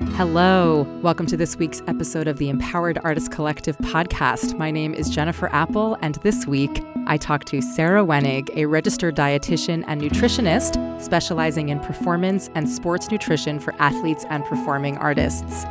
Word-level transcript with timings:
Hello. 0.00 0.82
Welcome 1.02 1.26
to 1.26 1.36
this 1.36 1.56
week's 1.56 1.82
episode 1.88 2.28
of 2.28 2.38
the 2.38 2.48
Empowered 2.48 2.98
Artist 3.02 3.32
Collective 3.32 3.76
podcast. 3.78 4.56
My 4.56 4.70
name 4.70 4.94
is 4.94 5.10
Jennifer 5.10 5.48
Apple, 5.52 5.96
and 6.02 6.14
this 6.16 6.46
week 6.46 6.84
I 7.06 7.16
talk 7.16 7.44
to 7.46 7.60
Sarah 7.60 8.04
Wenig, 8.04 8.48
a 8.54 8.66
registered 8.66 9.16
dietitian 9.16 9.82
and 9.88 10.00
nutritionist 10.00 11.02
specializing 11.02 11.70
in 11.70 11.80
performance 11.80 12.48
and 12.54 12.68
sports 12.68 13.10
nutrition 13.10 13.58
for 13.58 13.74
athletes 13.80 14.24
and 14.30 14.44
performing 14.44 14.96
artists 14.98 15.64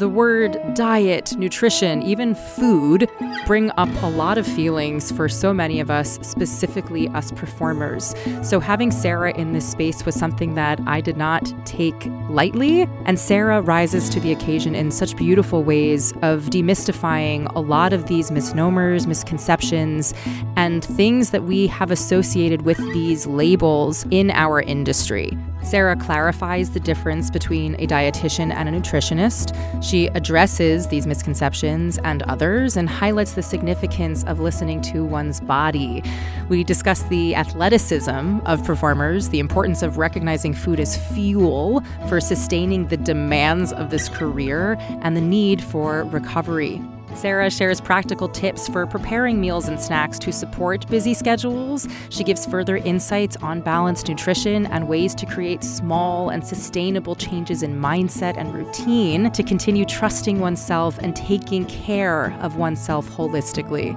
the 0.00 0.08
word 0.08 0.58
diet, 0.72 1.36
nutrition, 1.36 2.02
even 2.02 2.34
food 2.34 3.06
bring 3.44 3.70
up 3.76 3.90
a 4.02 4.06
lot 4.06 4.38
of 4.38 4.46
feelings 4.46 5.12
for 5.12 5.28
so 5.28 5.52
many 5.52 5.78
of 5.78 5.90
us, 5.90 6.18
specifically 6.22 7.06
us 7.08 7.30
performers. 7.32 8.14
So, 8.42 8.60
having 8.60 8.90
Sarah 8.90 9.36
in 9.36 9.52
this 9.52 9.68
space 9.68 10.06
was 10.06 10.14
something 10.14 10.54
that 10.54 10.80
I 10.86 11.02
did 11.02 11.18
not 11.18 11.52
take 11.66 12.06
lightly. 12.30 12.88
And 13.04 13.18
Sarah 13.18 13.60
rises 13.60 14.08
to 14.10 14.20
the 14.20 14.32
occasion 14.32 14.74
in 14.74 14.90
such 14.90 15.16
beautiful 15.16 15.62
ways 15.62 16.12
of 16.22 16.44
demystifying 16.44 17.52
a 17.54 17.60
lot 17.60 17.92
of 17.92 18.06
these 18.06 18.30
misnomers, 18.30 19.06
misconceptions, 19.06 20.14
and 20.56 20.82
things 20.82 21.28
that 21.28 21.44
we 21.44 21.66
have 21.66 21.90
associated 21.90 22.62
with 22.62 22.78
these 22.94 23.26
labels 23.26 24.06
in 24.10 24.30
our 24.30 24.62
industry. 24.62 25.36
Sarah 25.62 25.96
clarifies 25.96 26.70
the 26.70 26.80
difference 26.80 27.30
between 27.30 27.74
a 27.76 27.86
dietitian 27.86 28.52
and 28.52 28.68
a 28.68 28.72
nutritionist. 28.72 29.54
She 29.82 30.06
addresses 30.08 30.88
these 30.88 31.06
misconceptions 31.06 31.98
and 31.98 32.22
others 32.24 32.76
and 32.76 32.88
highlights 32.88 33.34
the 33.34 33.42
significance 33.42 34.24
of 34.24 34.40
listening 34.40 34.80
to 34.82 35.04
one's 35.04 35.40
body. 35.40 36.02
We 36.48 36.64
discuss 36.64 37.02
the 37.04 37.34
athleticism 37.36 38.40
of 38.46 38.64
performers, 38.64 39.28
the 39.28 39.38
importance 39.38 39.82
of 39.82 39.98
recognizing 39.98 40.54
food 40.54 40.80
as 40.80 40.96
fuel 41.12 41.82
for 42.08 42.20
sustaining 42.20 42.88
the 42.88 42.96
demands 42.96 43.72
of 43.72 43.90
this 43.90 44.08
career, 44.08 44.76
and 45.02 45.16
the 45.16 45.20
need 45.20 45.62
for 45.62 46.04
recovery. 46.04 46.82
Sarah 47.14 47.50
shares 47.50 47.80
practical 47.80 48.28
tips 48.28 48.68
for 48.68 48.86
preparing 48.86 49.40
meals 49.40 49.68
and 49.68 49.80
snacks 49.80 50.18
to 50.20 50.32
support 50.32 50.88
busy 50.88 51.14
schedules. 51.14 51.86
She 52.08 52.24
gives 52.24 52.46
further 52.46 52.76
insights 52.78 53.36
on 53.36 53.60
balanced 53.60 54.08
nutrition 54.08 54.66
and 54.66 54.88
ways 54.88 55.14
to 55.16 55.26
create 55.26 55.62
small 55.62 56.30
and 56.30 56.44
sustainable 56.46 57.14
changes 57.14 57.62
in 57.62 57.80
mindset 57.80 58.36
and 58.36 58.54
routine 58.54 59.30
to 59.32 59.42
continue 59.42 59.84
trusting 59.84 60.38
oneself 60.38 60.98
and 60.98 61.14
taking 61.14 61.66
care 61.66 62.32
of 62.40 62.56
oneself 62.56 63.08
holistically. 63.10 63.96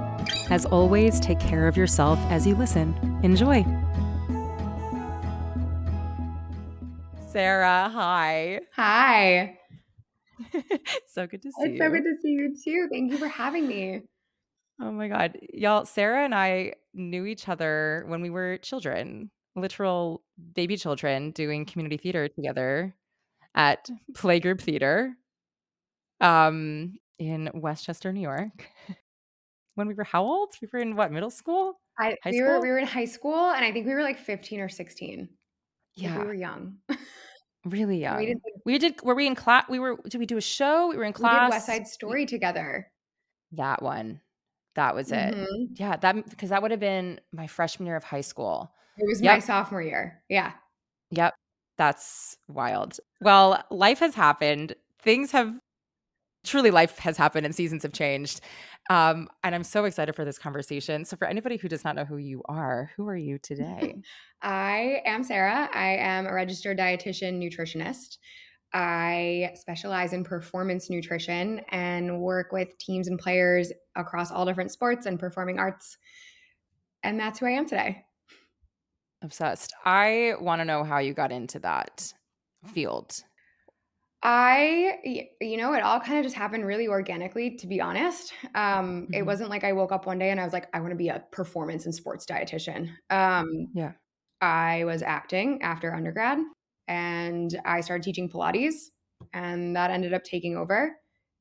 As 0.50 0.66
always, 0.66 1.20
take 1.20 1.40
care 1.40 1.68
of 1.68 1.78
yourself 1.78 2.20
as 2.30 2.46
you 2.46 2.56
listen. 2.56 2.94
Enjoy. 3.24 3.64
Sarah, 7.32 7.90
hi. 7.92 8.60
Hi. 8.76 9.58
so 11.08 11.28
good 11.28 11.42
to 11.42 11.50
see 11.52 11.70
it's 11.70 11.74
you. 11.74 11.78
so 11.78 11.90
good 11.90 12.04
to 12.04 12.16
see 12.22 12.30
you 12.30 12.56
too. 12.64 12.88
Thank 12.92 13.12
you 13.12 13.18
for 13.18 13.28
having 13.28 13.68
me. 13.68 14.02
Oh 14.82 14.92
my 14.92 15.08
God. 15.08 15.38
Y'all, 15.54 15.86
Sarah 15.86 16.24
and 16.24 16.34
I 16.34 16.74
knew 16.94 17.26
each 17.26 17.48
other 17.48 18.06
when 18.08 18.22
we 18.22 18.30
were 18.30 18.58
children, 18.58 19.30
literal 19.56 20.24
baby 20.54 20.78
children, 20.78 21.32
doing 21.32 21.66
community 21.66 21.98
theater 21.98 22.28
together 22.28 22.96
at 23.56 23.90
Playgroup 24.14 24.62
Theater 24.62 25.16
um, 26.22 26.96
in 27.20 27.50
Westchester, 27.54 28.12
New 28.12 28.22
York. 28.22 28.68
when 29.76 29.88
we 29.88 29.94
were 29.94 30.04
how 30.04 30.24
old? 30.24 30.54
We 30.62 30.68
were 30.72 30.80
in 30.80 30.96
what, 30.96 31.12
middle 31.12 31.32
school? 31.32 31.80
I, 32.00 32.16
high 32.24 32.32
we 32.32 32.38
school? 32.38 32.48
were 32.48 32.62
we 32.62 32.70
were 32.70 32.80
in 32.80 32.88
high 32.88 33.06
school 33.06 33.52
and 33.52 33.64
I 33.64 33.72
think 33.72 33.86
we 33.86 33.94
were 33.94 34.02
like 34.02 34.20
15 34.20 34.60
or 34.60 34.70
16. 34.70 35.30
Yeah. 35.96 36.20
we 36.20 36.26
were 36.26 36.34
young. 36.34 36.78
Really 37.66 38.00
young. 38.00 38.18
We, 38.18 38.26
did, 38.26 38.38
we 38.66 38.78
did 38.78 39.02
were 39.02 39.16
we 39.16 39.28
in 39.28 39.36
class 39.36 39.66
we 39.70 39.80
were 39.80 39.98
did 40.08 40.18
we 40.18 40.26
do 40.26 40.38
a 40.38 40.42
show? 40.42 40.90
We 40.90 40.98
were 40.98 41.04
in 41.04 41.14
class. 41.14 41.34
We 41.34 41.46
did 41.46 41.56
West 41.56 41.66
Side 41.66 41.88
Story 41.88 42.26
together. 42.26 42.92
That 43.52 43.82
one. 43.82 44.22
That 44.76 44.96
was 44.96 45.12
it. 45.12 45.36
Mm-hmm. 45.36 45.74
Yeah, 45.76 45.98
that 45.98 46.30
because 46.30 46.50
that 46.50 46.62
would 46.62 46.72
have 46.72 46.80
been 46.80 47.20
my 47.32 47.48
freshman 47.48 47.86
year 47.86 47.96
of 47.96 48.04
high 48.04 48.22
school. 48.22 48.72
It 48.98 49.08
was 49.08 49.22
yep. 49.22 49.36
my 49.36 49.40
sophomore 49.40 49.82
year. 49.82 50.22
Yeah. 50.30 50.54
Yep. 51.12 51.34
That's 51.78 52.38
wild. 52.48 53.00
Well, 53.22 53.64
life 53.70 54.00
has 54.00 54.16
happened. 54.16 54.76
Things 55.02 55.32
have 55.32 55.54
truly 56.44 56.72
life 56.72 56.98
has 57.00 57.18
happened 57.18 57.46
and 57.46 57.56
seasons 57.56 57.84
have 57.84 57.94
changed. 57.94 58.42
Um, 58.90 59.30
and 59.44 59.56
I'm 59.56 59.64
so 59.64 59.86
excited 59.86 60.16
for 60.16 60.26
this 60.26 60.38
conversation. 60.38 61.06
So, 61.06 61.16
for 61.16 61.26
anybody 61.26 61.58
who 61.58 61.70
does 61.70 61.84
not 61.84 61.96
know 61.96 62.06
who 62.06 62.18
you 62.18 62.42
are, 62.46 62.92
who 62.98 63.08
are 63.08 63.16
you 63.16 63.38
today? 63.38 63.96
I 64.42 65.02
am 65.06 65.24
Sarah. 65.24 65.70
I 65.74 65.96
am 65.96 66.26
a 66.26 66.34
registered 66.34 66.78
dietitian 66.78 67.42
nutritionist. 67.42 68.18
I 68.74 69.52
specialize 69.54 70.14
in 70.14 70.24
performance 70.24 70.90
nutrition 70.90 71.62
and 71.70 72.20
work 72.20 72.52
with 72.52 72.78
teams 72.80 73.08
and 73.08 73.20
players 73.20 73.72
across 73.96 74.32
all 74.32 74.46
different 74.46 74.72
sports 74.72 75.06
and 75.06 75.20
performing 75.20 75.60
arts. 75.60 75.98
And 77.04 77.20
that's 77.20 77.40
who 77.40 77.46
I 77.46 77.52
am 77.52 77.68
today. 77.68 78.04
Obsessed. 79.22 79.74
I 79.86 80.34
want 80.42 80.60
to 80.60 80.66
know 80.66 80.84
how 80.84 80.98
you 80.98 81.14
got 81.14 81.32
into 81.32 81.60
that 81.60 82.12
field. 82.74 83.24
I, 84.26 85.28
you 85.42 85.58
know, 85.58 85.74
it 85.74 85.84
all 85.84 86.00
kind 86.00 86.18
of 86.18 86.24
just 86.24 86.36
happened 86.36 86.66
really 86.66 86.88
organically, 86.88 87.58
to 87.58 87.68
be 87.68 87.82
honest. 87.82 88.34
Um, 88.56 89.04
mm-hmm. 89.04 89.14
It 89.14 89.26
wasn't 89.26 89.50
like 89.50 89.66
I 89.66 89.74
woke 89.74 89.92
up 89.92 90.06
one 90.06 90.18
day 90.18 90.30
and 90.30 90.40
I 90.40 90.46
was 90.46 90.54
like, 90.54 90.68
I 90.74 90.80
want 90.80 90.92
to 90.92 90.98
be 90.98 91.10
a 91.10 91.24
performance 91.32 91.86
and 91.86 91.94
sports 91.94 92.26
dietitian. 92.26 92.90
Um, 93.10 93.68
yeah. 93.74 93.92
I 94.40 94.86
was 94.86 95.02
acting 95.02 95.62
after 95.62 95.94
undergrad 95.94 96.40
and 96.88 97.60
I 97.66 97.82
started 97.82 98.04
teaching 98.04 98.30
Pilates, 98.30 98.76
and 99.34 99.76
that 99.76 99.92
ended 99.92 100.14
up 100.14 100.24
taking 100.24 100.58
over 100.58 100.96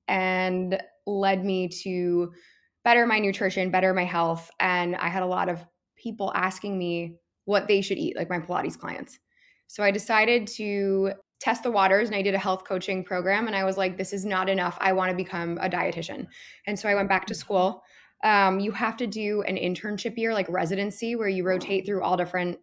and 0.08 0.80
led 1.06 1.44
me 1.44 1.68
to 1.82 2.32
better 2.84 3.06
my 3.06 3.18
nutrition, 3.18 3.70
better 3.70 3.94
my 3.94 4.04
health. 4.04 4.50
And 4.60 4.96
I 4.96 5.08
had 5.08 5.22
a 5.22 5.26
lot 5.26 5.48
of 5.48 5.64
people 5.96 6.32
asking 6.34 6.78
me 6.78 7.16
what 7.44 7.68
they 7.68 7.80
should 7.80 7.98
eat, 7.98 8.16
like 8.16 8.30
my 8.30 8.38
Pilates 8.38 8.78
clients. 8.78 9.18
So 9.66 9.82
I 9.82 9.90
decided 9.90 10.46
to 10.48 11.12
test 11.42 11.64
the 11.64 11.70
waters 11.70 12.08
and 12.08 12.16
I 12.16 12.22
did 12.22 12.34
a 12.34 12.38
health 12.38 12.64
coaching 12.64 13.02
program. 13.02 13.48
And 13.48 13.56
I 13.56 13.64
was 13.64 13.76
like, 13.76 13.98
this 13.98 14.12
is 14.12 14.24
not 14.24 14.48
enough. 14.48 14.78
I 14.80 14.92
want 14.92 15.10
to 15.10 15.16
become 15.16 15.58
a 15.60 15.68
dietitian. 15.68 16.28
And 16.68 16.78
so 16.78 16.88
I 16.88 16.94
went 16.94 17.08
back 17.08 17.26
to 17.26 17.34
school. 17.34 17.82
Um, 18.22 18.60
you 18.60 18.70
have 18.70 18.96
to 18.98 19.08
do 19.08 19.42
an 19.42 19.56
internship 19.56 20.16
year, 20.16 20.32
like 20.32 20.48
residency, 20.48 21.16
where 21.16 21.28
you 21.28 21.44
rotate 21.44 21.84
through 21.84 22.04
all 22.04 22.16
different 22.16 22.58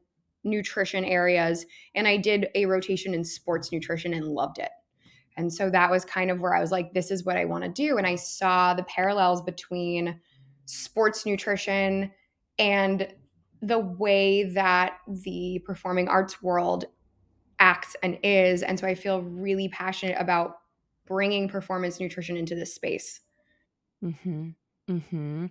nutrition 0.45 1.03
areas. 1.03 1.65
And 1.93 2.07
I 2.07 2.15
did 2.15 2.47
a 2.55 2.65
rotation 2.67 3.13
in 3.13 3.25
sports 3.25 3.73
nutrition 3.73 4.13
and 4.13 4.25
loved 4.25 4.59
it. 4.59 4.71
And 5.35 5.51
so 5.51 5.69
that 5.69 5.91
was 5.91 6.05
kind 6.05 6.31
of 6.31 6.39
where 6.39 6.55
I 6.55 6.61
was 6.61 6.71
like, 6.71 6.93
this 6.93 7.11
is 7.11 7.25
what 7.25 7.35
I 7.35 7.43
want 7.43 7.65
to 7.65 7.69
do. 7.69 7.97
And 7.97 8.07
I 8.07 8.15
saw 8.15 8.73
the 8.73 8.83
parallels 8.83 9.41
between 9.41 10.21
sports 10.65 11.25
nutrition 11.25 12.11
and 12.57 13.13
the 13.61 13.79
way 13.79 14.43
that 14.53 14.93
the 15.07 15.61
performing 15.65 16.07
arts 16.07 16.41
world 16.41 16.85
acts 17.59 17.95
and 18.03 18.17
is. 18.23 18.63
And 18.63 18.79
so 18.79 18.87
I 18.87 18.95
feel 18.95 19.21
really 19.21 19.67
passionate 19.69 20.17
about 20.19 20.59
bringing 21.05 21.47
performance 21.49 21.99
nutrition 21.99 22.37
into 22.37 22.55
this 22.55 22.73
space. 22.75 23.21
hmm 24.01 24.49
hmm 24.87 25.45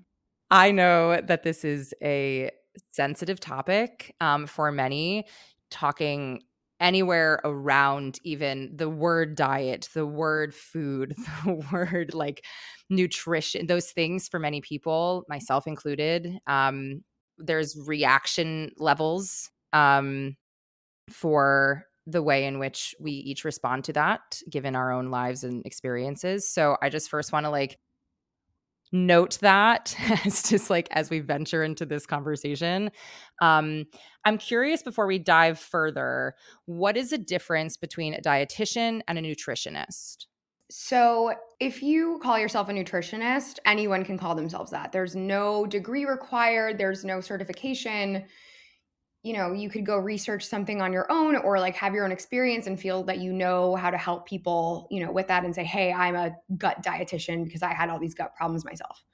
I 0.50 0.72
know 0.72 1.20
that 1.20 1.42
this 1.44 1.64
is 1.64 1.94
a 2.02 2.50
sensitive 2.92 3.40
topic 3.40 4.14
um, 4.20 4.46
for 4.46 4.72
many, 4.72 5.26
talking 5.70 6.42
anywhere 6.80 7.40
around 7.44 8.18
even 8.24 8.74
the 8.76 8.88
word 8.88 9.36
diet, 9.36 9.88
the 9.94 10.06
word 10.06 10.54
food, 10.54 11.14
the 11.44 11.62
word 11.72 12.14
like 12.14 12.44
nutrition, 12.90 13.66
those 13.66 13.92
things 13.92 14.28
for 14.28 14.40
many 14.40 14.60
people, 14.62 15.24
myself 15.28 15.66
included. 15.66 16.38
Um, 16.46 17.04
there's 17.38 17.76
reaction 17.86 18.72
levels 18.78 19.50
um, 19.74 20.36
for 21.10 21.84
the 22.08 22.22
way 22.22 22.46
in 22.46 22.58
which 22.58 22.94
we 22.98 23.12
each 23.12 23.44
respond 23.44 23.84
to 23.84 23.92
that 23.92 24.40
given 24.48 24.74
our 24.74 24.90
own 24.90 25.10
lives 25.10 25.44
and 25.44 25.64
experiences. 25.66 26.48
So 26.48 26.76
I 26.82 26.88
just 26.88 27.10
first 27.10 27.32
want 27.32 27.44
to 27.44 27.50
like 27.50 27.78
note 28.90 29.38
that 29.40 29.94
as 30.24 30.42
just 30.42 30.70
like 30.70 30.88
as 30.90 31.10
we 31.10 31.20
venture 31.20 31.62
into 31.62 31.84
this 31.84 32.06
conversation. 32.06 32.90
Um, 33.42 33.84
I'm 34.24 34.38
curious 34.38 34.82
before 34.82 35.06
we 35.06 35.18
dive 35.18 35.58
further, 35.58 36.34
what 36.64 36.96
is 36.96 37.10
the 37.10 37.18
difference 37.18 37.76
between 37.76 38.14
a 38.14 38.22
dietitian 38.22 39.02
and 39.06 39.18
a 39.18 39.22
nutritionist? 39.22 40.26
So, 40.70 41.32
if 41.60 41.82
you 41.82 42.20
call 42.22 42.38
yourself 42.38 42.68
a 42.68 42.72
nutritionist, 42.72 43.58
anyone 43.64 44.04
can 44.04 44.18
call 44.18 44.34
themselves 44.34 44.70
that. 44.72 44.92
There's 44.92 45.16
no 45.16 45.64
degree 45.64 46.04
required, 46.04 46.76
there's 46.76 47.06
no 47.06 47.22
certification 47.22 48.26
you 49.22 49.32
know 49.32 49.52
you 49.52 49.68
could 49.68 49.84
go 49.84 49.96
research 49.96 50.46
something 50.46 50.80
on 50.80 50.92
your 50.92 51.10
own 51.10 51.36
or 51.36 51.58
like 51.58 51.74
have 51.74 51.94
your 51.94 52.04
own 52.04 52.12
experience 52.12 52.66
and 52.66 52.78
feel 52.78 53.02
that 53.02 53.18
you 53.18 53.32
know 53.32 53.74
how 53.76 53.90
to 53.90 53.98
help 53.98 54.26
people 54.26 54.86
you 54.90 55.04
know 55.04 55.10
with 55.10 55.26
that 55.28 55.44
and 55.44 55.54
say 55.54 55.64
hey 55.64 55.92
i'm 55.92 56.14
a 56.14 56.30
gut 56.56 56.82
dietitian 56.82 57.44
because 57.44 57.62
i 57.62 57.72
had 57.72 57.88
all 57.88 57.98
these 57.98 58.14
gut 58.14 58.34
problems 58.34 58.64
myself 58.64 59.04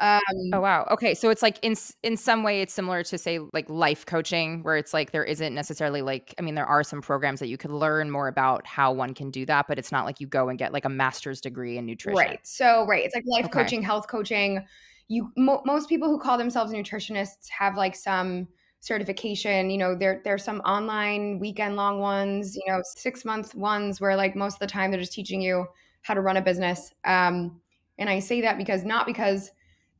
Um, 0.00 0.20
oh 0.54 0.60
wow. 0.60 0.88
Okay, 0.90 1.12
so 1.12 1.28
it's 1.28 1.42
like 1.42 1.58
in 1.60 1.74
in 2.02 2.16
some 2.16 2.42
way 2.42 2.62
it's 2.62 2.72
similar 2.72 3.02
to 3.02 3.18
say 3.18 3.38
like 3.52 3.68
life 3.68 4.06
coaching, 4.06 4.62
where 4.62 4.78
it's 4.78 4.94
like 4.94 5.10
there 5.10 5.24
isn't 5.24 5.54
necessarily 5.54 6.00
like 6.00 6.34
I 6.38 6.42
mean 6.42 6.54
there 6.54 6.64
are 6.64 6.82
some 6.82 7.02
programs 7.02 7.38
that 7.40 7.48
you 7.48 7.58
could 7.58 7.70
learn 7.70 8.10
more 8.10 8.26
about 8.26 8.66
how 8.66 8.92
one 8.92 9.12
can 9.12 9.30
do 9.30 9.44
that, 9.44 9.68
but 9.68 9.78
it's 9.78 9.92
not 9.92 10.06
like 10.06 10.18
you 10.18 10.26
go 10.26 10.48
and 10.48 10.58
get 10.58 10.72
like 10.72 10.86
a 10.86 10.88
master's 10.88 11.42
degree 11.42 11.76
in 11.76 11.84
nutrition. 11.84 12.16
Right. 12.16 12.40
So 12.46 12.86
right, 12.86 13.04
it's 13.04 13.14
like 13.14 13.24
life 13.26 13.44
okay. 13.44 13.62
coaching, 13.62 13.82
health 13.82 14.08
coaching. 14.08 14.64
You 15.08 15.32
mo- 15.36 15.60
most 15.66 15.86
people 15.86 16.08
who 16.08 16.18
call 16.18 16.38
themselves 16.38 16.72
nutritionists 16.72 17.50
have 17.50 17.76
like 17.76 17.94
some 17.94 18.48
certification 18.80 19.68
you 19.68 19.76
know 19.76 19.94
there 19.94 20.20
there's 20.24 20.42
some 20.42 20.60
online 20.60 21.38
weekend 21.38 21.76
long 21.76 22.00
ones 22.00 22.56
you 22.56 22.72
know 22.72 22.80
six 22.96 23.24
month 23.24 23.54
ones 23.54 24.00
where 24.00 24.16
like 24.16 24.34
most 24.34 24.54
of 24.54 24.60
the 24.60 24.66
time 24.66 24.90
they're 24.90 25.00
just 25.00 25.12
teaching 25.12 25.40
you 25.40 25.66
how 26.02 26.14
to 26.14 26.22
run 26.22 26.38
a 26.38 26.42
business 26.42 26.92
um, 27.04 27.60
and 27.98 28.08
i 28.08 28.18
say 28.18 28.40
that 28.40 28.56
because 28.56 28.84
not 28.84 29.06
because 29.06 29.50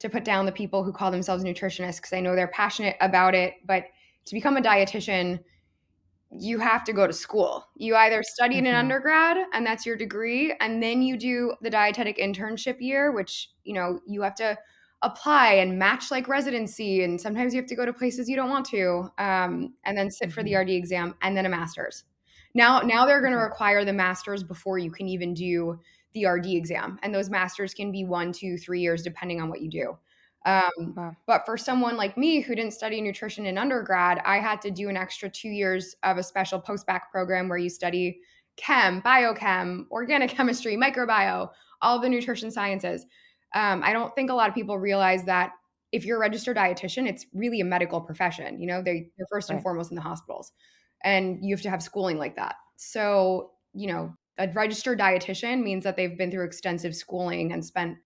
to 0.01 0.09
put 0.09 0.25
down 0.25 0.47
the 0.47 0.53
people 0.53 0.83
who 0.83 0.93
call 0.93 1.11
themselves 1.11 1.45
nutritionists 1.45 1.97
because 1.97 2.13
I 2.13 2.21
know 2.21 2.35
they're 2.35 2.49
passionate 2.49 2.97
about 3.01 3.35
it. 3.35 3.55
But 3.65 3.85
to 4.25 4.35
become 4.35 4.57
a 4.57 4.63
dietitian, 4.63 5.39
you 6.31 6.59
have 6.59 6.85
to 6.85 6.93
go 6.93 7.07
to 7.07 7.13
school. 7.13 7.67
You 7.77 7.95
either 7.97 8.23
study 8.23 8.57
mm-hmm. 8.57 8.67
in 8.67 8.67
an 8.67 8.73
mm-hmm. 8.73 8.81
undergrad 8.81 9.37
and 9.53 9.65
that's 9.65 9.87
your 9.87 9.97
degree, 9.97 10.55
and 10.61 10.83
then 10.83 11.03
you 11.03 11.17
do 11.17 11.55
the 11.61 11.71
dietetic 11.71 12.19
internship 12.19 12.81
year, 12.81 13.13
which 13.13 13.51
you 13.65 13.75
know 13.75 14.01
you 14.07 14.23
have 14.23 14.35
to 14.37 14.59
apply 15.03 15.55
and 15.55 15.79
match 15.79 16.11
like 16.11 16.29
residency, 16.29 17.03
and 17.03 17.21
sometimes 17.21 17.55
you 17.55 17.61
have 17.61 17.69
to 17.69 17.77
go 17.77 17.87
to 17.87 17.93
places 17.93 18.29
you 18.29 18.37
don't 18.37 18.51
want 18.51 18.67
to, 18.67 19.11
um, 19.19 19.75
and 19.85 19.97
then 19.97 20.11
sit 20.11 20.29
mm-hmm. 20.29 20.35
for 20.35 20.43
the 20.43 20.53
mm-hmm. 20.53 20.63
RD 20.63 20.71
exam 20.71 21.15
and 21.23 21.37
then 21.37 21.47
a 21.47 21.49
master's. 21.49 22.05
Now, 22.55 22.81
now 22.81 23.07
they're 23.07 23.21
going 23.21 23.33
to 23.33 23.39
require 23.39 23.85
the 23.85 23.93
master's 23.93 24.43
before 24.43 24.79
you 24.79 24.91
can 24.91 25.09
even 25.09 25.35
do 25.35 25.79
the 26.15 26.27
RD 26.27 26.47
exam. 26.47 26.99
And 27.03 27.15
those 27.15 27.31
masters 27.31 27.75
can 27.75 27.93
be 27.93 28.05
one, 28.05 28.33
two, 28.33 28.59
three 28.59 28.81
years, 28.81 29.03
depending 29.03 29.41
on 29.41 29.49
what 29.49 29.61
you 29.61 29.71
do. 29.71 29.97
Um, 30.47 30.95
wow. 30.97 31.17
But 31.27 31.45
for 31.45 31.57
someone 31.57 31.97
like 31.97 32.17
me 32.17 32.41
who 32.41 32.55
didn't 32.55 32.73
study 32.73 33.01
nutrition 33.01 33.47
in 33.47 33.59
undergrad, 33.59 34.21
I 34.25 34.39
had 34.39 34.61
to 34.63 34.71
do 34.71 34.89
an 34.89 34.97
extra 34.97 35.29
two 35.29 35.51
years 35.51 35.95
of 36.03 36.17
a 36.17 36.23
special 36.23 36.59
post-bac 36.59 37.11
program 37.13 37.49
where 37.49 37.59
you 37.59 37.69
study 37.69 38.21
chem, 38.57 39.03
biochem, 39.03 39.87
organic 39.91 40.31
chemistry, 40.37 40.77
microbiome, 40.77 41.51
all 41.83 42.01
the 42.01 42.09
nutrition 42.09 42.51
sciences. 42.51 43.07
Um, 43.55 43.83
I 43.83 43.93
don't 43.93 44.15
think 44.15 44.31
a 44.31 44.35
lot 44.35 44.49
of 44.49 44.55
people 44.55 44.79
realize 44.79 45.25
that 45.25 45.53
if 45.93 46.05
you're 46.05 46.19
a 46.19 46.21
registered 46.21 46.57
dietitian, 46.57 47.09
it's 47.09 47.27
really 47.35 47.61
a 47.61 47.65
medical 47.65 48.01
profession. 48.01 48.61
You 48.61 48.67
know, 48.67 48.83
they, 48.83 49.11
they're 49.17 49.27
first 49.31 49.51
and 49.51 49.57
right. 49.57 49.63
foremost 49.63 49.91
in 49.91 49.97
the 49.97 50.03
hospitals, 50.03 50.53
and 51.03 51.39
you 51.43 51.55
have 51.55 51.63
to 51.63 51.71
have 51.71 51.83
schooling 51.83 52.19
like 52.19 52.37
that. 52.37 52.55
So, 52.77 53.51
you 53.73 53.89
know, 53.89 54.15
a 54.39 54.49
registered 54.53 54.99
dietitian 54.99 55.63
means 55.63 55.85
that 55.85 55.97
they've 55.97 56.17
been 56.17 56.31
through 56.31 56.45
extensive 56.45 56.95
schooling 56.95 57.53
and 57.53 57.65
spent 57.65 57.99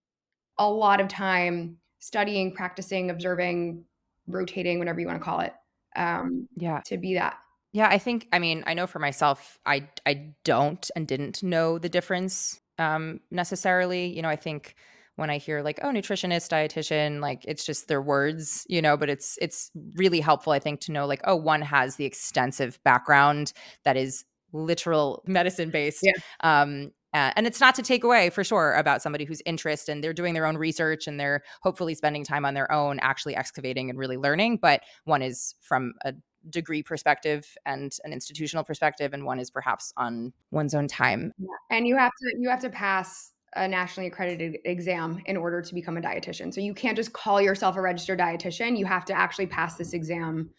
a 0.57 0.69
lot 0.69 0.99
of 0.99 1.07
time 1.07 1.77
studying, 1.99 2.53
practicing, 2.53 3.09
observing, 3.09 3.85
rotating, 4.27 4.79
whatever 4.79 4.99
you 4.99 5.07
want 5.07 5.19
to 5.19 5.23
call 5.23 5.39
it. 5.39 5.53
Um, 5.95 6.47
yeah, 6.57 6.81
to 6.85 6.97
be 6.97 7.13
that. 7.13 7.37
Yeah, 7.71 7.87
I 7.87 7.97
think. 7.97 8.27
I 8.31 8.39
mean, 8.39 8.63
I 8.65 8.73
know 8.73 8.87
for 8.87 8.99
myself, 8.99 9.59
I 9.65 9.87
I 10.05 10.33
don't 10.43 10.89
and 10.95 11.07
didn't 11.07 11.43
know 11.43 11.77
the 11.77 11.89
difference 11.89 12.59
um, 12.79 13.21
necessarily. 13.31 14.07
You 14.07 14.21
know, 14.21 14.29
I 14.29 14.35
think 14.35 14.75
when 15.15 15.29
I 15.29 15.37
hear 15.37 15.61
like, 15.61 15.79
oh, 15.81 15.87
nutritionist, 15.87 16.49
dietitian, 16.49 17.21
like 17.21 17.43
it's 17.45 17.65
just 17.65 17.87
their 17.87 18.01
words, 18.01 18.65
you 18.69 18.81
know, 18.81 18.97
but 18.97 19.09
it's 19.09 19.37
it's 19.41 19.71
really 19.95 20.19
helpful, 20.19 20.53
I 20.53 20.59
think, 20.59 20.81
to 20.81 20.91
know 20.91 21.05
like, 21.05 21.21
oh, 21.23 21.35
one 21.35 21.61
has 21.61 21.95
the 21.95 22.05
extensive 22.05 22.79
background 22.83 23.53
that 23.83 23.97
is 23.97 24.25
literal 24.53 25.23
medicine 25.27 25.69
based. 25.69 26.01
Yeah. 26.03 26.13
Um, 26.41 26.91
uh, 27.13 27.31
and 27.37 27.47
it's 27.47 27.61
not 27.61 27.75
to 27.75 27.81
take 27.81 28.03
away 28.03 28.29
for 28.29 28.43
sure 28.43 28.73
about 28.73 29.01
somebody 29.01 29.23
who's 29.23 29.41
interested 29.45 29.89
and 29.89 30.03
they're 30.03 30.11
doing 30.11 30.33
their 30.33 30.45
own 30.45 30.57
research 30.57 31.07
and 31.07 31.17
they're 31.17 31.41
hopefully 31.61 31.95
spending 31.95 32.25
time 32.25 32.43
on 32.43 32.53
their 32.53 32.69
own 32.69 32.99
actually 32.99 33.33
excavating 33.37 33.89
and 33.89 33.97
really 33.97 34.17
learning. 34.17 34.57
But 34.57 34.81
one 35.05 35.21
is 35.21 35.55
from 35.61 35.93
a 36.03 36.13
degree 36.49 36.83
perspective 36.83 37.55
and 37.65 37.95
an 38.03 38.11
institutional 38.11 38.65
perspective, 38.65 39.13
and 39.13 39.25
one 39.25 39.39
is 39.39 39.49
perhaps 39.49 39.93
on 39.95 40.33
one's 40.51 40.75
own 40.75 40.87
time. 40.87 41.31
Yeah. 41.37 41.47
And 41.69 41.87
you 41.87 41.95
have 41.95 42.11
to 42.11 42.35
you 42.37 42.49
have 42.49 42.59
to 42.59 42.69
pass 42.69 43.31
a 43.55 43.67
nationally 43.67 44.07
accredited 44.07 44.57
exam 44.65 45.21
in 45.25 45.37
order 45.37 45.61
to 45.61 45.73
become 45.73 45.97
a 45.97 46.01
dietitian. 46.01 46.53
So 46.53 46.61
you 46.61 46.73
can't 46.73 46.95
just 46.95 47.13
call 47.13 47.41
yourself 47.41 47.77
a 47.77 47.81
registered 47.81 48.19
dietitian. 48.19 48.77
You 48.77 48.85
have 48.85 49.05
to 49.05 49.13
actually 49.13 49.47
pass 49.47 49.75
this 49.75 49.93
exam, 49.93 50.49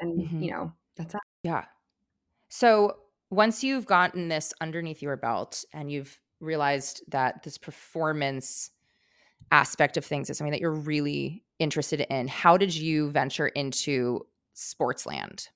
and 0.00 0.20
mm-hmm. 0.20 0.42
you 0.42 0.50
know 0.50 0.72
that's 0.96 1.12
that. 1.12 1.22
Yeah. 1.42 1.64
So 2.48 2.96
once 3.30 3.64
you've 3.64 3.86
gotten 3.86 4.28
this 4.28 4.54
underneath 4.60 5.02
your 5.02 5.16
belt 5.16 5.64
and 5.72 5.90
you've 5.90 6.18
realized 6.40 7.02
that 7.08 7.42
this 7.42 7.58
performance 7.58 8.70
aspect 9.50 9.96
of 9.96 10.04
things 10.04 10.30
is 10.30 10.38
something 10.38 10.52
that 10.52 10.60
you're 10.60 10.70
really 10.70 11.42
interested 11.58 12.00
in, 12.00 12.28
how 12.28 12.56
did 12.56 12.74
you 12.74 13.10
venture 13.10 13.48
into 13.48 14.26
sports 14.54 15.06
land? 15.06 15.48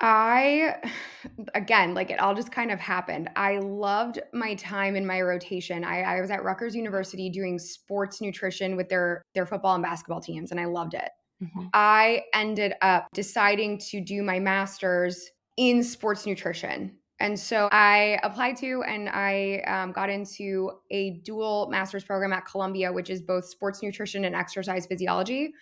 I, 0.00 0.76
again, 1.54 1.94
like 1.94 2.10
it 2.10 2.20
all 2.20 2.34
just 2.34 2.52
kind 2.52 2.70
of 2.70 2.78
happened. 2.78 3.30
I 3.36 3.58
loved 3.58 4.20
my 4.32 4.54
time 4.54 4.96
in 4.96 5.06
my 5.06 5.20
rotation. 5.20 5.84
I, 5.84 6.02
I 6.02 6.20
was 6.20 6.30
at 6.30 6.44
Rutgers 6.44 6.74
University 6.74 7.30
doing 7.30 7.58
sports 7.58 8.20
nutrition 8.20 8.76
with 8.76 8.88
their 8.88 9.22
their 9.34 9.46
football 9.46 9.74
and 9.74 9.82
basketball 9.82 10.20
teams, 10.20 10.50
and 10.50 10.60
I 10.60 10.66
loved 10.66 10.94
it. 10.94 11.10
Mm-hmm. 11.42 11.66
I 11.72 12.24
ended 12.34 12.74
up 12.82 13.08
deciding 13.14 13.78
to 13.90 14.00
do 14.00 14.22
my 14.22 14.38
master's 14.38 15.30
in 15.56 15.82
sports 15.82 16.26
nutrition. 16.26 16.96
And 17.20 17.38
so 17.38 17.68
I 17.72 18.18
applied 18.22 18.56
to 18.58 18.84
and 18.84 19.08
I 19.08 19.58
um, 19.66 19.90
got 19.90 20.08
into 20.08 20.70
a 20.90 21.18
dual 21.24 21.68
master's 21.68 22.04
program 22.04 22.32
at 22.32 22.46
Columbia, 22.46 22.92
which 22.92 23.10
is 23.10 23.22
both 23.22 23.44
sports 23.44 23.82
nutrition 23.82 24.24
and 24.24 24.36
exercise 24.36 24.86
physiology. 24.86 25.52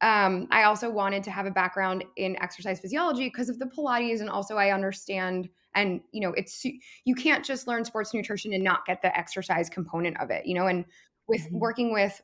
Um, 0.00 0.48
I 0.50 0.64
also 0.64 0.90
wanted 0.90 1.22
to 1.24 1.30
have 1.30 1.46
a 1.46 1.50
background 1.50 2.04
in 2.16 2.36
exercise 2.42 2.80
physiology 2.80 3.24
because 3.24 3.48
of 3.48 3.58
the 3.58 3.66
Pilates, 3.66 4.20
and 4.20 4.28
also 4.28 4.56
I 4.56 4.72
understand. 4.72 5.48
And 5.74 6.00
you 6.12 6.20
know, 6.20 6.32
it's 6.32 6.64
you 7.04 7.14
can't 7.14 7.44
just 7.44 7.66
learn 7.66 7.84
sports 7.84 8.12
nutrition 8.12 8.52
and 8.52 8.62
not 8.62 8.86
get 8.86 9.02
the 9.02 9.16
exercise 9.16 9.68
component 9.68 10.20
of 10.20 10.30
it. 10.30 10.46
You 10.46 10.54
know, 10.54 10.66
and 10.66 10.84
with 11.28 11.42
mm-hmm. 11.42 11.58
working 11.58 11.92
with 11.92 12.20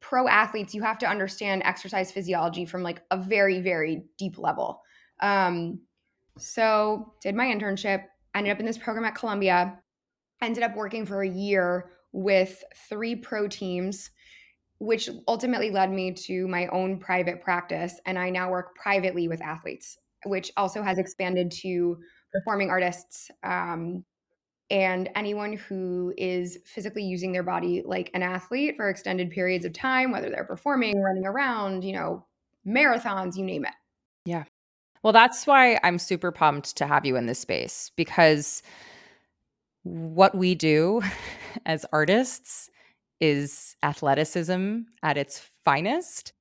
pro 0.00 0.28
athletes, 0.28 0.74
you 0.74 0.82
have 0.82 0.98
to 0.98 1.06
understand 1.06 1.62
exercise 1.64 2.12
physiology 2.12 2.64
from 2.64 2.82
like 2.82 3.02
a 3.10 3.16
very, 3.16 3.60
very 3.60 4.04
deep 4.16 4.38
level. 4.38 4.82
Um, 5.20 5.80
so, 6.38 7.14
did 7.20 7.34
my 7.34 7.46
internship, 7.46 8.04
ended 8.34 8.52
up 8.52 8.60
in 8.60 8.66
this 8.66 8.78
program 8.78 9.04
at 9.04 9.16
Columbia, 9.16 9.78
ended 10.40 10.62
up 10.62 10.76
working 10.76 11.04
for 11.04 11.22
a 11.22 11.28
year 11.28 11.90
with 12.12 12.62
three 12.88 13.16
pro 13.16 13.48
teams, 13.48 14.10
which 14.78 15.10
ultimately 15.26 15.70
led 15.70 15.90
me 15.90 16.12
to 16.12 16.46
my 16.48 16.66
own 16.68 16.98
private 16.98 17.42
practice. 17.42 18.00
And 18.06 18.18
I 18.18 18.30
now 18.30 18.50
work 18.50 18.74
privately 18.76 19.28
with 19.28 19.42
athletes, 19.42 19.98
which 20.24 20.52
also 20.56 20.82
has 20.82 20.98
expanded 20.98 21.50
to 21.62 21.98
performing 22.32 22.70
artists 22.70 23.30
um, 23.42 24.04
and 24.70 25.08
anyone 25.14 25.54
who 25.54 26.12
is 26.16 26.58
physically 26.64 27.02
using 27.02 27.32
their 27.32 27.42
body 27.42 27.82
like 27.84 28.10
an 28.14 28.22
athlete 28.22 28.76
for 28.76 28.88
extended 28.88 29.30
periods 29.30 29.64
of 29.64 29.72
time, 29.72 30.12
whether 30.12 30.30
they're 30.30 30.44
performing, 30.44 31.00
running 31.00 31.24
around, 31.24 31.82
you 31.82 31.94
know, 31.94 32.26
marathons, 32.66 33.36
you 33.36 33.44
name 33.44 33.64
it. 33.64 33.74
Yeah. 34.24 34.44
Well, 35.02 35.12
that's 35.12 35.46
why 35.46 35.80
I'm 35.82 35.98
super 35.98 36.30
pumped 36.30 36.76
to 36.76 36.86
have 36.86 37.06
you 37.06 37.16
in 37.16 37.26
this 37.26 37.38
space 37.38 37.90
because 37.96 38.62
what 39.84 40.34
we 40.34 40.54
do 40.54 41.02
as 41.66 41.86
artists 41.92 42.68
is 43.20 43.76
athleticism 43.82 44.80
at 45.02 45.16
its 45.16 45.40
finest. 45.64 46.32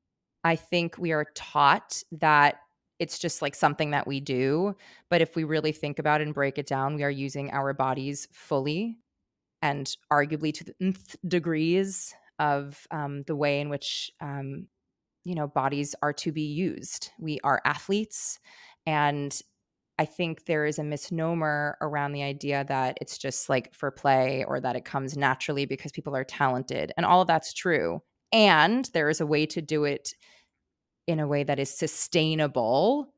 I 0.43 0.55
think 0.55 0.97
we 0.97 1.11
are 1.11 1.25
taught 1.35 2.03
that 2.11 2.59
it's 2.99 3.19
just 3.19 3.41
like 3.41 3.55
something 3.55 3.91
that 3.91 4.07
we 4.07 4.19
do. 4.19 4.75
But 5.09 5.21
if 5.21 5.35
we 5.35 5.43
really 5.43 5.71
think 5.71 5.99
about 5.99 6.21
it 6.21 6.25
and 6.25 6.33
break 6.33 6.57
it 6.57 6.67
down, 6.67 6.95
we 6.95 7.03
are 7.03 7.09
using 7.09 7.51
our 7.51 7.73
bodies 7.73 8.27
fully 8.31 8.97
and 9.61 9.95
arguably 10.11 10.53
to 10.53 10.63
the 10.63 10.75
nth 10.81 11.15
degrees 11.27 12.13
of 12.39 12.87
um, 12.91 13.23
the 13.23 13.35
way 13.35 13.59
in 13.59 13.69
which 13.69 14.11
um, 14.21 14.67
you 15.23 15.35
know 15.35 15.47
bodies 15.47 15.95
are 16.01 16.13
to 16.13 16.31
be 16.31 16.43
used 16.43 17.11
we 17.19 17.39
are 17.43 17.61
athletes 17.65 18.39
and 18.85 19.41
i 19.99 20.05
think 20.05 20.45
there 20.45 20.65
is 20.65 20.79
a 20.79 20.83
misnomer 20.83 21.77
around 21.81 22.11
the 22.11 22.23
idea 22.23 22.63
that 22.67 22.97
it's 23.01 23.17
just 23.17 23.49
like 23.49 23.73
for 23.73 23.91
play 23.91 24.43
or 24.47 24.59
that 24.59 24.75
it 24.75 24.85
comes 24.85 25.17
naturally 25.17 25.65
because 25.65 25.91
people 25.91 26.15
are 26.15 26.23
talented 26.23 26.91
and 26.97 27.05
all 27.05 27.21
of 27.21 27.27
that's 27.27 27.53
true 27.53 28.01
and 28.31 28.89
there 28.93 29.09
is 29.09 29.21
a 29.21 29.25
way 29.25 29.45
to 29.45 29.61
do 29.61 29.83
it 29.83 30.13
in 31.07 31.19
a 31.19 31.27
way 31.27 31.43
that 31.43 31.59
is 31.59 31.69
sustainable 31.69 33.13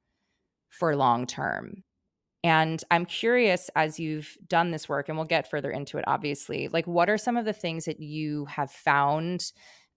for 0.69 0.95
long 0.95 1.25
term 1.25 1.83
and 2.43 2.81
I'm 2.89 3.05
curious 3.05 3.69
as 3.75 3.99
you've 3.99 4.37
done 4.47 4.71
this 4.71 4.87
work, 4.87 5.09
and 5.09 5.17
we'll 5.17 5.25
get 5.25 5.49
further 5.49 5.71
into 5.71 5.97
it, 5.97 6.05
obviously, 6.07 6.69
like 6.69 6.87
what 6.87 7.09
are 7.09 7.17
some 7.17 7.35
of 7.35 7.45
the 7.45 7.53
things 7.53 7.85
that 7.85 7.99
you 7.99 8.45
have 8.45 8.71
found 8.71 9.51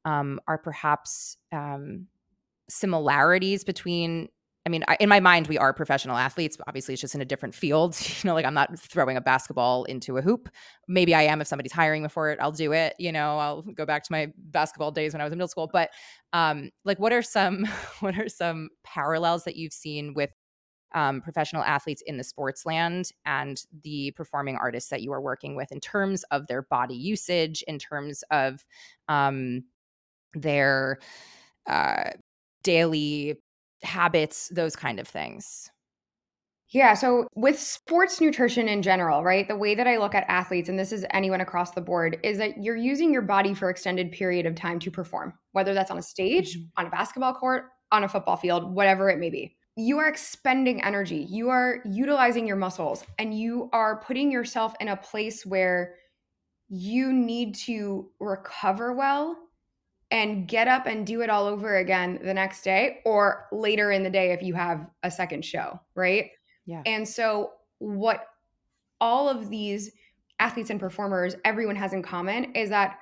um, 0.04 0.40
are 0.48 0.58
perhaps 0.58 1.36
um, 1.52 2.08
similarities 2.68 3.62
between 3.62 4.28
I 4.64 4.68
mean, 4.68 4.84
in 5.00 5.08
my 5.08 5.18
mind, 5.18 5.48
we 5.48 5.58
are 5.58 5.72
professional 5.72 6.16
athletes. 6.16 6.56
Obviously, 6.68 6.94
it's 6.94 7.00
just 7.00 7.16
in 7.16 7.20
a 7.20 7.24
different 7.24 7.54
field. 7.54 7.98
You 8.22 8.28
know, 8.28 8.34
like 8.34 8.44
I'm 8.44 8.54
not 8.54 8.78
throwing 8.78 9.16
a 9.16 9.20
basketball 9.20 9.82
into 9.84 10.16
a 10.16 10.22
hoop. 10.22 10.48
Maybe 10.86 11.12
I 11.14 11.22
am 11.22 11.40
if 11.40 11.48
somebody's 11.48 11.72
hiring 11.72 12.02
me 12.02 12.08
for 12.08 12.30
it. 12.30 12.38
I'll 12.40 12.52
do 12.52 12.72
it. 12.72 12.94
You 12.98 13.10
know, 13.10 13.38
I'll 13.38 13.62
go 13.62 13.84
back 13.84 14.04
to 14.04 14.12
my 14.12 14.32
basketball 14.36 14.92
days 14.92 15.12
when 15.12 15.20
I 15.20 15.24
was 15.24 15.32
in 15.32 15.38
middle 15.38 15.48
school. 15.48 15.68
But 15.72 15.90
um, 16.32 16.70
like, 16.84 17.00
what 17.00 17.12
are 17.12 17.22
some 17.22 17.64
what 18.00 18.16
are 18.16 18.28
some 18.28 18.68
parallels 18.84 19.42
that 19.44 19.56
you've 19.56 19.72
seen 19.72 20.14
with 20.14 20.30
um, 20.94 21.20
professional 21.20 21.64
athletes 21.64 22.02
in 22.06 22.16
the 22.16 22.24
sports 22.24 22.64
land 22.64 23.10
and 23.24 23.62
the 23.82 24.12
performing 24.12 24.56
artists 24.56 24.90
that 24.90 25.02
you 25.02 25.12
are 25.12 25.20
working 25.20 25.56
with 25.56 25.72
in 25.72 25.80
terms 25.80 26.22
of 26.30 26.46
their 26.46 26.62
body 26.62 26.94
usage, 26.94 27.64
in 27.66 27.78
terms 27.78 28.22
of 28.30 28.64
um, 29.08 29.64
their 30.34 30.98
uh, 31.66 32.10
daily 32.62 33.40
habits, 33.82 34.48
those 34.48 34.76
kind 34.76 35.00
of 35.00 35.08
things? 35.08 35.70
Yeah. 36.72 36.94
So, 36.94 37.28
with 37.34 37.58
sports 37.60 38.20
nutrition 38.20 38.66
in 38.66 38.80
general, 38.80 39.22
right, 39.22 39.46
the 39.46 39.56
way 39.56 39.74
that 39.74 39.86
I 39.86 39.98
look 39.98 40.14
at 40.14 40.24
athletes, 40.28 40.70
and 40.70 40.78
this 40.78 40.90
is 40.90 41.04
anyone 41.10 41.42
across 41.42 41.72
the 41.72 41.82
board, 41.82 42.18
is 42.22 42.38
that 42.38 42.62
you're 42.62 42.76
using 42.76 43.12
your 43.12 43.22
body 43.22 43.52
for 43.52 43.68
extended 43.68 44.10
period 44.10 44.46
of 44.46 44.54
time 44.54 44.78
to 44.80 44.90
perform, 44.90 45.34
whether 45.52 45.74
that's 45.74 45.90
on 45.90 45.98
a 45.98 46.02
stage, 46.02 46.56
mm-hmm. 46.56 46.80
on 46.80 46.86
a 46.86 46.90
basketball 46.90 47.34
court, 47.34 47.64
on 47.92 48.04
a 48.04 48.08
football 48.08 48.36
field, 48.36 48.74
whatever 48.74 49.10
it 49.10 49.18
may 49.18 49.28
be. 49.28 49.54
You 49.76 49.98
are 49.98 50.08
expending 50.08 50.82
energy, 50.82 51.26
you 51.28 51.50
are 51.50 51.82
utilizing 51.84 52.46
your 52.46 52.56
muscles, 52.56 53.04
and 53.18 53.38
you 53.38 53.68
are 53.74 54.00
putting 54.00 54.32
yourself 54.32 54.74
in 54.80 54.88
a 54.88 54.96
place 54.96 55.44
where 55.44 55.96
you 56.70 57.12
need 57.12 57.54
to 57.54 58.08
recover 58.18 58.94
well 58.94 59.36
and 60.12 60.46
get 60.46 60.68
up 60.68 60.86
and 60.86 61.06
do 61.06 61.22
it 61.22 61.30
all 61.30 61.46
over 61.46 61.78
again 61.78 62.20
the 62.22 62.34
next 62.34 62.62
day 62.62 63.00
or 63.06 63.48
later 63.50 63.90
in 63.90 64.04
the 64.04 64.10
day 64.10 64.32
if 64.32 64.42
you 64.42 64.52
have 64.52 64.86
a 65.02 65.10
second 65.10 65.42
show, 65.42 65.80
right? 65.94 66.30
Yeah. 66.66 66.82
And 66.84 67.08
so 67.08 67.52
what 67.78 68.26
all 69.00 69.28
of 69.28 69.48
these 69.48 69.90
athletes 70.38 70.68
and 70.68 70.78
performers 70.78 71.34
everyone 71.46 71.76
has 71.76 71.94
in 71.94 72.02
common 72.02 72.54
is 72.54 72.68
that 72.68 72.98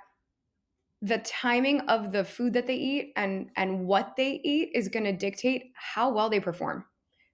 the 1.02 1.18
timing 1.18 1.80
of 1.80 2.12
the 2.12 2.24
food 2.24 2.52
that 2.52 2.66
they 2.66 2.76
eat 2.76 3.12
and 3.16 3.50
and 3.56 3.86
what 3.86 4.14
they 4.16 4.40
eat 4.44 4.70
is 4.74 4.88
going 4.88 5.04
to 5.04 5.12
dictate 5.12 5.72
how 5.74 6.12
well 6.12 6.30
they 6.30 6.40
perform, 6.40 6.84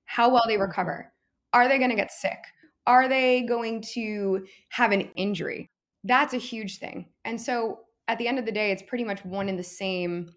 how 0.06 0.30
well 0.30 0.45
they 0.47 0.54
mm-hmm. 0.54 0.62
recover. 0.62 1.12
Are 1.52 1.68
they 1.68 1.78
going 1.78 1.90
to 1.90 1.97
get 1.97 2.12
sick? 2.12 2.38
Are 2.87 3.09
they 3.09 3.42
going 3.42 3.83
to 3.95 4.47
have 4.71 4.92
an 4.92 5.11
injury? 5.16 5.71
That's 6.04 6.33
a 6.33 6.38
huge 6.38 6.78
thing. 6.78 7.06
And 7.25 7.40
so 7.40 7.80
at 8.08 8.18
the 8.18 8.28
end 8.28 8.38
of 8.38 8.46
the 8.46 8.52
day, 8.52 8.70
it's 8.70 8.82
pretty 8.82 9.04
much 9.04 9.25
one 9.25 9.48
in 9.48 9.56
the 9.56 9.62
same 9.62 10.30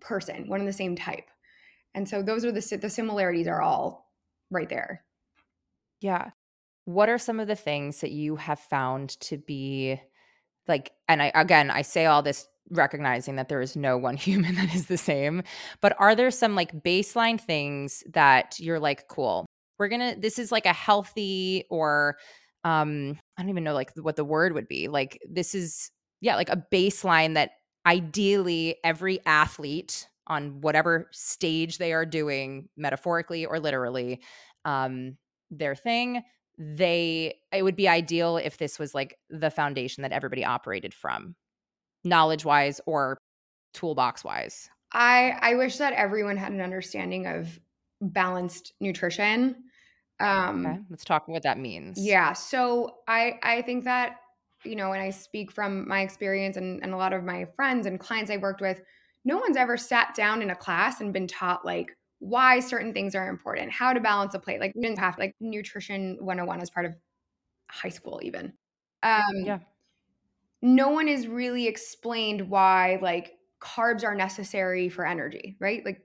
person, 0.00 0.48
one 0.48 0.60
in 0.60 0.66
the 0.66 0.72
same 0.72 0.96
type. 0.96 1.28
And 1.94 2.08
so 2.08 2.22
those 2.22 2.44
are 2.44 2.52
the 2.52 2.78
the 2.80 2.90
similarities 2.90 3.46
are 3.46 3.60
all 3.60 4.10
right 4.50 4.68
there. 4.68 5.04
Yeah. 6.00 6.30
What 6.84 7.08
are 7.08 7.18
some 7.18 7.38
of 7.38 7.48
the 7.48 7.56
things 7.56 8.00
that 8.00 8.10
you 8.10 8.36
have 8.36 8.58
found 8.58 9.20
to 9.20 9.38
be 9.38 10.00
like 10.66 10.92
and 11.08 11.22
I 11.22 11.32
again, 11.34 11.70
I 11.70 11.82
say 11.82 12.06
all 12.06 12.22
this 12.22 12.46
recognizing 12.70 13.36
that 13.36 13.48
there 13.48 13.60
is 13.60 13.76
no 13.76 13.98
one 13.98 14.16
human 14.28 14.54
that 14.54 14.74
is 14.74 14.86
the 14.86 14.96
same, 14.96 15.42
but 15.80 15.94
are 15.98 16.14
there 16.14 16.30
some 16.30 16.54
like 16.54 16.82
baseline 16.82 17.40
things 17.40 18.02
that 18.12 18.58
you're 18.58 18.80
like 18.80 19.08
cool. 19.08 19.46
We're 19.78 19.88
going 19.88 20.14
to 20.14 20.20
this 20.20 20.38
is 20.38 20.52
like 20.52 20.66
a 20.66 20.72
healthy 20.72 21.64
or 21.68 22.16
um 22.64 23.18
I 23.36 23.42
don't 23.42 23.50
even 23.50 23.64
know 23.64 23.74
like 23.74 23.90
what 24.00 24.16
the 24.16 24.24
word 24.24 24.54
would 24.54 24.68
be. 24.68 24.88
Like 24.88 25.18
this 25.28 25.54
is 25.54 25.90
yeah, 26.22 26.36
like 26.36 26.48
a 26.48 26.64
baseline 26.72 27.34
that 27.34 27.50
ideally 27.84 28.76
every 28.84 29.18
athlete 29.26 30.08
on 30.28 30.60
whatever 30.60 31.08
stage 31.10 31.78
they 31.78 31.92
are 31.92 32.06
doing, 32.06 32.68
metaphorically 32.76 33.44
or 33.44 33.58
literally, 33.58 34.22
um, 34.64 35.18
their 35.50 35.74
thing, 35.74 36.22
they 36.56 37.34
it 37.52 37.64
would 37.64 37.74
be 37.74 37.88
ideal 37.88 38.36
if 38.36 38.56
this 38.56 38.78
was 38.78 38.94
like 38.94 39.18
the 39.30 39.50
foundation 39.50 40.02
that 40.02 40.12
everybody 40.12 40.44
operated 40.44 40.94
from, 40.94 41.34
knowledge 42.04 42.44
wise 42.44 42.80
or 42.86 43.18
toolbox 43.74 44.22
wise. 44.22 44.70
I 44.92 45.36
I 45.40 45.54
wish 45.56 45.78
that 45.78 45.92
everyone 45.94 46.36
had 46.36 46.52
an 46.52 46.60
understanding 46.60 47.26
of 47.26 47.58
balanced 48.00 48.74
nutrition. 48.80 49.56
Um, 50.20 50.66
okay, 50.66 50.78
let's 50.88 51.04
talk 51.04 51.26
what 51.26 51.42
that 51.42 51.58
means. 51.58 51.98
Yeah, 51.98 52.32
so 52.32 52.98
I 53.08 53.40
I 53.42 53.62
think 53.62 53.84
that 53.84 54.18
you 54.64 54.76
know, 54.76 54.92
and 54.92 55.02
I 55.02 55.10
speak 55.10 55.50
from 55.50 55.88
my 55.88 56.00
experience 56.00 56.56
and, 56.56 56.82
and 56.82 56.92
a 56.92 56.96
lot 56.96 57.12
of 57.12 57.24
my 57.24 57.46
friends 57.56 57.86
and 57.86 57.98
clients 57.98 58.30
I 58.30 58.36
worked 58.36 58.60
with, 58.60 58.80
no 59.24 59.38
one's 59.38 59.56
ever 59.56 59.76
sat 59.76 60.14
down 60.14 60.42
in 60.42 60.50
a 60.50 60.56
class 60.56 61.00
and 61.00 61.12
been 61.12 61.26
taught 61.26 61.64
like 61.64 61.96
why 62.18 62.60
certain 62.60 62.92
things 62.92 63.14
are 63.14 63.28
important, 63.28 63.72
how 63.72 63.92
to 63.92 64.00
balance 64.00 64.34
a 64.34 64.38
plate. 64.38 64.60
Like 64.60 64.72
we 64.74 64.82
didn't 64.82 64.98
have 64.98 65.18
like 65.18 65.34
nutrition 65.40 66.16
101 66.20 66.60
as 66.60 66.70
part 66.70 66.86
of 66.86 66.94
high 67.68 67.88
school 67.88 68.20
even. 68.22 68.52
Um, 69.02 69.22
yeah. 69.44 69.58
No 70.60 70.90
one 70.90 71.08
is 71.08 71.26
really 71.26 71.66
explained 71.66 72.48
why 72.48 72.98
like 73.02 73.32
carbs 73.60 74.04
are 74.04 74.14
necessary 74.14 74.88
for 74.88 75.06
energy, 75.06 75.56
right? 75.58 75.84
Like 75.84 76.02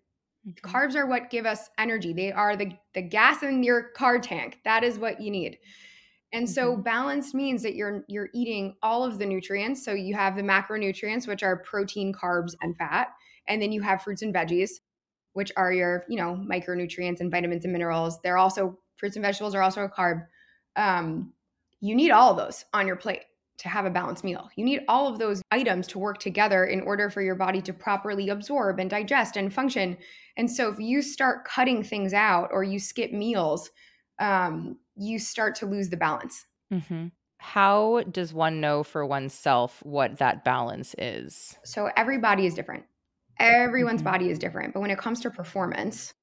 mm-hmm. 0.47 0.75
carbs 0.75 0.95
are 0.95 1.05
what 1.05 1.29
give 1.29 1.45
us 1.45 1.69
energy. 1.77 2.13
They 2.13 2.31
are 2.31 2.55
the 2.55 2.71
the 2.93 3.01
gas 3.01 3.43
in 3.43 3.63
your 3.63 3.89
car 3.89 4.19
tank. 4.19 4.59
That 4.65 4.83
is 4.83 4.97
what 4.97 5.21
you 5.21 5.29
need. 5.29 5.59
And 6.33 6.49
so 6.49 6.73
mm-hmm. 6.73 6.81
balanced 6.81 7.33
means 7.33 7.63
that 7.63 7.75
you're 7.75 8.03
you're 8.07 8.29
eating 8.33 8.75
all 8.83 9.03
of 9.03 9.19
the 9.19 9.25
nutrients. 9.25 9.83
So 9.83 9.93
you 9.93 10.15
have 10.15 10.35
the 10.35 10.41
macronutrients, 10.41 11.27
which 11.27 11.43
are 11.43 11.57
protein, 11.57 12.13
carbs, 12.13 12.53
and 12.61 12.75
fat, 12.77 13.09
and 13.47 13.61
then 13.61 13.71
you 13.71 13.81
have 13.81 14.01
fruits 14.01 14.21
and 14.21 14.33
veggies, 14.33 14.71
which 15.33 15.51
are 15.55 15.71
your 15.71 16.03
you 16.09 16.17
know 16.17 16.35
micronutrients 16.35 17.21
and 17.21 17.31
vitamins 17.31 17.63
and 17.63 17.71
minerals. 17.71 18.19
They're 18.21 18.37
also 18.37 18.77
fruits 18.97 19.15
and 19.15 19.23
vegetables 19.23 19.55
are 19.55 19.61
also 19.61 19.83
a 19.83 19.89
carb. 19.89 20.25
Um, 20.75 21.33
you 21.79 21.95
need 21.95 22.11
all 22.11 22.31
of 22.31 22.37
those 22.37 22.65
on 22.73 22.87
your 22.87 22.95
plate 22.95 23.21
to 23.59 23.69
have 23.69 23.85
a 23.85 23.89
balanced 23.89 24.23
meal. 24.23 24.49
You 24.55 24.65
need 24.65 24.81
all 24.87 25.07
of 25.07 25.17
those 25.17 25.41
items 25.51 25.87
to 25.87 25.99
work 25.99 26.19
together 26.19 26.65
in 26.65 26.81
order 26.81 27.09
for 27.09 27.21
your 27.21 27.35
body 27.35 27.61
to 27.63 27.73
properly 27.73 28.29
absorb 28.29 28.79
and 28.79 28.89
digest 28.89 29.35
and 29.35 29.51
function. 29.51 29.97
And 30.37 30.49
so 30.49 30.69
if 30.69 30.79
you 30.79 31.01
start 31.01 31.45
cutting 31.45 31.83
things 31.83 32.13
out 32.13 32.49
or 32.51 32.63
you 32.63 32.79
skip 32.79 33.11
meals, 33.11 33.71
um, 34.19 34.77
you 34.95 35.19
start 35.19 35.55
to 35.55 35.65
lose 35.65 35.89
the 35.89 35.97
balance. 35.97 36.45
Mm-hmm. 36.71 37.07
How 37.39 38.03
does 38.11 38.33
one 38.33 38.59
know 38.59 38.83
for 38.83 39.05
oneself 39.05 39.79
what 39.83 40.17
that 40.17 40.43
balance 40.43 40.95
is? 40.97 41.55
So 41.63 41.89
every 41.95 42.17
body 42.17 42.45
is 42.45 42.55
different. 42.55 42.85
Everyone's 43.39 44.01
mm-hmm. 44.01 44.11
body 44.11 44.29
is 44.29 44.39
different. 44.39 44.73
But 44.73 44.79
when 44.79 44.91
it 44.91 44.97
comes 44.97 45.19
to 45.21 45.29
performance, 45.29 46.13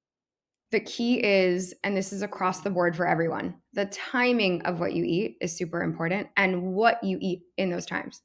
the 0.72 0.80
key 0.80 1.24
is, 1.24 1.72
and 1.84 1.96
this 1.96 2.12
is 2.12 2.22
across 2.22 2.62
the 2.62 2.70
board 2.70 2.96
for 2.96 3.06
everyone, 3.06 3.54
the 3.74 3.86
timing 3.86 4.62
of 4.62 4.80
what 4.80 4.92
you 4.92 5.04
eat 5.04 5.36
is 5.40 5.56
super 5.56 5.82
important 5.82 6.28
and 6.36 6.74
what 6.74 7.02
you 7.04 7.16
eat 7.20 7.42
in 7.56 7.70
those 7.70 7.86
times. 7.86 8.22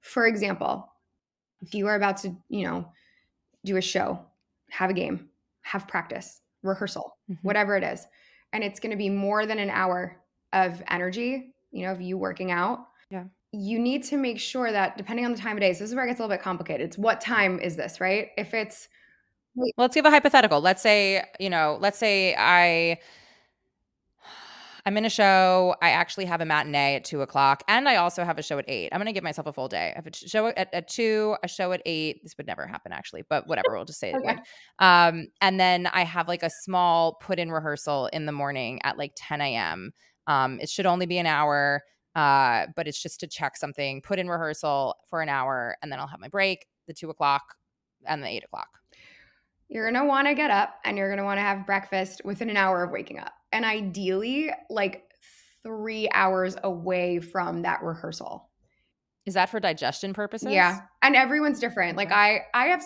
For 0.00 0.26
example, 0.26 0.88
if 1.62 1.74
you 1.74 1.88
are 1.88 1.96
about 1.96 2.18
to, 2.18 2.36
you 2.48 2.64
know, 2.64 2.86
do 3.64 3.76
a 3.76 3.82
show, 3.82 4.24
have 4.70 4.90
a 4.90 4.94
game, 4.94 5.30
have 5.62 5.88
practice, 5.88 6.40
rehearsal, 6.62 7.16
mm-hmm. 7.28 7.46
whatever 7.46 7.76
it 7.76 7.82
is, 7.82 8.06
and 8.52 8.64
it's 8.64 8.80
going 8.80 8.90
to 8.90 8.96
be 8.96 9.08
more 9.08 9.46
than 9.46 9.58
an 9.58 9.70
hour 9.70 10.16
of 10.52 10.82
energy, 10.88 11.54
you 11.70 11.84
know, 11.84 11.92
of 11.92 12.00
you 12.00 12.18
working 12.18 12.50
out. 12.50 12.86
Yeah. 13.10 13.24
You 13.52 13.78
need 13.78 14.04
to 14.04 14.16
make 14.16 14.38
sure 14.38 14.70
that 14.70 14.96
depending 14.96 15.24
on 15.24 15.32
the 15.32 15.38
time 15.38 15.56
of 15.56 15.60
day, 15.60 15.72
so 15.72 15.80
this 15.80 15.90
is 15.90 15.94
where 15.94 16.04
it 16.04 16.08
gets 16.08 16.20
a 16.20 16.22
little 16.22 16.34
bit 16.34 16.42
complicated. 16.42 16.86
It's 16.86 16.98
what 16.98 17.20
time 17.20 17.58
is 17.58 17.76
this, 17.76 18.00
right? 18.00 18.28
If 18.36 18.54
it's 18.54 18.88
well, 19.56 19.68
let's 19.78 19.94
give 19.94 20.04
a 20.04 20.10
hypothetical. 20.10 20.60
Let's 20.60 20.80
say, 20.80 21.24
you 21.40 21.50
know, 21.50 21.76
let's 21.80 21.98
say 21.98 22.36
I 22.38 22.98
I'm 24.86 24.96
in 24.96 25.04
a 25.04 25.10
show. 25.10 25.74
I 25.82 25.90
actually 25.90 26.24
have 26.26 26.40
a 26.40 26.44
matinee 26.44 26.96
at 26.96 27.04
two 27.04 27.22
o'clock, 27.22 27.62
and 27.68 27.88
I 27.88 27.96
also 27.96 28.24
have 28.24 28.38
a 28.38 28.42
show 28.42 28.58
at 28.58 28.64
eight. 28.68 28.90
I'm 28.92 28.98
going 28.98 29.06
to 29.06 29.12
give 29.12 29.24
myself 29.24 29.46
a 29.46 29.52
full 29.52 29.68
day. 29.68 29.92
I 29.94 29.98
have 29.98 30.06
a 30.06 30.12
show 30.14 30.48
at, 30.48 30.72
at 30.72 30.88
two, 30.88 31.36
a 31.42 31.48
show 31.48 31.72
at 31.72 31.82
eight. 31.86 32.22
This 32.22 32.36
would 32.36 32.46
never 32.46 32.66
happen, 32.66 32.92
actually, 32.92 33.22
but 33.28 33.46
whatever. 33.46 33.74
We'll 33.74 33.84
just 33.84 34.00
say 34.00 34.14
okay. 34.16 34.32
it. 34.32 34.38
Um, 34.78 35.28
and 35.40 35.60
then 35.60 35.86
I 35.86 36.04
have 36.04 36.28
like 36.28 36.42
a 36.42 36.50
small 36.62 37.14
put 37.20 37.38
in 37.38 37.50
rehearsal 37.50 38.06
in 38.12 38.26
the 38.26 38.32
morning 38.32 38.80
at 38.82 38.96
like 38.96 39.12
10 39.16 39.40
a.m. 39.40 39.92
Um, 40.26 40.58
it 40.60 40.68
should 40.68 40.86
only 40.86 41.06
be 41.06 41.18
an 41.18 41.26
hour, 41.26 41.82
uh, 42.14 42.66
but 42.76 42.88
it's 42.88 43.02
just 43.02 43.20
to 43.20 43.26
check 43.26 43.56
something, 43.56 44.00
put 44.02 44.18
in 44.18 44.28
rehearsal 44.28 44.96
for 45.08 45.22
an 45.22 45.28
hour, 45.28 45.76
and 45.82 45.90
then 45.92 45.98
I'll 45.98 46.06
have 46.06 46.20
my 46.20 46.28
break, 46.28 46.66
the 46.86 46.94
two 46.94 47.10
o'clock, 47.10 47.42
and 48.06 48.22
the 48.22 48.28
eight 48.28 48.44
o'clock. 48.44 48.68
You're 49.68 49.88
going 49.88 50.02
to 50.02 50.08
want 50.08 50.26
to 50.26 50.34
get 50.34 50.50
up 50.50 50.80
and 50.84 50.98
you're 50.98 51.08
going 51.08 51.18
to 51.18 51.24
want 51.24 51.38
to 51.38 51.42
have 51.42 51.64
breakfast 51.64 52.22
within 52.24 52.50
an 52.50 52.56
hour 52.56 52.82
of 52.82 52.90
waking 52.90 53.20
up 53.20 53.32
and 53.52 53.64
ideally 53.64 54.50
like 54.68 55.04
three 55.62 56.08
hours 56.12 56.56
away 56.64 57.20
from 57.20 57.62
that 57.62 57.82
rehearsal. 57.82 58.48
Is 59.26 59.34
that 59.34 59.50
for 59.50 59.60
digestion 59.60 60.12
purposes? 60.12 60.50
Yeah. 60.50 60.80
And 61.02 61.14
everyone's 61.14 61.60
different. 61.60 61.96
Like 61.96 62.10
I 62.10 62.42
I 62.54 62.66
have 62.66 62.82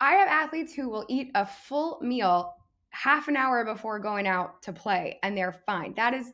I 0.00 0.12
have 0.12 0.28
athletes 0.28 0.74
who 0.74 0.88
will 0.88 1.06
eat 1.08 1.30
a 1.34 1.46
full 1.46 1.98
meal 2.02 2.54
half 2.90 3.28
an 3.28 3.36
hour 3.36 3.64
before 3.64 3.98
going 3.98 4.26
out 4.26 4.62
to 4.62 4.72
play 4.72 5.18
and 5.22 5.36
they're 5.36 5.56
fine. 5.66 5.94
That 5.94 6.14
is 6.14 6.32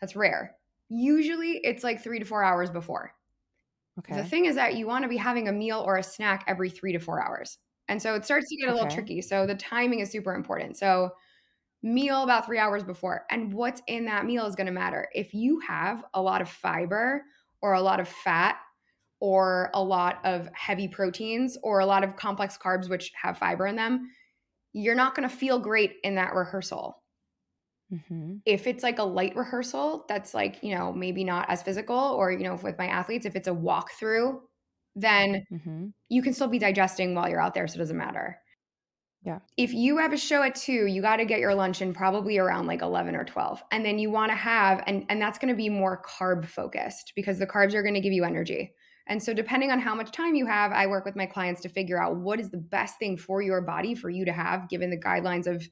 that's 0.00 0.14
rare. 0.16 0.54
Usually 0.88 1.60
it's 1.64 1.84
like 1.84 2.02
3 2.02 2.20
to 2.20 2.24
4 2.24 2.42
hours 2.42 2.70
before. 2.70 3.12
Okay. 3.98 4.16
The 4.16 4.24
thing 4.24 4.46
is 4.46 4.54
that 4.54 4.76
you 4.76 4.86
want 4.86 5.02
to 5.02 5.08
be 5.08 5.16
having 5.16 5.48
a 5.48 5.52
meal 5.52 5.82
or 5.84 5.96
a 5.96 6.02
snack 6.02 6.44
every 6.46 6.70
3 6.70 6.92
to 6.92 6.98
4 6.98 7.22
hours. 7.22 7.58
And 7.88 8.00
so 8.00 8.14
it 8.14 8.24
starts 8.24 8.48
to 8.48 8.56
get 8.56 8.68
a 8.68 8.72
okay. 8.72 8.80
little 8.80 8.94
tricky. 8.94 9.20
So 9.20 9.46
the 9.46 9.54
timing 9.56 10.00
is 10.00 10.10
super 10.10 10.34
important. 10.34 10.76
So 10.76 11.10
meal 11.82 12.22
about 12.22 12.46
three 12.46 12.58
hours 12.58 12.82
before. 12.82 13.24
And 13.30 13.52
what's 13.52 13.82
in 13.86 14.04
that 14.06 14.26
meal 14.26 14.46
is 14.46 14.56
going 14.56 14.66
to 14.66 14.72
matter. 14.72 15.08
If 15.12 15.32
you 15.34 15.60
have 15.60 16.04
a 16.14 16.22
lot 16.22 16.42
of 16.42 16.48
fiber 16.48 17.22
or 17.62 17.74
a 17.74 17.80
lot 17.80 18.00
of 18.00 18.08
fat 18.08 18.56
or 19.20 19.70
a 19.74 19.82
lot 19.82 20.18
of 20.24 20.48
heavy 20.54 20.88
proteins 20.88 21.56
or 21.62 21.80
a 21.80 21.86
lot 21.86 22.04
of 22.04 22.16
complex 22.16 22.58
carbs, 22.58 22.88
which 22.88 23.12
have 23.20 23.38
fiber 23.38 23.66
in 23.66 23.76
them, 23.76 24.10
you're 24.72 24.94
not 24.94 25.14
going 25.14 25.28
to 25.28 25.34
feel 25.34 25.58
great 25.58 25.94
in 26.04 26.16
that 26.16 26.34
rehearsal. 26.34 27.02
Mm-hmm. 27.92 28.36
If 28.44 28.66
it's 28.66 28.82
like 28.82 28.98
a 28.98 29.04
light 29.04 29.34
rehearsal 29.34 30.04
that's 30.08 30.34
like, 30.34 30.58
you 30.62 30.74
know, 30.74 30.92
maybe 30.92 31.24
not 31.24 31.48
as 31.48 31.62
physical, 31.62 31.96
or, 31.96 32.30
you 32.30 32.44
know, 32.44 32.54
with 32.62 32.76
my 32.76 32.86
athletes, 32.86 33.24
if 33.24 33.34
it's 33.34 33.48
a 33.48 33.52
walkthrough, 33.52 34.40
then 34.94 35.46
mm-hmm. 35.50 35.86
you 36.08 36.22
can 36.22 36.34
still 36.34 36.48
be 36.48 36.58
digesting 36.58 37.14
while 37.14 37.28
you're 37.28 37.40
out 37.40 37.54
there. 37.54 37.66
So 37.66 37.76
it 37.76 37.78
doesn't 37.78 37.96
matter. 37.96 38.38
Yeah. 39.22 39.40
If 39.56 39.74
you 39.74 39.98
have 39.98 40.12
a 40.12 40.16
show 40.16 40.42
at 40.42 40.54
two, 40.54 40.86
you 40.86 41.02
got 41.02 41.16
to 41.16 41.24
get 41.24 41.40
your 41.40 41.54
lunch 41.54 41.82
in 41.82 41.92
probably 41.92 42.38
around 42.38 42.66
like 42.66 42.82
11 42.82 43.16
or 43.16 43.24
12. 43.24 43.62
And 43.72 43.84
then 43.84 43.98
you 43.98 44.10
want 44.10 44.30
to 44.30 44.36
have, 44.36 44.82
and, 44.86 45.04
and 45.08 45.20
that's 45.20 45.38
going 45.38 45.52
to 45.52 45.56
be 45.56 45.68
more 45.68 46.02
carb 46.02 46.46
focused 46.46 47.12
because 47.16 47.38
the 47.38 47.46
carbs 47.46 47.74
are 47.74 47.82
going 47.82 47.94
to 47.94 48.00
give 48.00 48.12
you 48.12 48.24
energy. 48.24 48.74
And 49.08 49.22
so, 49.22 49.32
depending 49.32 49.70
on 49.70 49.80
how 49.80 49.94
much 49.94 50.12
time 50.12 50.34
you 50.34 50.46
have, 50.46 50.70
I 50.70 50.86
work 50.86 51.06
with 51.06 51.16
my 51.16 51.24
clients 51.26 51.62
to 51.62 51.68
figure 51.70 52.00
out 52.00 52.16
what 52.16 52.38
is 52.38 52.50
the 52.50 52.58
best 52.58 52.98
thing 52.98 53.16
for 53.16 53.40
your 53.40 53.62
body 53.62 53.94
for 53.94 54.10
you 54.10 54.26
to 54.26 54.32
have, 54.32 54.68
given 54.68 54.90
the 54.90 55.00
guidelines 55.00 55.46
of 55.46 55.66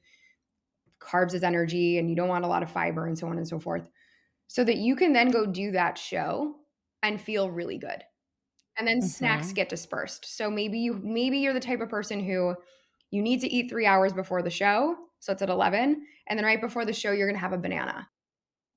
carbs 0.99 1.35
as 1.35 1.43
energy 1.43 1.99
and 1.99 2.09
you 2.09 2.15
don't 2.15 2.27
want 2.27 2.45
a 2.45 2.47
lot 2.47 2.63
of 2.63 2.71
fiber 2.71 3.05
and 3.05 3.17
so 3.17 3.27
on 3.27 3.37
and 3.37 3.47
so 3.47 3.59
forth, 3.59 3.87
so 4.47 4.63
that 4.63 4.77
you 4.77 4.95
can 4.95 5.13
then 5.13 5.29
go 5.29 5.45
do 5.45 5.71
that 5.71 5.99
show 5.99 6.55
and 7.03 7.21
feel 7.21 7.51
really 7.51 7.77
good. 7.77 8.03
And 8.77 8.87
then 8.87 8.97
mm-hmm. 8.97 9.07
snacks 9.07 9.53
get 9.53 9.69
dispersed. 9.69 10.35
So 10.35 10.49
maybe 10.49 10.79
you 10.79 10.99
maybe 11.03 11.37
you're 11.37 11.53
the 11.53 11.59
type 11.59 11.81
of 11.81 11.89
person 11.89 12.19
who 12.19 12.55
you 13.11 13.21
need 13.21 13.41
to 13.41 13.47
eat 13.47 13.69
3 13.69 13.85
hours 13.85 14.13
before 14.13 14.41
the 14.41 14.49
show, 14.49 14.95
so 15.19 15.33
it's 15.33 15.41
at 15.41 15.49
11, 15.49 16.05
and 16.27 16.37
then 16.37 16.45
right 16.45 16.61
before 16.61 16.85
the 16.85 16.93
show 16.93 17.11
you're 17.11 17.27
going 17.27 17.35
to 17.35 17.41
have 17.41 17.53
a 17.53 17.57
banana. 17.57 18.07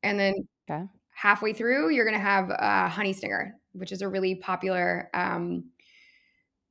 And 0.03 0.19
then 0.19 0.35
okay. 0.71 0.85
halfway 1.11 1.53
through 1.53 1.91
you're 1.91 2.05
going 2.05 2.17
to 2.17 2.23
have 2.23 2.51
a 2.51 2.89
honey 2.89 3.13
stinger, 3.13 3.55
which 3.73 3.93
is 3.93 4.03
a 4.03 4.09
really 4.09 4.37
popular 4.37 5.11
um, 5.15 5.65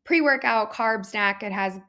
pre-workout 0.06 0.74
carb 0.74 1.06
snack. 1.06 1.44
It 1.44 1.52
has 1.52 1.80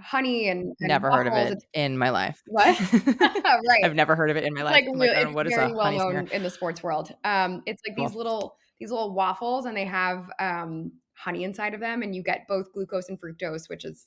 honey 0.00 0.48
and, 0.48 0.74
and 0.80 0.88
never 0.88 1.10
heard 1.10 1.26
of 1.26 1.34
it 1.34 1.52
it's, 1.52 1.66
in 1.74 1.98
my 1.98 2.10
life. 2.10 2.42
What? 2.48 2.80
right. 3.20 3.84
I've 3.84 3.94
never 3.94 4.16
heard 4.16 4.30
of 4.30 4.36
it 4.36 4.44
in 4.44 4.54
my 4.54 4.62
life. 4.62 4.72
Like, 4.72 4.96
like 4.96 5.26
oh, 5.26 5.32
what 5.32 5.46
is 5.46 5.54
very 5.54 5.72
well 5.72 5.92
known 5.92 6.28
in 6.28 6.42
the 6.42 6.50
sports 6.50 6.82
world. 6.82 7.14
Um, 7.24 7.62
it's 7.66 7.82
like 7.86 7.96
these 7.96 8.14
little 8.14 8.56
these 8.80 8.90
little 8.90 9.12
waffles, 9.12 9.66
and 9.66 9.76
they 9.76 9.84
have 9.84 10.30
um, 10.38 10.92
honey 11.14 11.44
inside 11.44 11.74
of 11.74 11.80
them, 11.80 12.02
and 12.02 12.14
you 12.14 12.22
get 12.22 12.46
both 12.48 12.72
glucose 12.72 13.08
and 13.08 13.20
fructose, 13.20 13.68
which 13.68 13.84
is 13.84 14.06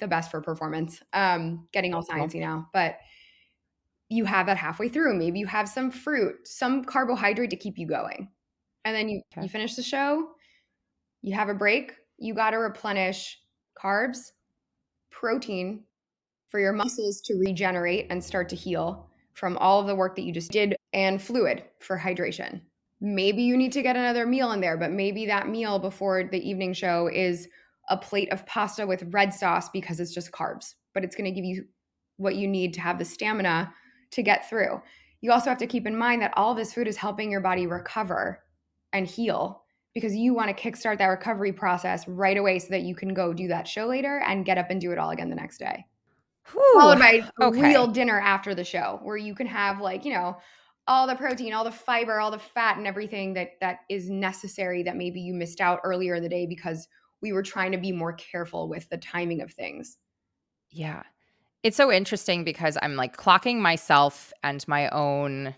the 0.00 0.08
best 0.08 0.30
for 0.30 0.40
performance. 0.40 1.02
Um, 1.12 1.68
getting 1.72 1.94
all 1.94 2.04
sciencey 2.04 2.40
now, 2.40 2.68
but 2.72 2.98
you 4.08 4.24
have 4.24 4.46
that 4.46 4.56
halfway 4.56 4.88
through. 4.88 5.14
Maybe 5.16 5.38
you 5.38 5.46
have 5.46 5.68
some 5.68 5.90
fruit, 5.90 6.46
some 6.46 6.84
carbohydrate 6.84 7.50
to 7.50 7.56
keep 7.56 7.78
you 7.78 7.86
going, 7.86 8.28
and 8.84 8.94
then 8.94 9.08
you 9.08 9.22
okay. 9.32 9.42
you 9.42 9.48
finish 9.48 9.74
the 9.74 9.82
show. 9.82 10.28
You 11.22 11.34
have 11.34 11.48
a 11.48 11.54
break. 11.54 11.92
You 12.18 12.34
got 12.34 12.50
to 12.50 12.58
replenish 12.58 13.40
carbs 13.82 14.32
protein 15.10 15.84
for 16.48 16.60
your 16.60 16.72
muscles 16.72 17.20
to 17.22 17.34
regenerate 17.34 18.06
and 18.10 18.22
start 18.22 18.48
to 18.48 18.56
heal 18.56 19.08
from 19.32 19.56
all 19.58 19.80
of 19.80 19.86
the 19.86 19.94
work 19.94 20.14
that 20.16 20.22
you 20.22 20.32
just 20.32 20.52
did, 20.52 20.76
and 20.92 21.20
fluid 21.20 21.64
for 21.80 21.98
hydration. 21.98 22.60
Maybe 23.00 23.42
you 23.42 23.56
need 23.56 23.72
to 23.72 23.82
get 23.82 23.96
another 23.96 24.26
meal 24.26 24.52
in 24.52 24.60
there, 24.60 24.76
but 24.76 24.92
maybe 24.92 25.26
that 25.26 25.48
meal 25.48 25.78
before 25.78 26.24
the 26.24 26.48
evening 26.48 26.72
show 26.72 27.08
is 27.12 27.48
a 27.88 27.96
plate 27.96 28.32
of 28.32 28.46
pasta 28.46 28.86
with 28.86 29.12
red 29.12 29.32
sauce 29.32 29.68
because 29.68 30.00
it's 30.00 30.14
just 30.14 30.32
carbs, 30.32 30.74
but 30.94 31.04
it's 31.04 31.16
going 31.16 31.26
to 31.26 31.30
give 31.30 31.44
you 31.44 31.64
what 32.16 32.36
you 32.36 32.48
need 32.48 32.74
to 32.74 32.80
have 32.80 32.98
the 32.98 33.04
stamina 33.04 33.72
to 34.12 34.22
get 34.22 34.48
through. 34.48 34.80
You 35.20 35.32
also 35.32 35.50
have 35.50 35.58
to 35.58 35.66
keep 35.66 35.86
in 35.86 35.96
mind 35.96 36.22
that 36.22 36.34
all 36.36 36.54
this 36.54 36.72
food 36.72 36.88
is 36.88 36.96
helping 36.96 37.30
your 37.30 37.40
body 37.40 37.66
recover 37.66 38.42
and 38.92 39.06
heal 39.06 39.62
because 39.94 40.14
you 40.14 40.34
want 40.34 40.54
to 40.54 40.70
kickstart 40.70 40.98
that 40.98 41.06
recovery 41.06 41.52
process 41.52 42.06
right 42.08 42.36
away 42.36 42.58
so 42.58 42.68
that 42.68 42.82
you 42.82 42.94
can 42.94 43.14
go 43.14 43.32
do 43.32 43.48
that 43.48 43.66
show 43.66 43.86
later 43.86 44.22
and 44.26 44.44
get 44.44 44.58
up 44.58 44.70
and 44.70 44.80
do 44.80 44.92
it 44.92 44.98
all 44.98 45.10
again 45.10 45.30
the 45.30 45.36
next 45.36 45.58
day. 45.58 45.86
Whew. 46.52 46.80
Followed 46.80 46.98
by 46.98 47.22
a 47.40 47.44
okay. 47.44 47.62
real 47.62 47.86
dinner 47.86 48.20
after 48.20 48.54
the 48.54 48.64
show 48.64 49.00
where 49.02 49.16
you 49.16 49.34
can 49.34 49.46
have 49.46 49.80
like, 49.80 50.04
you 50.04 50.12
know, 50.12 50.36
all 50.86 51.06
the 51.06 51.14
protein, 51.14 51.54
all 51.54 51.64
the 51.64 51.70
fiber, 51.70 52.20
all 52.20 52.30
the 52.30 52.38
fat 52.38 52.76
and 52.76 52.86
everything 52.86 53.32
that 53.34 53.52
that 53.60 53.78
is 53.88 54.10
necessary 54.10 54.82
that 54.82 54.96
maybe 54.96 55.20
you 55.20 55.32
missed 55.32 55.60
out 55.60 55.80
earlier 55.84 56.16
in 56.16 56.22
the 56.22 56.28
day 56.28 56.46
because 56.46 56.86
we 57.24 57.32
were 57.32 57.42
trying 57.42 57.72
to 57.72 57.78
be 57.78 57.90
more 57.90 58.12
careful 58.12 58.68
with 58.68 58.86
the 58.90 58.98
timing 58.98 59.40
of 59.40 59.50
things. 59.50 59.96
Yeah. 60.70 61.04
It's 61.62 61.76
so 61.76 61.90
interesting 61.90 62.44
because 62.44 62.76
I'm 62.82 62.96
like 62.96 63.16
clocking 63.16 63.60
myself 63.60 64.30
and 64.42 64.62
my 64.68 64.90
own 64.90 65.54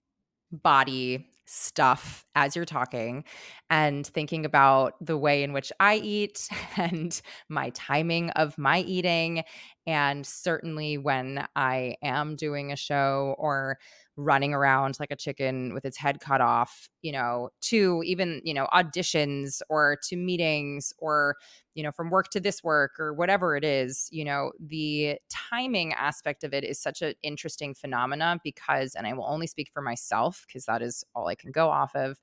body 0.53 1.27
stuff 1.45 2.25
as 2.37 2.55
you're 2.55 2.64
talking 2.64 3.25
and 3.70 4.07
thinking 4.07 4.44
about 4.44 4.94
the 5.05 5.18
way 5.18 5.42
in 5.42 5.53
which 5.53 5.72
I 5.81 5.96
eat 5.96 6.49
and 6.77 7.20
my 7.49 7.70
timing 7.70 8.31
of 8.31 8.57
my 8.59 8.81
eating. 8.81 9.42
And 9.87 10.27
certainly 10.27 10.99
when 10.99 11.46
I 11.57 11.96
am 12.03 12.37
doing 12.37 12.72
a 12.72 12.77
show 12.77 13.35
or 13.38 13.79
running 14.18 14.55
around 14.55 14.96
like 14.99 15.11
a 15.11 15.16
chicken 15.16 15.75
with 15.75 15.85
its 15.85 15.96
head 15.99 16.20
cut 16.20 16.40
off, 16.40 16.88
you 17.03 17.12
know, 17.12 17.51
to 17.61 18.03
even, 18.05 18.40
you 18.44 18.55
know, 18.55 18.66
auditions 18.72 19.61
or 19.68 19.99
to 20.09 20.16
meetings 20.16 20.92
or, 20.99 21.37
you 21.75 21.83
know, 21.83 21.92
from 21.92 22.09
work 22.09 22.29
to 22.31 22.40
this 22.40 22.64
work 22.64 22.92
or 22.99 23.12
whatever 23.12 23.57
it 23.57 23.64
is, 23.64 24.09
you 24.11 24.25
know, 24.25 24.53
the 24.59 25.18
timing 25.29 25.92
aspect 25.92 26.44
of 26.44 26.55
it 26.55 26.64
is 26.64 26.81
such 26.81 27.03
an 27.03 27.14
interesting 27.22 27.75
phenomena 27.75 28.40
because, 28.42 28.94
and 28.94 29.07
I 29.07 29.12
will 29.12 29.27
only 29.27 29.46
speak 29.46 29.68
for 29.72 29.83
myself 29.83 30.44
because 30.49 30.64
that 30.64 30.81
is 30.81 31.05
all 31.14 31.29
I 31.29 31.35
can 31.35 31.53
go 31.53 31.68
off 31.68 31.94
of. 31.94 32.18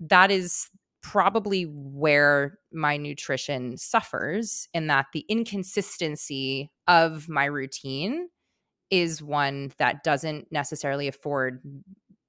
That 0.00 0.30
is 0.30 0.68
probably 1.02 1.64
where 1.64 2.58
my 2.72 2.96
nutrition 2.96 3.76
suffers 3.76 4.68
in 4.72 4.86
that 4.86 5.06
the 5.12 5.24
inconsistency 5.28 6.70
of 6.88 7.28
my 7.28 7.44
routine 7.44 8.28
is 8.90 9.22
one 9.22 9.70
that 9.76 10.02
doesn't 10.02 10.50
necessarily 10.50 11.06
afford 11.06 11.60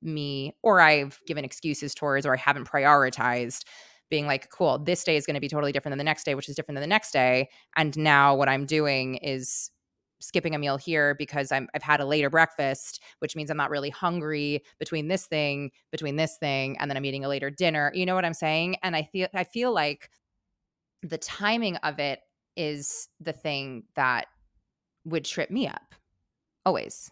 me 0.02 0.54
or 0.62 0.82
I've 0.82 1.20
given 1.26 1.46
excuses 1.46 1.96
towards 1.96 2.26
or 2.26 2.34
I 2.34 2.38
haven't 2.38 2.68
prioritized 2.68 3.64
being 4.10 4.28
like 4.28 4.50
cool 4.50 4.78
this 4.78 5.04
day 5.04 5.16
is 5.16 5.26
going 5.26 5.36
to 5.36 5.42
be 5.42 5.48
totally 5.48 5.72
different 5.72 5.94
than 5.94 5.98
the 5.98 6.04
next 6.04 6.26
day 6.26 6.36
which 6.36 6.50
is 6.50 6.56
different 6.56 6.76
than 6.76 6.84
the 6.84 6.88
next 6.88 7.12
day 7.12 7.50
and 7.76 7.98
now 7.98 8.36
what 8.36 8.50
I'm 8.50 8.66
doing 8.66 9.16
is 9.16 9.72
skipping 10.20 10.56
a 10.56 10.60
meal 10.60 10.78
here 10.78 11.16
because 11.16 11.52
I'm 11.52 11.68
I've 11.74 11.84
had 11.84 12.00
a 12.00 12.06
later 12.06 12.30
breakfast 12.30 13.02
which 13.20 13.36
means 13.36 13.50
I'm 13.50 13.58
not 13.58 13.70
really 13.70 13.90
hungry 13.90 14.64
between 14.80 15.08
this 15.08 15.26
thing 15.28 15.72
between 15.92 16.16
this 16.16 16.38
thing 16.38 16.78
and 16.80 16.90
then 16.90 16.98
I'm 16.98 17.06
eating 17.06 17.26
a 17.26 17.30
later 17.30 17.50
dinner 17.50 17.92
you 17.94 18.06
know 18.06 18.16
what 18.16 18.26
I'm 18.26 18.34
saying 18.34 18.78
and 18.84 18.96
I 18.96 19.04
feel 19.04 19.28
I 19.34 19.44
feel 19.44 19.74
like 19.74 20.10
the 21.04 21.18
timing 21.18 21.76
of 21.78 22.00
it 22.00 22.20
is 22.56 23.10
the 23.20 23.34
thing 23.34 23.84
that 23.96 24.28
would 25.06 25.26
trip 25.26 25.52
me 25.52 25.68
up 25.68 25.96
always. 26.66 27.12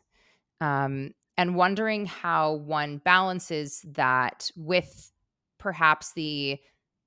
Um, 0.62 1.12
and 1.38 1.56
wondering 1.56 2.06
how 2.06 2.54
one 2.54 2.98
balances 2.98 3.86
that 3.94 4.52
with 4.56 5.12
perhaps 5.60 6.14
the 6.14 6.60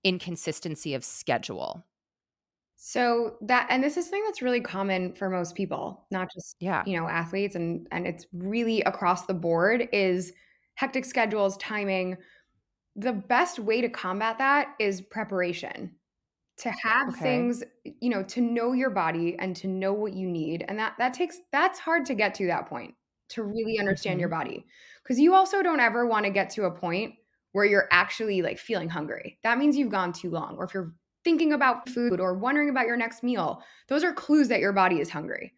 inconsistency 0.04 0.94
of 0.94 1.04
schedule. 1.04 1.84
So 2.76 3.36
that 3.40 3.66
and 3.70 3.82
this 3.82 3.96
is 3.96 4.04
something 4.04 4.24
that's 4.24 4.42
really 4.42 4.60
common 4.60 5.14
for 5.14 5.30
most 5.30 5.54
people, 5.54 6.06
not 6.10 6.28
just 6.32 6.56
yeah. 6.60 6.82
you 6.86 6.98
know 6.98 7.08
athletes 7.08 7.56
and 7.56 7.86
and 7.90 8.06
it's 8.06 8.26
really 8.32 8.82
across 8.82 9.26
the 9.26 9.34
board 9.34 9.88
is 9.92 10.32
hectic 10.74 11.04
schedules, 11.04 11.56
timing. 11.56 12.16
The 12.94 13.12
best 13.12 13.58
way 13.58 13.80
to 13.80 13.88
combat 13.88 14.38
that 14.38 14.74
is 14.78 15.00
preparation 15.00 15.92
to 16.58 16.70
have 16.70 17.08
okay. 17.08 17.20
things 17.20 17.62
you 18.00 18.08
know 18.08 18.22
to 18.22 18.40
know 18.40 18.72
your 18.72 18.90
body 18.90 19.36
and 19.38 19.54
to 19.56 19.68
know 19.68 19.92
what 19.92 20.14
you 20.14 20.26
need 20.26 20.64
and 20.68 20.78
that 20.78 20.94
that 20.98 21.12
takes 21.12 21.38
that's 21.52 21.78
hard 21.78 22.06
to 22.06 22.14
get 22.14 22.34
to 22.34 22.46
that 22.46 22.66
point 22.66 22.94
to 23.28 23.42
really 23.42 23.78
understand 23.78 24.14
mm-hmm. 24.14 24.20
your 24.20 24.28
body 24.28 24.64
because 25.02 25.18
you 25.18 25.34
also 25.34 25.62
don't 25.62 25.80
ever 25.80 26.06
want 26.06 26.24
to 26.24 26.30
get 26.30 26.48
to 26.50 26.64
a 26.64 26.70
point 26.70 27.14
where 27.52 27.64
you're 27.64 27.88
actually 27.90 28.40
like 28.40 28.58
feeling 28.58 28.88
hungry 28.88 29.38
that 29.42 29.58
means 29.58 29.76
you've 29.76 29.90
gone 29.90 30.12
too 30.12 30.30
long 30.30 30.56
or 30.56 30.64
if 30.64 30.72
you're 30.72 30.94
thinking 31.26 31.52
about 31.52 31.88
food 31.88 32.20
or 32.20 32.38
wondering 32.38 32.70
about 32.70 32.86
your 32.86 32.96
next 32.96 33.22
meal 33.22 33.62
those 33.88 34.04
are 34.04 34.12
clues 34.12 34.48
that 34.48 34.60
your 34.60 34.72
body 34.72 35.00
is 35.00 35.10
hungry 35.10 35.52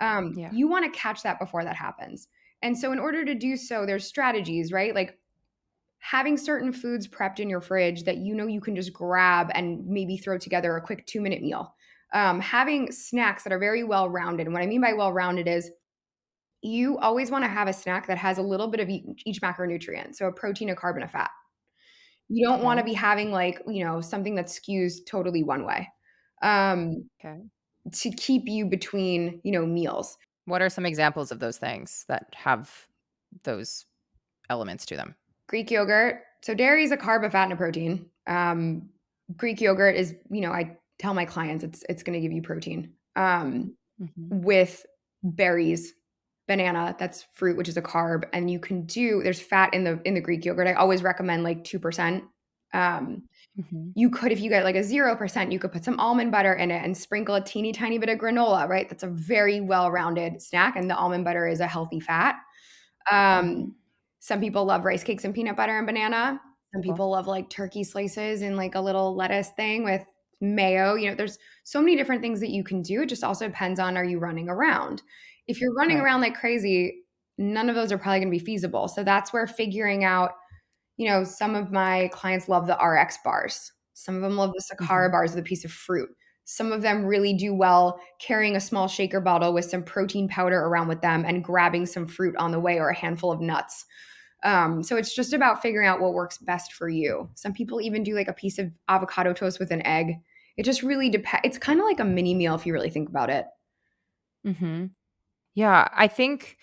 um, 0.00 0.34
yeah. 0.36 0.50
you 0.52 0.66
want 0.66 0.84
to 0.84 0.98
catch 0.98 1.22
that 1.22 1.38
before 1.38 1.62
that 1.62 1.76
happens 1.76 2.26
and 2.62 2.76
so 2.76 2.90
in 2.92 2.98
order 2.98 3.24
to 3.24 3.34
do 3.34 3.56
so 3.56 3.86
there's 3.86 4.04
strategies 4.04 4.72
right 4.72 4.94
like 4.94 5.18
having 6.04 6.36
certain 6.36 6.70
foods 6.70 7.08
prepped 7.08 7.40
in 7.40 7.48
your 7.48 7.62
fridge 7.62 8.04
that 8.04 8.18
you 8.18 8.34
know 8.34 8.46
you 8.46 8.60
can 8.60 8.76
just 8.76 8.92
grab 8.92 9.50
and 9.54 9.86
maybe 9.86 10.18
throw 10.18 10.36
together 10.36 10.76
a 10.76 10.80
quick 10.82 11.06
two 11.06 11.18
minute 11.18 11.40
meal. 11.40 11.74
Um, 12.12 12.40
having 12.40 12.92
snacks 12.92 13.42
that 13.42 13.54
are 13.54 13.58
very 13.58 13.84
well 13.84 14.10
rounded. 14.10 14.46
And 14.46 14.52
what 14.52 14.62
I 14.62 14.66
mean 14.66 14.82
by 14.82 14.92
well 14.92 15.14
rounded 15.14 15.48
is 15.48 15.70
you 16.60 16.98
always 16.98 17.30
want 17.30 17.42
to 17.44 17.48
have 17.48 17.68
a 17.68 17.72
snack 17.72 18.06
that 18.08 18.18
has 18.18 18.36
a 18.36 18.42
little 18.42 18.68
bit 18.68 18.80
of 18.80 18.90
each 18.90 19.40
macronutrient. 19.40 20.14
So 20.14 20.26
a 20.26 20.32
protein, 20.32 20.68
a 20.68 20.76
carb, 20.76 20.96
and 20.96 21.04
a 21.04 21.08
fat. 21.08 21.30
You 22.28 22.46
don't 22.46 22.56
okay. 22.56 22.64
want 22.64 22.78
to 22.78 22.84
be 22.84 22.94
having 22.94 23.30
like, 23.30 23.60
you 23.66 23.84
know, 23.84 24.00
something 24.00 24.34
that 24.36 24.46
skews 24.46 25.04
totally 25.06 25.42
one 25.42 25.64
way. 25.64 25.88
Um, 26.42 27.08
okay. 27.20 27.40
To 27.92 28.10
keep 28.12 28.44
you 28.46 28.66
between, 28.66 29.40
you 29.44 29.52
know, 29.52 29.66
meals. 29.66 30.16
What 30.46 30.62
are 30.62 30.70
some 30.70 30.86
examples 30.86 31.30
of 31.30 31.38
those 31.38 31.58
things 31.58 32.04
that 32.08 32.26
have 32.34 32.70
those 33.44 33.86
elements 34.50 34.86
to 34.86 34.96
them? 34.96 35.14
Greek 35.48 35.70
yogurt. 35.70 36.22
So 36.42 36.54
dairy 36.54 36.84
is 36.84 36.92
a 36.92 36.96
carb, 36.96 37.24
a 37.24 37.30
fat, 37.30 37.44
and 37.44 37.52
a 37.52 37.56
protein. 37.56 38.06
Um, 38.26 38.88
Greek 39.36 39.60
yogurt 39.60 39.96
is, 39.96 40.14
you 40.30 40.40
know, 40.40 40.52
I 40.52 40.76
tell 40.98 41.14
my 41.14 41.24
clients 41.24 41.64
it's 41.64 41.82
it's 41.88 42.02
going 42.02 42.14
to 42.14 42.20
give 42.20 42.32
you 42.32 42.42
protein. 42.42 42.92
Um, 43.16 43.74
mm-hmm. 44.00 44.40
With 44.42 44.84
berries, 45.22 45.94
banana, 46.46 46.94
that's 46.98 47.26
fruit, 47.32 47.56
which 47.56 47.68
is 47.68 47.76
a 47.76 47.82
carb, 47.82 48.24
and 48.32 48.50
you 48.50 48.58
can 48.58 48.84
do. 48.86 49.22
There's 49.22 49.40
fat 49.40 49.72
in 49.74 49.84
the 49.84 50.00
in 50.04 50.14
the 50.14 50.20
Greek 50.20 50.44
yogurt. 50.44 50.66
I 50.66 50.74
always 50.74 51.02
recommend 51.02 51.42
like 51.42 51.64
two 51.64 51.78
percent. 51.78 52.24
Um, 52.72 53.22
mm-hmm. 53.58 53.90
You 53.94 54.10
could, 54.10 54.32
if 54.32 54.40
you 54.40 54.50
get 54.50 54.64
like 54.64 54.76
a 54.76 54.82
zero 54.82 55.14
percent, 55.16 55.52
you 55.52 55.58
could 55.58 55.72
put 55.72 55.84
some 55.84 55.98
almond 56.00 56.32
butter 56.32 56.54
in 56.54 56.70
it 56.70 56.84
and 56.84 56.96
sprinkle 56.96 57.36
a 57.36 57.40
teeny 57.40 57.72
tiny 57.72 57.98
bit 57.98 58.08
of 58.08 58.18
granola. 58.18 58.68
Right, 58.68 58.88
that's 58.88 59.02
a 59.02 59.08
very 59.08 59.60
well 59.60 59.90
rounded 59.90 60.42
snack, 60.42 60.76
and 60.76 60.90
the 60.90 60.96
almond 60.96 61.24
butter 61.24 61.46
is 61.46 61.60
a 61.60 61.66
healthy 61.66 62.00
fat. 62.00 62.36
Um, 63.10 63.74
some 64.20 64.40
people 64.40 64.64
love 64.64 64.84
rice 64.84 65.04
cakes 65.04 65.24
and 65.24 65.34
peanut 65.34 65.56
butter 65.56 65.76
and 65.76 65.86
banana. 65.86 66.40
Some 66.72 66.82
people 66.82 67.10
love 67.10 67.26
like 67.26 67.48
turkey 67.50 67.84
slices 67.84 68.42
and 68.42 68.56
like 68.56 68.74
a 68.74 68.80
little 68.80 69.14
lettuce 69.14 69.50
thing 69.50 69.84
with 69.84 70.04
mayo. 70.40 70.94
You 70.94 71.10
know, 71.10 71.16
there's 71.16 71.38
so 71.64 71.80
many 71.80 71.96
different 71.96 72.22
things 72.22 72.40
that 72.40 72.50
you 72.50 72.64
can 72.64 72.82
do. 72.82 73.02
It 73.02 73.08
just 73.08 73.24
also 73.24 73.46
depends 73.46 73.80
on 73.80 73.96
are 73.96 74.04
you 74.04 74.18
running 74.18 74.48
around. 74.48 75.02
If 75.46 75.60
you're 75.60 75.74
running 75.74 75.98
right. 75.98 76.04
around 76.04 76.20
like 76.20 76.38
crazy, 76.38 77.02
none 77.38 77.68
of 77.68 77.74
those 77.74 77.92
are 77.92 77.98
probably 77.98 78.20
going 78.20 78.32
to 78.32 78.38
be 78.38 78.44
feasible. 78.44 78.88
So 78.88 79.04
that's 79.04 79.32
where 79.32 79.46
figuring 79.46 80.04
out, 80.04 80.32
you 80.96 81.08
know, 81.08 81.24
some 81.24 81.54
of 81.54 81.72
my 81.72 82.08
clients 82.12 82.48
love 82.48 82.66
the 82.66 82.76
RX 82.76 83.18
bars. 83.24 83.72
Some 83.94 84.16
of 84.16 84.22
them 84.22 84.36
love 84.36 84.52
the 84.52 84.62
Sakara 84.62 85.06
mm-hmm. 85.06 85.12
bars 85.12 85.30
with 85.30 85.40
a 85.40 85.48
piece 85.48 85.64
of 85.64 85.72
fruit. 85.72 86.08
Some 86.44 86.72
of 86.72 86.82
them 86.82 87.06
really 87.06 87.32
do 87.32 87.54
well 87.54 87.98
carrying 88.20 88.54
a 88.54 88.60
small 88.60 88.86
shaker 88.86 89.20
bottle 89.20 89.54
with 89.54 89.64
some 89.64 89.82
protein 89.82 90.28
powder 90.28 90.60
around 90.60 90.88
with 90.88 91.00
them 91.00 91.24
and 91.26 91.42
grabbing 91.42 91.86
some 91.86 92.06
fruit 92.06 92.36
on 92.36 92.52
the 92.52 92.60
way 92.60 92.78
or 92.78 92.90
a 92.90 92.96
handful 92.96 93.32
of 93.32 93.40
nuts. 93.40 93.86
Um, 94.44 94.82
so 94.82 94.96
it's 94.96 95.14
just 95.14 95.32
about 95.32 95.62
figuring 95.62 95.88
out 95.88 96.00
what 96.00 96.12
works 96.12 96.38
best 96.38 96.74
for 96.74 96.88
you. 96.88 97.30
Some 97.34 97.54
people 97.54 97.80
even 97.80 98.02
do 98.02 98.14
like 98.14 98.28
a 98.28 98.34
piece 98.34 98.58
of 98.58 98.70
avocado 98.88 99.32
toast 99.32 99.58
with 99.58 99.70
an 99.70 99.84
egg. 99.86 100.16
It 100.56 100.64
just 100.64 100.82
really 100.82 101.08
depends. 101.08 101.40
It's 101.44 101.58
kind 101.58 101.80
of 101.80 101.86
like 101.86 101.98
a 101.98 102.04
mini 102.04 102.34
meal 102.34 102.54
if 102.54 102.66
you 102.66 102.72
really 102.72 102.90
think 102.90 103.08
about 103.08 103.30
it. 103.30 103.46
Hmm. 104.44 104.86
Yeah, 105.54 105.88
I 105.92 106.08
think. 106.08 106.58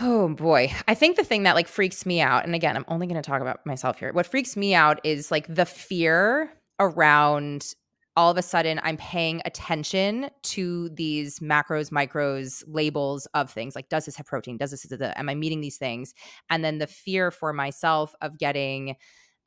Oh 0.00 0.28
boy. 0.28 0.72
I 0.86 0.94
think 0.94 1.16
the 1.16 1.24
thing 1.24 1.44
that 1.44 1.54
like 1.54 1.68
freaks 1.68 2.04
me 2.04 2.20
out, 2.20 2.44
and 2.44 2.54
again, 2.54 2.76
I'm 2.76 2.84
only 2.88 3.06
going 3.06 3.20
to 3.20 3.28
talk 3.28 3.40
about 3.40 3.64
myself 3.64 3.98
here. 3.98 4.12
What 4.12 4.26
freaks 4.26 4.56
me 4.56 4.74
out 4.74 5.00
is 5.04 5.30
like 5.30 5.52
the 5.52 5.66
fear 5.66 6.50
around 6.80 7.74
all 8.18 8.32
of 8.32 8.36
a 8.36 8.42
sudden 8.42 8.80
I'm 8.82 8.96
paying 8.96 9.40
attention 9.44 10.28
to 10.42 10.88
these 10.88 11.38
macros, 11.38 11.90
micros, 11.90 12.64
labels 12.66 13.26
of 13.32 13.48
things 13.48 13.76
like 13.76 13.88
does 13.88 14.06
this 14.06 14.16
have 14.16 14.26
protein? 14.26 14.56
Does 14.56 14.72
this, 14.72 14.84
am 15.00 15.28
I 15.28 15.36
meeting 15.36 15.60
these 15.60 15.76
things? 15.76 16.14
And 16.50 16.64
then 16.64 16.78
the 16.78 16.88
fear 16.88 17.30
for 17.30 17.52
myself 17.52 18.16
of 18.20 18.36
getting 18.36 18.96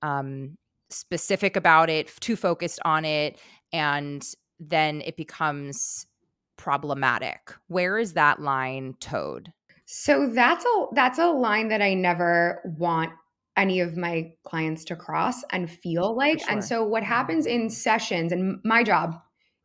um, 0.02 0.58
specific 0.90 1.58
about 1.58 1.90
it, 1.90 2.16
too 2.22 2.38
focused 2.38 2.80
on 2.86 3.04
it, 3.04 3.38
and 3.74 4.26
then 4.58 5.02
it 5.02 5.18
becomes 5.18 6.08
problematic. 6.56 7.54
Where 7.68 7.98
is 7.98 8.14
that 8.14 8.42
line 8.42 8.96
towed? 9.02 9.52
So 9.86 10.30
that's 10.30 10.64
a 10.64 10.86
that's 10.94 11.20
a 11.20 11.28
line 11.28 11.68
that 11.68 11.82
I 11.82 11.94
never 11.94 12.62
want 12.78 13.12
any 13.58 13.80
of 13.80 13.98
my 13.98 14.32
clients 14.44 14.84
to 14.86 14.96
cross 14.96 15.44
and 15.52 15.70
feel 15.70 16.16
like. 16.16 16.40
Sure. 16.40 16.52
And 16.52 16.64
so, 16.64 16.84
what 16.84 17.04
mm-hmm. 17.04 17.12
happens 17.12 17.46
in 17.46 17.70
sessions, 17.70 18.32
and 18.32 18.60
my 18.64 18.84
job 18.84 19.16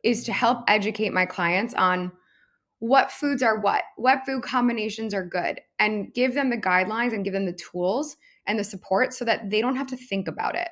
is 0.05 0.25
to 0.25 0.33
help 0.33 0.61
educate 0.69 1.13
my 1.13 1.27
clients 1.27 1.75
on 1.75 2.13
what 2.79 3.11
foods 3.11 3.43
are 3.43 3.59
what, 3.61 3.83
what 3.97 4.25
food 4.27 4.43
combinations 4.43 5.15
are 5.15 5.25
good, 5.25 5.61
and 5.79 6.13
give 6.15 6.35
them 6.35 6.51
the 6.51 6.59
guidelines 6.59 7.13
and 7.13 7.25
give 7.25 7.33
them 7.33 7.47
the 7.47 7.59
tools 7.73 8.17
and 8.47 8.59
the 8.59 8.65
support 8.65 9.13
so 9.13 9.25
that 9.25 9.51
they 9.51 9.61
don't 9.61 9.77
have 9.77 9.89
to 9.89 9.97
think 9.97 10.29
about 10.29 10.55
it. 10.55 10.69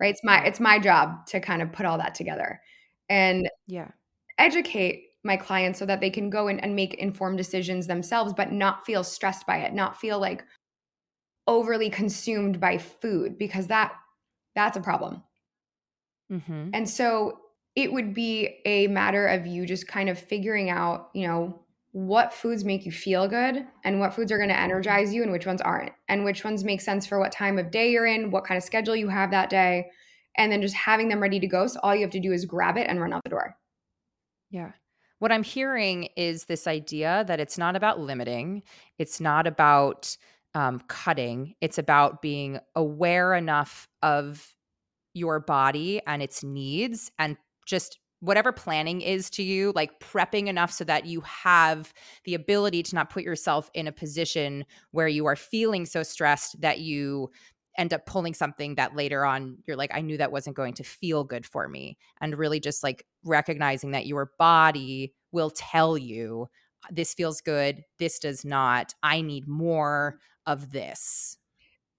Right? 0.00 0.10
It's 0.10 0.24
my 0.24 0.44
it's 0.44 0.60
my 0.60 0.78
job 0.78 1.26
to 1.28 1.40
kind 1.40 1.62
of 1.62 1.72
put 1.72 1.86
all 1.86 1.98
that 1.98 2.14
together 2.14 2.60
and 3.08 3.48
yeah, 3.66 3.88
educate 4.38 5.04
my 5.24 5.36
clients 5.36 5.78
so 5.78 5.86
that 5.86 6.00
they 6.00 6.10
can 6.10 6.30
go 6.30 6.48
in 6.48 6.60
and 6.60 6.76
make 6.76 6.94
informed 6.94 7.38
decisions 7.38 7.86
themselves, 7.86 8.32
but 8.36 8.52
not 8.52 8.84
feel 8.84 9.02
stressed 9.02 9.46
by 9.46 9.58
it, 9.58 9.72
not 9.72 9.98
feel 9.98 10.18
like, 10.18 10.44
overly 11.46 11.90
consumed 11.90 12.60
by 12.60 12.78
food 12.78 13.38
because 13.38 13.66
that 13.68 13.92
that's 14.54 14.76
a 14.76 14.80
problem. 14.80 15.22
Mm-hmm. 16.30 16.70
And 16.72 16.88
so 16.88 17.40
it 17.76 17.92
would 17.92 18.14
be 18.14 18.60
a 18.64 18.86
matter 18.86 19.26
of 19.26 19.46
you 19.46 19.66
just 19.66 19.88
kind 19.88 20.08
of 20.08 20.18
figuring 20.18 20.70
out, 20.70 21.10
you 21.12 21.26
know, 21.26 21.60
what 21.92 22.32
foods 22.34 22.64
make 22.64 22.84
you 22.84 22.92
feel 22.92 23.28
good 23.28 23.64
and 23.84 24.00
what 24.00 24.14
foods 24.14 24.32
are 24.32 24.36
going 24.36 24.48
to 24.48 24.58
energize 24.58 25.14
you 25.14 25.22
and 25.22 25.30
which 25.30 25.46
ones 25.46 25.60
aren't, 25.60 25.92
and 26.08 26.24
which 26.24 26.44
ones 26.44 26.64
make 26.64 26.80
sense 26.80 27.06
for 27.06 27.20
what 27.20 27.30
time 27.30 27.58
of 27.58 27.70
day 27.70 27.90
you're 27.92 28.06
in, 28.06 28.30
what 28.30 28.44
kind 28.44 28.58
of 28.58 28.64
schedule 28.64 28.96
you 28.96 29.08
have 29.08 29.30
that 29.30 29.48
day, 29.48 29.86
and 30.36 30.50
then 30.50 30.60
just 30.60 30.74
having 30.74 31.08
them 31.08 31.20
ready 31.20 31.38
to 31.38 31.46
go. 31.46 31.66
So 31.68 31.78
all 31.82 31.94
you 31.94 32.02
have 32.02 32.10
to 32.10 32.20
do 32.20 32.32
is 32.32 32.44
grab 32.44 32.76
it 32.76 32.88
and 32.88 33.00
run 33.00 33.12
out 33.12 33.22
the 33.22 33.30
door. 33.30 33.56
Yeah. 34.50 34.72
What 35.20 35.30
I'm 35.30 35.44
hearing 35.44 36.08
is 36.16 36.44
this 36.44 36.66
idea 36.66 37.24
that 37.28 37.38
it's 37.40 37.56
not 37.56 37.76
about 37.76 38.00
limiting, 38.00 38.64
it's 38.98 39.20
not 39.20 39.46
about 39.46 40.16
um, 40.54 40.80
cutting. 40.88 41.54
It's 41.60 41.78
about 41.78 42.22
being 42.22 42.58
aware 42.74 43.34
enough 43.34 43.88
of 44.02 44.54
your 45.14 45.40
body 45.40 46.00
and 46.06 46.22
its 46.22 46.42
needs 46.42 47.10
and 47.18 47.36
just 47.66 47.98
whatever 48.20 48.52
planning 48.52 49.02
is 49.02 49.28
to 49.28 49.42
you, 49.42 49.72
like 49.74 50.00
prepping 50.00 50.46
enough 50.46 50.72
so 50.72 50.84
that 50.84 51.04
you 51.06 51.20
have 51.22 51.92
the 52.24 52.34
ability 52.34 52.82
to 52.82 52.94
not 52.94 53.10
put 53.10 53.22
yourself 53.22 53.70
in 53.74 53.86
a 53.86 53.92
position 53.92 54.64
where 54.92 55.08
you 55.08 55.26
are 55.26 55.36
feeling 55.36 55.84
so 55.84 56.02
stressed 56.02 56.58
that 56.60 56.80
you 56.80 57.30
end 57.76 57.92
up 57.92 58.06
pulling 58.06 58.32
something 58.32 58.76
that 58.76 58.96
later 58.96 59.24
on 59.24 59.58
you're 59.66 59.76
like, 59.76 59.90
I 59.92 60.00
knew 60.00 60.16
that 60.16 60.32
wasn't 60.32 60.56
going 60.56 60.74
to 60.74 60.84
feel 60.84 61.24
good 61.24 61.44
for 61.44 61.68
me. 61.68 61.98
And 62.20 62.38
really 62.38 62.60
just 62.60 62.82
like 62.82 63.04
recognizing 63.24 63.90
that 63.90 64.06
your 64.06 64.30
body 64.38 65.12
will 65.32 65.50
tell 65.50 65.98
you 65.98 66.46
this 66.90 67.14
feels 67.14 67.40
good, 67.40 67.82
this 67.98 68.18
does 68.18 68.44
not, 68.44 68.94
I 69.02 69.20
need 69.20 69.48
more 69.48 70.18
of 70.46 70.72
this. 70.72 71.38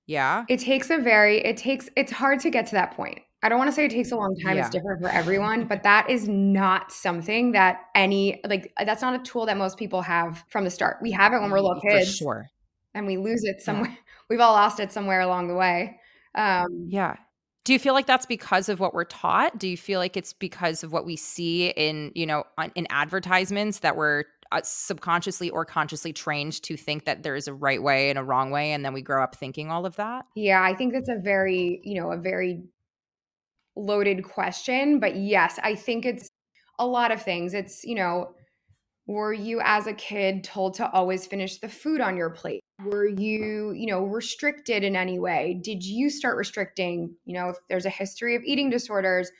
Yeah. 0.07 0.45
It 0.49 0.59
takes 0.59 0.89
a 0.89 0.97
very, 0.97 1.39
it 1.39 1.57
takes, 1.57 1.89
it's 1.95 2.11
hard 2.11 2.39
to 2.41 2.49
get 2.49 2.67
to 2.67 2.73
that 2.73 2.95
point. 2.95 3.19
I 3.41 3.49
don't 3.49 3.57
want 3.57 3.69
to 3.69 3.75
say 3.75 3.85
it 3.85 3.91
takes 3.91 4.11
a 4.11 4.15
long 4.15 4.35
time. 4.43 4.55
Yeah. 4.55 4.61
It's 4.61 4.69
different 4.71 5.01
for 5.01 5.09
everyone, 5.09 5.67
but 5.67 5.83
that 5.83 6.09
is 6.09 6.27
not 6.27 6.91
something 6.91 7.51
that 7.51 7.81
any, 7.93 8.41
like, 8.47 8.73
that's 8.85 9.01
not 9.01 9.19
a 9.19 9.23
tool 9.23 9.45
that 9.45 9.57
most 9.57 9.77
people 9.77 10.01
have 10.01 10.43
from 10.49 10.63
the 10.63 10.71
start. 10.71 10.97
We 11.01 11.11
have 11.11 11.33
it 11.33 11.41
when 11.41 11.51
we're 11.51 11.59
little 11.59 11.81
kids. 11.81 12.11
For 12.11 12.17
sure. 12.17 12.49
And 12.93 13.05
we 13.05 13.17
lose 13.17 13.43
it 13.43 13.61
somewhere. 13.61 13.89
Yeah. 13.89 13.95
We've 14.29 14.39
all 14.39 14.53
lost 14.53 14.79
it 14.79 14.91
somewhere 14.91 15.21
along 15.21 15.47
the 15.47 15.55
way. 15.55 15.99
Um, 16.33 16.87
yeah. 16.87 17.17
Do 17.65 17.73
you 17.73 17.79
feel 17.79 17.93
like 17.93 18.05
that's 18.05 18.27
because 18.27 18.69
of 18.69 18.79
what 18.79 18.93
we're 18.93 19.05
taught? 19.05 19.57
Do 19.57 19.67
you 19.67 19.77
feel 19.77 19.99
like 19.99 20.15
it's 20.15 20.33
because 20.33 20.83
of 20.83 20.91
what 20.91 21.05
we 21.05 21.15
see 21.15 21.69
in, 21.69 22.11
you 22.13 22.25
know, 22.27 22.43
in 22.75 22.85
advertisements 22.91 23.79
that 23.79 23.95
we're 23.95 24.19
uh, 24.19 24.23
Uh, 24.55 24.61
subconsciously 24.63 25.49
or 25.49 25.65
consciously 25.65 26.13
trained 26.13 26.61
to 26.63 26.77
think 26.77 27.05
that 27.05 27.23
there 27.23 27.35
is 27.35 27.47
a 27.47 27.53
right 27.53 27.83
way 27.83 28.09
and 28.09 28.17
a 28.17 28.23
wrong 28.23 28.51
way 28.51 28.71
and 28.71 28.85
then 28.85 28.93
we 28.93 29.01
grow 29.01 29.23
up 29.23 29.35
thinking 29.35 29.69
all 29.69 29.85
of 29.85 29.95
that? 29.97 30.25
Yeah 30.35 30.61
i 30.61 30.73
think 30.73 30.93
that's 30.93 31.09
a 31.09 31.19
very 31.21 31.81
you 31.83 31.99
know 31.99 32.11
a 32.11 32.17
very 32.17 32.63
loaded 33.75 34.23
question 34.23 34.99
but 34.99 35.17
yes 35.17 35.59
i 35.61 35.75
think 35.75 36.05
it's 36.05 36.29
a 36.79 36.85
lot 36.85 37.11
of 37.11 37.21
things. 37.21 37.53
It's 37.53 37.83
you 37.83 37.95
know 37.95 38.33
were 39.07 39.33
you 39.33 39.61
as 39.63 39.85
a 39.85 39.93
kid 39.93 40.43
told 40.43 40.73
to 40.75 40.89
always 40.89 41.27
finish 41.27 41.59
the 41.59 41.69
food 41.69 42.01
on 42.01 42.17
your 42.17 42.31
plate? 42.31 42.61
Were 42.83 43.07
you 43.07 43.71
you 43.71 43.87
know 43.87 44.03
restricted 44.03 44.83
in 44.83 44.95
any 44.95 45.19
way? 45.19 45.59
Did 45.63 45.83
you 45.83 46.09
start 46.09 46.37
restricting 46.37 47.15
you 47.25 47.33
know 47.33 47.49
if 47.49 47.57
there's 47.69 47.85
a 47.85 47.89
history 47.89 48.35
of 48.35 48.43
eating 48.43 48.69
disorders 48.69 49.31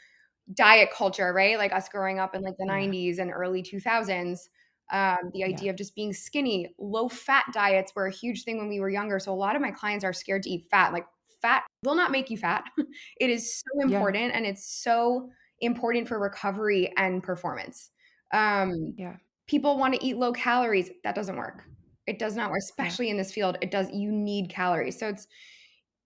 diet 0.54 0.89
culture 0.95 1.34
right? 1.34 1.58
Like 1.58 1.73
us 1.73 1.89
growing 1.89 2.19
up 2.19 2.36
in 2.36 2.41
like 2.41 2.58
the 2.58 2.65
90s 2.65 3.19
and 3.19 3.32
early 3.32 3.63
2000s 3.63 4.47
um, 4.91 5.32
the 5.34 5.43
idea 5.43 5.65
yeah. 5.65 5.71
of 5.71 5.78
just 5.78 5.95
being 5.95 6.13
skinny 6.13 6.74
low 6.78 7.10
fat 7.10 7.45
diets 7.54 7.93
were 7.95 8.08
a 8.08 8.12
huge 8.12 8.43
thing 8.43 8.58
when 8.58 8.69
we 8.69 8.80
were 8.80 8.89
younger 8.89 9.19
so 9.19 9.34
a 9.34 9.36
lot 9.36 9.56
of 9.56 9.62
my 9.62 9.71
clients 9.71 10.06
are 10.06 10.13
scared 10.13 10.43
to 10.43 10.50
eat 10.50 10.65
fat 10.69 10.93
like 10.93 11.06
fat 11.41 11.63
will 11.84 11.95
not 11.95 12.12
make 12.12 12.30
you 12.30 12.38
fat 12.38 12.63
it 13.19 13.30
is 13.30 13.62
so 13.62 13.82
important 13.82 14.26
yeah. 14.26 14.38
and 14.38 14.45
it's 14.45 14.84
so 14.84 15.30
important 15.62 16.08
for 16.08 16.19
recovery 16.19 16.91
and 16.98 17.24
performance 17.24 17.91
um, 18.34 18.93
yeah 18.98 19.15
people 19.48 19.78
want 19.78 19.93
to 19.93 20.06
eat 20.06 20.17
low 20.17 20.32
calories 20.32 20.89
that 21.04 21.15
doesn't 21.15 21.38
work 21.38 21.63
it 22.08 22.19
does 22.19 22.36
not 22.36 22.52
work 22.52 22.60
especially 22.60 23.06
yeah. 23.06 23.12
in 23.12 23.17
this 23.17 23.32
field 23.32 23.58
it 23.62 23.71
does 23.71 23.88
you 23.91 24.12
need 24.12 24.50
calories 24.50 24.98
so 24.98 25.08
it's 25.08 25.28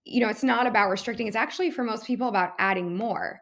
you 0.06 0.22
know 0.22 0.30
it's 0.30 0.44
not 0.44 0.68
about 0.68 0.89
restricting 0.89 1.28
it's 1.28 1.36
actually 1.36 1.70
for 1.70 1.84
most 1.84 2.06
people 2.06 2.28
about 2.28 2.54
adding 2.60 2.96
more 2.96 3.42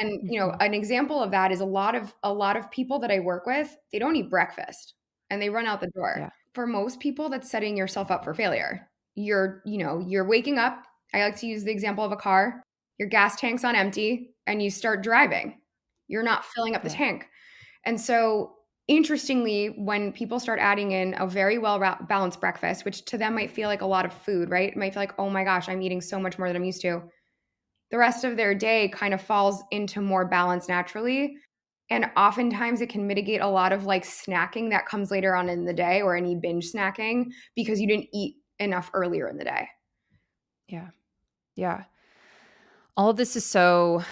and 0.00 0.30
you 0.30 0.38
know, 0.38 0.48
mm-hmm. 0.48 0.62
an 0.62 0.74
example 0.74 1.22
of 1.22 1.30
that 1.30 1.52
is 1.52 1.60
a 1.60 1.64
lot 1.64 1.94
of 1.94 2.14
a 2.22 2.32
lot 2.32 2.56
of 2.56 2.70
people 2.70 2.98
that 3.00 3.10
I 3.10 3.20
work 3.20 3.46
with, 3.46 3.76
they 3.92 3.98
don't 3.98 4.16
eat 4.16 4.30
breakfast 4.30 4.94
and 5.30 5.40
they 5.40 5.50
run 5.50 5.66
out 5.66 5.80
the 5.80 5.90
door. 5.94 6.14
Yeah. 6.18 6.30
For 6.54 6.66
most 6.66 7.00
people 7.00 7.28
that's 7.30 7.50
setting 7.50 7.76
yourself 7.76 8.10
up 8.10 8.24
for 8.24 8.34
failure. 8.34 8.88
You're, 9.14 9.62
you 9.64 9.78
know, 9.78 10.04
you're 10.06 10.26
waking 10.26 10.58
up. 10.58 10.84
I 11.14 11.22
like 11.22 11.36
to 11.36 11.46
use 11.46 11.64
the 11.64 11.70
example 11.70 12.04
of 12.04 12.12
a 12.12 12.16
car. 12.16 12.62
Your 12.98 13.08
gas 13.08 13.36
tank's 13.36 13.64
on 13.64 13.74
empty 13.74 14.34
and 14.46 14.62
you 14.62 14.70
start 14.70 15.02
driving. 15.02 15.58
You're 16.08 16.22
not 16.22 16.44
filling 16.44 16.74
up 16.74 16.82
the 16.82 16.90
tank. 16.90 17.26
And 17.84 18.00
so 18.00 18.52
interestingly, 18.88 19.68
when 19.78 20.12
people 20.12 20.38
start 20.38 20.58
adding 20.58 20.92
in 20.92 21.14
a 21.18 21.26
very 21.26 21.58
well 21.58 21.78
balanced 22.08 22.40
breakfast, 22.40 22.84
which 22.84 23.04
to 23.06 23.18
them 23.18 23.34
might 23.34 23.50
feel 23.50 23.68
like 23.68 23.82
a 23.82 23.86
lot 23.86 24.04
of 24.04 24.12
food, 24.12 24.50
right? 24.50 24.70
It 24.70 24.76
might 24.76 24.92
feel 24.92 25.02
like, 25.02 25.14
oh 25.18 25.30
my 25.30 25.44
gosh, 25.44 25.68
I'm 25.68 25.82
eating 25.82 26.00
so 26.00 26.20
much 26.20 26.38
more 26.38 26.48
than 26.48 26.56
I'm 26.56 26.64
used 26.64 26.82
to. 26.82 27.02
The 27.92 27.98
rest 27.98 28.24
of 28.24 28.36
their 28.36 28.54
day 28.54 28.88
kind 28.88 29.14
of 29.14 29.20
falls 29.20 29.62
into 29.70 30.00
more 30.00 30.26
balance 30.26 30.66
naturally. 30.66 31.36
And 31.90 32.06
oftentimes 32.16 32.80
it 32.80 32.88
can 32.88 33.06
mitigate 33.06 33.42
a 33.42 33.46
lot 33.46 33.70
of 33.70 33.84
like 33.84 34.04
snacking 34.04 34.70
that 34.70 34.86
comes 34.86 35.10
later 35.10 35.36
on 35.36 35.50
in 35.50 35.66
the 35.66 35.74
day 35.74 36.00
or 36.00 36.16
any 36.16 36.34
binge 36.34 36.72
snacking 36.72 37.26
because 37.54 37.80
you 37.80 37.86
didn't 37.86 38.08
eat 38.14 38.36
enough 38.58 38.90
earlier 38.94 39.28
in 39.28 39.36
the 39.36 39.44
day. 39.44 39.68
Yeah. 40.68 40.88
Yeah. 41.54 41.84
All 42.96 43.10
of 43.10 43.18
this 43.18 43.36
is 43.36 43.44
so 43.44 44.02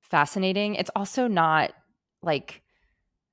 fascinating. 0.00 0.76
It's 0.76 0.90
also 0.94 1.26
not 1.26 1.72
like 2.22 2.62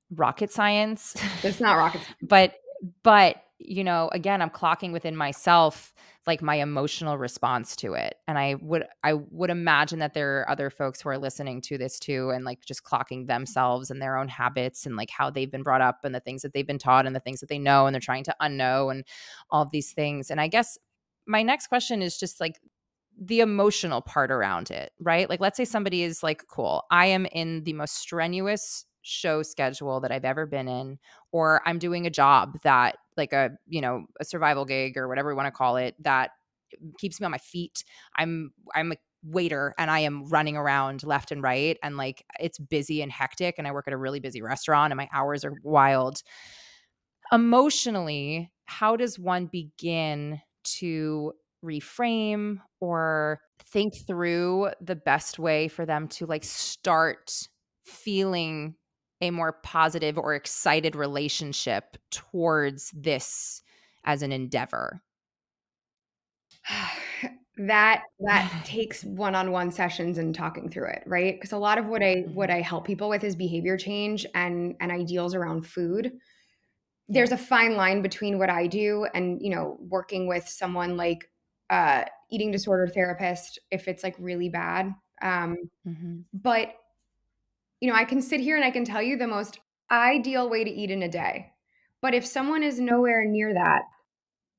rocket 0.09 0.51
science. 0.51 1.15
It's 1.43 1.59
not 1.59 1.77
rocket 1.77 2.01
science. 2.01 2.17
but 2.23 2.55
but 3.03 3.43
you 3.59 3.83
know, 3.83 4.09
again, 4.11 4.41
I'm 4.41 4.49
clocking 4.49 4.91
within 4.91 5.15
myself 5.15 5.93
like 6.25 6.41
my 6.41 6.55
emotional 6.55 7.17
response 7.17 7.75
to 7.77 7.93
it. 7.93 8.15
And 8.27 8.37
I 8.37 8.55
would 8.61 8.85
I 9.03 9.13
would 9.13 9.49
imagine 9.49 9.99
that 9.99 10.13
there 10.13 10.39
are 10.39 10.49
other 10.49 10.69
folks 10.69 11.01
who 11.01 11.09
are 11.09 11.17
listening 11.17 11.61
to 11.61 11.77
this 11.77 11.99
too 11.99 12.29
and 12.29 12.45
like 12.45 12.65
just 12.65 12.83
clocking 12.83 13.27
themselves 13.27 13.91
and 13.91 14.01
their 14.01 14.17
own 14.17 14.29
habits 14.29 14.85
and 14.85 14.95
like 14.95 15.09
how 15.09 15.29
they've 15.29 15.51
been 15.51 15.63
brought 15.63 15.81
up 15.81 15.99
and 16.03 16.15
the 16.15 16.21
things 16.21 16.41
that 16.41 16.53
they've 16.53 16.67
been 16.67 16.79
taught 16.79 17.05
and 17.05 17.15
the 17.15 17.19
things 17.19 17.41
that 17.41 17.49
they 17.49 17.59
know 17.59 17.85
and 17.85 17.93
they're 17.93 17.99
trying 17.99 18.23
to 18.23 18.35
unknow 18.41 18.89
and 18.91 19.03
all 19.49 19.67
these 19.71 19.91
things. 19.91 20.31
And 20.31 20.39
I 20.39 20.47
guess 20.47 20.77
my 21.25 21.43
next 21.43 21.67
question 21.67 22.01
is 22.01 22.17
just 22.17 22.39
like 22.39 22.59
the 23.21 23.41
emotional 23.41 24.01
part 24.01 24.31
around 24.31 24.71
it, 24.71 24.91
right? 24.99 25.29
Like 25.29 25.39
let's 25.39 25.57
say 25.57 25.65
somebody 25.65 26.03
is 26.03 26.23
like, 26.23 26.47
cool, 26.47 26.83
I 26.89 27.07
am 27.07 27.25
in 27.27 27.63
the 27.63 27.73
most 27.73 27.95
strenuous 27.95 28.85
show 29.01 29.43
schedule 29.43 29.99
that 29.99 30.11
I've 30.11 30.25
ever 30.25 30.45
been 30.45 30.67
in, 30.67 30.97
or 31.31 31.61
I'm 31.65 31.79
doing 31.79 32.07
a 32.07 32.09
job 32.09 32.59
that, 32.63 32.95
like 33.17 33.33
a, 33.33 33.51
you 33.67 33.81
know, 33.81 34.05
a 34.19 34.25
survival 34.25 34.65
gig 34.65 34.97
or 34.97 35.07
whatever 35.07 35.29
we 35.29 35.35
want 35.35 35.47
to 35.47 35.51
call 35.51 35.77
it, 35.77 35.95
that 36.03 36.31
keeps 36.99 37.19
me 37.19 37.25
on 37.25 37.31
my 37.31 37.37
feet. 37.37 37.83
I'm, 38.17 38.51
I'm 38.75 38.91
a 38.91 38.95
waiter 39.23 39.73
and 39.77 39.89
I 39.89 39.99
am 39.99 40.25
running 40.25 40.57
around 40.57 41.03
left 41.03 41.31
and 41.31 41.41
right 41.41 41.77
and 41.81 41.95
like 41.95 42.25
it's 42.39 42.59
busy 42.59 43.01
and 43.01 43.11
hectic 43.11 43.55
and 43.57 43.67
I 43.67 43.71
work 43.71 43.87
at 43.87 43.93
a 43.93 43.97
really 43.97 44.19
busy 44.19 44.41
restaurant 44.41 44.91
and 44.91 44.97
my 44.97 45.07
hours 45.13 45.45
are 45.45 45.53
wild. 45.63 46.21
Emotionally, 47.31 48.51
how 48.65 48.95
does 48.95 49.17
one 49.17 49.47
begin 49.47 50.41
to 50.63 51.33
reframe 51.63 52.59
or 52.79 53.39
think 53.63 53.95
through 54.05 54.69
the 54.81 54.95
best 54.95 55.39
way 55.39 55.67
for 55.67 55.85
them 55.85 56.07
to 56.09 56.25
like 56.25 56.43
start 56.43 57.47
feeling 57.85 58.75
a 59.23 59.31
more 59.31 59.53
positive 59.63 60.17
or 60.17 60.35
excited 60.35 60.95
relationship 60.95 61.97
towards 62.11 62.91
this 62.91 63.63
as 64.05 64.21
an 64.21 64.33
endeavor 64.33 65.01
that 67.57 68.01
that 68.19 68.63
takes 68.65 69.03
one-on-one 69.03 69.71
sessions 69.71 70.17
and 70.17 70.35
talking 70.35 70.69
through 70.69 70.87
it 70.87 71.03
right 71.05 71.35
because 71.35 71.53
a 71.53 71.57
lot 71.57 71.77
of 71.77 71.87
what 71.87 72.03
i 72.03 72.25
what 72.33 72.49
mm-hmm. 72.49 72.57
i 72.57 72.61
help 72.61 72.85
people 72.85 73.07
with 73.07 73.23
is 73.23 73.35
behavior 73.35 73.77
change 73.77 74.25
and 74.35 74.75
and 74.81 74.91
ideals 74.91 75.33
around 75.33 75.65
food 75.65 76.11
there's 77.07 77.31
a 77.31 77.37
fine 77.37 77.75
line 77.75 78.01
between 78.01 78.37
what 78.37 78.49
i 78.49 78.67
do 78.67 79.07
and 79.13 79.41
you 79.41 79.49
know 79.49 79.77
working 79.79 80.27
with 80.27 80.47
someone 80.47 80.97
like 80.97 81.29
uh 81.69 82.03
eating 82.29 82.51
disorder 82.51 82.87
therapist 82.87 83.57
if 83.71 83.87
it's 83.87 84.03
like 84.03 84.15
really 84.19 84.49
bad 84.49 84.93
um 85.21 85.55
mm-hmm. 85.87 86.19
but 86.33 86.73
you 87.83 87.89
know, 87.89 87.95
I 87.97 88.05
can 88.05 88.21
sit 88.21 88.39
here 88.39 88.55
and 88.55 88.63
I 88.63 88.71
can 88.71 88.85
tell 88.85 89.01
you 89.01 89.17
the 89.17 89.27
most 89.27 89.59
ideal 89.91 90.49
way 90.49 90.63
to 90.63 90.71
eat 90.71 90.89
in 90.89 91.03
a 91.03 91.09
day. 91.09 91.51
But 92.01 92.13
if 92.13 92.25
someone 92.25 92.63
is 92.63 92.79
nowhere 92.79 93.25
near 93.25 93.53
that, 93.53 93.81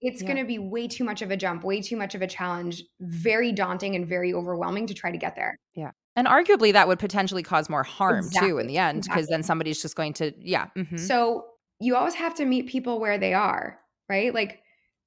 it's 0.03 0.21
yeah. 0.21 0.29
going 0.29 0.39
to 0.41 0.45
be 0.45 0.59
way 0.59 0.87
too 0.87 1.05
much 1.05 1.23
of 1.23 1.31
a 1.31 1.37
jump, 1.39 1.65
way 1.65 1.81
too 1.81 1.97
much 1.97 2.15
of 2.15 2.21
a 2.21 2.27
challenge, 2.27 2.83
very 3.01 3.51
daunting 3.51 3.95
and 3.95 4.07
very 4.07 4.35
overwhelming 4.35 4.87
to 4.89 4.95
try 4.95 5.11
to 5.11 5.17
get 5.17 5.37
there. 5.37 5.57
Yeah. 5.75 5.93
And 6.17 6.27
arguably 6.27 6.75
that 6.75 6.87
would 6.87 6.99
potentially 6.99 7.43
cause 7.43 7.71
more 7.71 7.83
harm 7.83 8.27
exactly. 8.27 8.51
too 8.51 8.59
in 8.59 8.67
the 8.67 8.77
end 8.77 9.05
because 9.05 9.21
exactly. 9.21 9.35
then 9.35 9.43
somebody's 9.43 9.81
just 9.81 9.97
going 9.97 10.13
to 10.15 10.35
yeah. 10.39 10.67
Mm-hmm. 10.77 10.99
So 10.99 11.47
you 11.81 11.97
always 11.97 12.15
have 12.15 12.35
to 12.35 12.45
meet 12.45 12.67
people 12.67 13.01
where 13.01 13.17
they 13.17 13.33
are, 13.33 13.79
right? 14.07 14.35
Like 14.35 14.61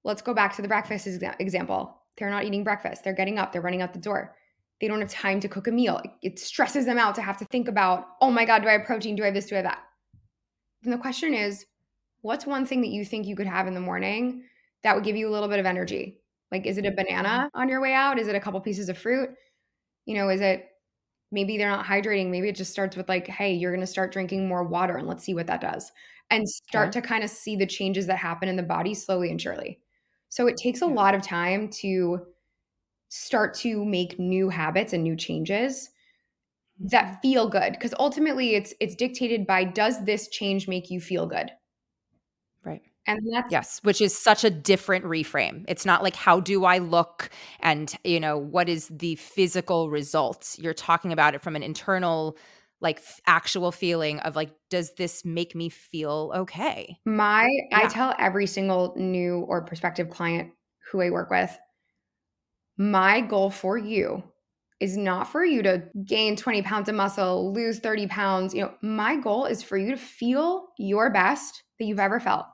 let's 0.03 0.23
go 0.23 0.33
back 0.33 0.55
to 0.55 0.63
the 0.63 0.67
breakfast 0.67 1.05
example. 1.05 2.01
They're 2.17 2.31
not 2.31 2.45
eating 2.45 2.63
breakfast. 2.63 3.03
They're 3.03 3.13
getting 3.13 3.37
up, 3.37 3.53
they're 3.53 3.61
running 3.61 3.83
out 3.83 3.93
the 3.93 3.99
door 3.99 4.33
they 4.79 4.87
don't 4.87 5.01
have 5.01 5.09
time 5.09 5.39
to 5.39 5.47
cook 5.47 5.67
a 5.67 5.71
meal. 5.71 6.01
It 6.21 6.39
stresses 6.39 6.85
them 6.85 6.97
out 6.97 7.15
to 7.15 7.21
have 7.21 7.37
to 7.37 7.45
think 7.45 7.67
about, 7.67 8.05
oh 8.21 8.29
my 8.29 8.45
God, 8.45 8.61
do 8.61 8.67
I 8.67 8.73
have 8.73 8.85
protein? 8.85 9.15
Do 9.15 9.23
I 9.23 9.27
have 9.27 9.35
this? 9.35 9.47
Do 9.47 9.55
I 9.55 9.57
have 9.57 9.65
that? 9.65 9.83
And 10.83 10.93
the 10.93 10.97
question 10.97 11.33
is, 11.33 11.65
what's 12.21 12.45
one 12.45 12.65
thing 12.65 12.81
that 12.81 12.89
you 12.89 13.03
think 13.03 13.25
you 13.25 13.35
could 13.35 13.47
have 13.47 13.67
in 13.67 13.73
the 13.73 13.79
morning 13.79 14.43
that 14.83 14.95
would 14.95 15.03
give 15.03 15.15
you 15.15 15.27
a 15.27 15.31
little 15.31 15.49
bit 15.49 15.59
of 15.59 15.65
energy? 15.65 16.19
Like, 16.51 16.65
is 16.65 16.77
it 16.77 16.85
a 16.85 16.91
banana 16.91 17.29
mm-hmm. 17.47 17.59
on 17.59 17.69
your 17.69 17.81
way 17.81 17.93
out? 17.93 18.19
Is 18.19 18.27
it 18.27 18.35
a 18.35 18.39
couple 18.39 18.59
pieces 18.61 18.89
of 18.89 18.97
fruit? 18.97 19.29
You 20.05 20.15
know, 20.15 20.29
is 20.29 20.41
it 20.41 20.67
maybe 21.31 21.57
they're 21.57 21.69
not 21.69 21.85
hydrating? 21.85 22.29
Maybe 22.29 22.47
it 22.47 22.55
just 22.55 22.71
starts 22.71 22.95
with 22.95 23.09
like, 23.09 23.27
hey, 23.27 23.53
you're 23.53 23.71
going 23.71 23.81
to 23.81 23.87
start 23.87 24.13
drinking 24.13 24.47
more 24.47 24.63
water 24.63 24.97
and 24.97 25.07
let's 25.07 25.23
see 25.23 25.33
what 25.33 25.47
that 25.47 25.61
does. 25.61 25.91
And 26.29 26.47
start 26.47 26.91
to 26.91 27.01
kind 27.01 27.23
of 27.23 27.29
see 27.29 27.55
the 27.55 27.65
changes 27.65 28.05
that 28.07 28.17
happen 28.17 28.49
in 28.49 28.57
the 28.57 28.63
body 28.63 28.93
slowly 28.93 29.31
and 29.31 29.41
surely. 29.41 29.79
So 30.29 30.47
it 30.47 30.57
takes 30.57 30.81
a 30.81 30.85
lot 30.85 31.15
of 31.15 31.21
time 31.21 31.69
to 31.81 32.19
start 33.09 33.53
to 33.53 33.83
make 33.85 34.19
new 34.19 34.49
habits 34.49 34.93
and 34.93 35.03
new 35.03 35.15
changes 35.15 35.89
that 36.79 37.05
mm-hmm. 37.05 37.19
feel 37.21 37.49
good 37.49 37.73
because 37.73 37.93
ultimately 37.99 38.55
it's 38.55 38.73
it's 38.79 38.95
dictated 38.95 39.47
by 39.47 39.63
does 39.63 40.03
this 40.05 40.27
change 40.27 40.67
make 40.67 40.89
you 40.89 40.99
feel 40.99 41.25
good? 41.25 41.51
Right. 42.63 42.81
And 43.05 43.19
that's 43.31 43.51
yes 43.51 43.79
which 43.83 44.01
is 44.01 44.17
such 44.17 44.43
a 44.43 44.49
different 44.49 45.05
reframe. 45.05 45.65
It's 45.67 45.85
not 45.85 46.03
like 46.03 46.15
how 46.15 46.39
do 46.39 46.65
i 46.65 46.77
look 46.77 47.29
and 47.61 47.95
you 48.03 48.19
know 48.19 48.37
what 48.37 48.69
is 48.69 48.87
the 48.89 49.15
physical 49.15 49.89
results 49.89 50.59
you're 50.59 50.73
talking 50.73 51.11
about 51.11 51.33
it 51.33 51.41
from 51.41 51.55
an 51.55 51.63
internal 51.63 52.37
like 52.79 53.01
actual 53.25 53.71
feeling 53.71 54.19
of 54.19 54.35
like 54.35 54.51
does 54.69 54.93
this 54.95 55.25
make 55.25 55.55
me 55.55 55.69
feel 55.69 56.31
okay? 56.35 56.99
My 57.05 57.47
yeah. 57.71 57.79
i 57.79 57.87
tell 57.87 58.13
every 58.19 58.45
single 58.45 58.93
new 58.97 59.39
or 59.47 59.63
prospective 59.63 60.09
client 60.09 60.51
who 60.91 61.01
i 61.01 61.09
work 61.09 61.31
with 61.31 61.57
my 62.77 63.21
goal 63.21 63.49
for 63.49 63.77
you 63.77 64.23
is 64.79 64.95
not 64.95 65.27
for 65.27 65.43
you 65.43 65.63
to 65.63 65.83
gain 66.05 66.35
20 66.35 66.61
pounds 66.61 66.87
of 66.87 66.95
muscle, 66.95 67.51
lose 67.51 67.79
30 67.79 68.07
pounds. 68.07 68.53
You 68.53 68.61
know, 68.61 68.73
my 68.81 69.15
goal 69.15 69.45
is 69.45 69.63
for 69.63 69.77
you 69.77 69.91
to 69.91 69.97
feel 69.97 70.67
your 70.77 71.11
best 71.11 71.63
that 71.79 71.85
you've 71.85 71.99
ever 71.99 72.19
felt. 72.19 72.45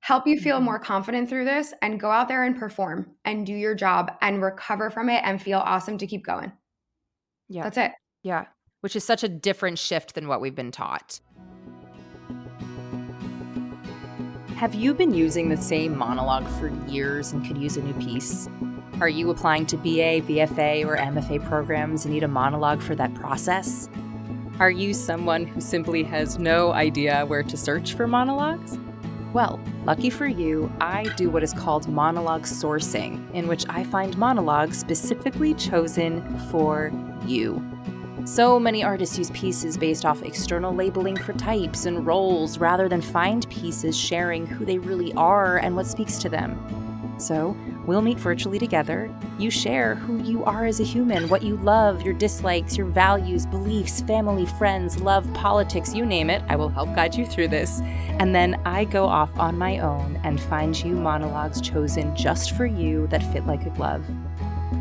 Help 0.00 0.26
you 0.28 0.38
feel 0.38 0.56
mm-hmm. 0.56 0.66
more 0.66 0.78
confident 0.78 1.28
through 1.28 1.44
this 1.44 1.74
and 1.82 1.98
go 1.98 2.10
out 2.10 2.28
there 2.28 2.44
and 2.44 2.56
perform 2.56 3.10
and 3.24 3.44
do 3.44 3.52
your 3.52 3.74
job 3.74 4.12
and 4.20 4.40
recover 4.40 4.90
from 4.90 5.08
it 5.08 5.22
and 5.24 5.42
feel 5.42 5.58
awesome 5.58 5.98
to 5.98 6.06
keep 6.06 6.24
going. 6.24 6.52
Yeah. 7.48 7.64
That's 7.64 7.78
it. 7.78 7.92
Yeah. 8.22 8.46
Which 8.80 8.94
is 8.94 9.02
such 9.02 9.24
a 9.24 9.28
different 9.28 9.80
shift 9.80 10.14
than 10.14 10.28
what 10.28 10.40
we've 10.40 10.54
been 10.54 10.70
taught. 10.70 11.20
Have 14.54 14.74
you 14.74 14.94
been 14.94 15.14
using 15.14 15.48
the 15.48 15.56
same 15.56 15.96
monologue 15.96 16.46
for 16.58 16.68
years 16.88 17.32
and 17.32 17.44
could 17.44 17.58
use 17.58 17.76
a 17.76 17.82
new 17.82 17.94
piece? 17.94 18.48
Are 19.00 19.08
you 19.08 19.30
applying 19.30 19.64
to 19.66 19.76
BA, 19.76 20.22
BFA, 20.26 20.84
or 20.84 20.96
MFA 20.96 21.46
programs 21.46 22.04
and 22.04 22.12
need 22.12 22.24
a 22.24 22.28
monologue 22.28 22.82
for 22.82 22.96
that 22.96 23.14
process? 23.14 23.88
Are 24.58 24.72
you 24.72 24.92
someone 24.92 25.46
who 25.46 25.60
simply 25.60 26.02
has 26.02 26.36
no 26.40 26.72
idea 26.72 27.24
where 27.24 27.44
to 27.44 27.56
search 27.56 27.94
for 27.94 28.08
monologues? 28.08 28.76
Well, 29.32 29.60
lucky 29.84 30.10
for 30.10 30.26
you, 30.26 30.72
I 30.80 31.04
do 31.16 31.30
what 31.30 31.44
is 31.44 31.52
called 31.52 31.88
monologue 31.88 32.42
sourcing, 32.42 33.32
in 33.34 33.46
which 33.46 33.64
I 33.68 33.84
find 33.84 34.18
monologues 34.18 34.78
specifically 34.78 35.54
chosen 35.54 36.36
for 36.50 36.90
you. 37.24 37.64
So 38.24 38.58
many 38.58 38.82
artists 38.82 39.16
use 39.16 39.30
pieces 39.30 39.78
based 39.78 40.04
off 40.04 40.24
external 40.24 40.74
labeling 40.74 41.16
for 41.16 41.34
types 41.34 41.86
and 41.86 42.04
roles 42.04 42.58
rather 42.58 42.88
than 42.88 43.00
find 43.00 43.48
pieces 43.48 43.96
sharing 43.96 44.44
who 44.44 44.64
they 44.64 44.78
really 44.78 45.12
are 45.12 45.58
and 45.58 45.76
what 45.76 45.86
speaks 45.86 46.18
to 46.18 46.28
them. 46.28 46.87
So, 47.18 47.56
we'll 47.84 48.02
meet 48.02 48.18
virtually 48.18 48.58
together. 48.58 49.14
You 49.38 49.50
share 49.50 49.96
who 49.96 50.22
you 50.22 50.44
are 50.44 50.66
as 50.66 50.80
a 50.80 50.84
human, 50.84 51.28
what 51.28 51.42
you 51.42 51.56
love, 51.56 52.02
your 52.02 52.14
dislikes, 52.14 52.76
your 52.76 52.86
values, 52.86 53.44
beliefs, 53.44 54.00
family, 54.02 54.46
friends, 54.46 55.00
love, 55.00 55.32
politics, 55.34 55.94
you 55.94 56.06
name 56.06 56.30
it. 56.30 56.42
I 56.48 56.56
will 56.56 56.68
help 56.68 56.94
guide 56.94 57.14
you 57.14 57.26
through 57.26 57.48
this. 57.48 57.80
And 58.20 58.34
then 58.34 58.60
I 58.64 58.84
go 58.84 59.06
off 59.06 59.36
on 59.38 59.58
my 59.58 59.78
own 59.78 60.20
and 60.24 60.40
find 60.40 60.78
you 60.78 60.94
monologues 60.94 61.60
chosen 61.60 62.14
just 62.14 62.56
for 62.56 62.66
you 62.66 63.06
that 63.08 63.32
fit 63.32 63.46
like 63.46 63.66
a 63.66 63.70
glove. 63.70 64.04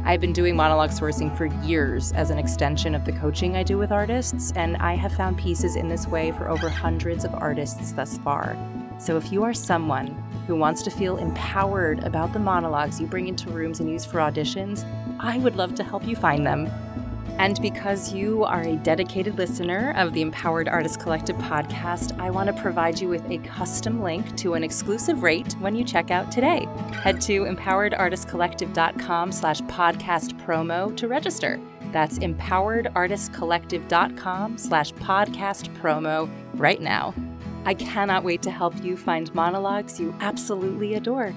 I've 0.06 0.22
been 0.22 0.34
doing 0.34 0.56
monologue 0.56 0.92
sourcing 0.92 1.36
for 1.38 1.48
years 1.66 2.14
as 2.14 2.30
an 2.30 2.38
extension 2.38 2.96
of 2.96 3.04
the 3.04 3.12
coaching 3.12 3.58
I 3.58 3.64
do 3.64 3.78
with 3.78 3.92
artists, 3.92 4.54
and 4.56 4.78
I 4.78 4.96
have 4.96 5.14
found 5.14 5.38
pieces 5.38 5.76
in 5.76 5.90
this 5.90 6.08
way 6.08 6.32
for 6.32 6.50
over 6.50 6.70
hundreds 6.70 7.26
of 7.26 7.34
artists 7.34 7.92
thus 7.92 8.18
far. 8.20 8.56
So 9.00 9.18
if 9.18 9.32
you 9.32 9.44
are 9.44 9.54
someone 9.54 10.16
who 10.48 10.56
wants 10.56 10.82
to 10.84 10.90
feel 10.90 11.18
empowered 11.18 12.04
about 12.04 12.34
the 12.34 12.40
monologues 12.40 13.00
you 13.00 13.06
bring 13.06 13.28
into 13.28 13.50
rooms 13.50 13.82
and 13.82 13.90
use 13.90 14.06
for 14.06 14.20
auditions, 14.20 14.86
I 15.20 15.40
would 15.40 15.58
love 15.58 15.76
to 15.76 15.84
help 15.84 16.08
you 16.08 16.16
find 16.16 16.48
them. 16.48 16.72
And 17.38 17.62
because 17.62 18.14
you 18.14 18.46
are 18.46 18.64
a 18.64 18.78
dedicated 18.78 19.38
listener 19.38 19.94
of 19.96 20.14
the 20.14 20.22
Empowered 20.22 20.68
Artist 20.68 21.00
Collective 21.00 21.36
podcast, 21.36 22.20
I 22.20 22.32
want 22.32 22.48
to 22.48 22.54
provide 22.62 23.00
you 23.00 23.10
with 23.10 23.30
a 23.30 23.38
custom 23.40 24.02
link 24.02 24.36
to 24.38 24.56
an 24.56 24.64
exclusive 24.64 25.22
rate 25.22 25.54
when 25.60 25.76
you 25.76 25.84
check 25.84 26.10
out 26.10 26.32
today. 26.32 26.68
Head 27.04 27.22
to 27.22 27.44
empoweredartistcollective.com 27.44 29.32
slash 29.32 29.62
podcast 29.62 30.44
promo 30.44 30.98
to 30.98 31.08
register. 31.08 31.60
That's 31.92 32.18
empoweredartistcollective.com 32.20 34.58
slash 34.58 34.92
podcast 34.94 35.78
promo 35.78 36.30
right 36.56 36.82
now. 36.82 37.14
I 37.68 37.74
cannot 37.74 38.24
wait 38.24 38.42
to 38.44 38.50
help 38.50 38.82
you 38.82 38.96
find 38.96 39.34
monologues 39.36 40.00
you 40.00 40.16
absolutely 40.22 40.94
adore. 40.94 41.32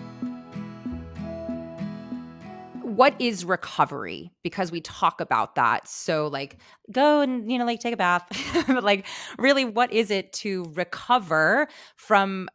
What 2.82 3.16
is 3.18 3.44
recovery? 3.44 4.30
Because 4.44 4.70
we 4.70 4.80
talk 4.80 5.20
about 5.20 5.56
that. 5.56 5.88
So 5.88 6.28
like 6.28 6.58
go 6.92 7.20
and 7.20 7.50
you 7.50 7.58
know 7.58 7.64
like 7.64 7.80
take 7.80 7.94
a 7.94 7.96
bath. 7.96 8.28
But 8.68 8.84
like 8.84 9.08
really 9.38 9.64
what 9.64 9.92
is 9.92 10.12
it 10.12 10.32
to 10.34 10.70
recover 10.74 11.66
from 11.96 12.48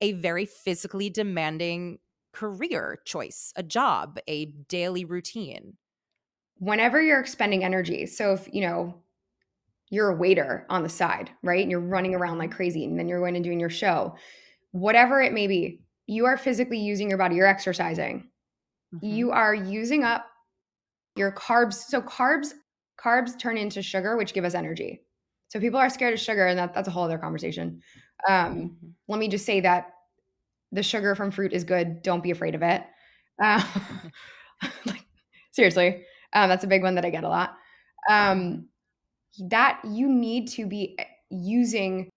a 0.00 0.12
very 0.12 0.46
physically 0.46 1.10
demanding 1.10 1.98
career 2.32 3.00
choice 3.04 3.52
a 3.54 3.62
job 3.62 4.18
a 4.28 4.46
daily 4.46 5.04
routine? 5.04 5.74
Whenever 6.56 7.02
you're 7.02 7.20
expending 7.20 7.64
energy. 7.64 8.06
So 8.06 8.32
if 8.32 8.48
you 8.50 8.62
know 8.62 8.94
you're 9.90 10.10
a 10.10 10.16
waiter 10.16 10.66
on 10.70 10.82
the 10.82 10.88
side 10.88 11.30
right 11.42 11.62
and 11.62 11.70
you're 11.70 11.80
running 11.80 12.14
around 12.14 12.38
like 12.38 12.52
crazy 12.52 12.84
and 12.84 12.98
then 12.98 13.08
you're 13.08 13.20
going 13.20 13.36
and 13.36 13.44
doing 13.44 13.60
your 13.60 13.70
show 13.70 14.14
whatever 14.72 15.20
it 15.20 15.32
may 15.32 15.46
be 15.46 15.80
you 16.06 16.26
are 16.26 16.36
physically 16.36 16.78
using 16.78 17.08
your 17.08 17.18
body 17.18 17.36
you're 17.36 17.46
exercising 17.46 18.28
mm-hmm. 18.94 19.06
you 19.06 19.30
are 19.30 19.54
using 19.54 20.04
up 20.04 20.26
your 21.16 21.32
carbs. 21.32 21.74
So 21.74 22.00
carbs 22.02 22.52
carbs 23.02 23.38
turn 23.38 23.56
into 23.56 23.82
sugar, 23.82 24.16
which 24.16 24.34
give 24.34 24.44
us 24.44 24.54
energy. 24.54 25.02
So 25.48 25.58
people 25.58 25.80
are 25.80 25.90
scared 25.90 26.14
of 26.14 26.20
sugar, 26.20 26.46
and 26.46 26.58
that, 26.58 26.74
that's 26.74 26.88
a 26.88 26.90
whole 26.90 27.04
other 27.04 27.18
conversation. 27.18 27.82
Um, 28.28 28.36
mm-hmm. 28.36 28.88
Let 29.08 29.18
me 29.18 29.28
just 29.28 29.46
say 29.46 29.60
that 29.60 29.92
the 30.72 30.82
sugar 30.82 31.14
from 31.14 31.30
fruit 31.30 31.52
is 31.52 31.64
good. 31.64 32.02
Don't 32.02 32.22
be 32.22 32.30
afraid 32.30 32.54
of 32.54 32.62
it. 32.62 32.82
Uh, 33.42 33.62
like, 34.86 35.04
seriously, 35.52 36.04
um, 36.34 36.48
that's 36.48 36.64
a 36.64 36.68
big 36.68 36.82
one 36.82 36.94
that 36.96 37.04
I 37.04 37.10
get 37.10 37.24
a 37.24 37.28
lot. 37.28 37.56
Um, 38.08 38.68
that 39.38 39.80
you 39.84 40.08
need 40.08 40.48
to 40.48 40.66
be 40.66 40.96
eh, 40.98 41.04
using 41.30 42.10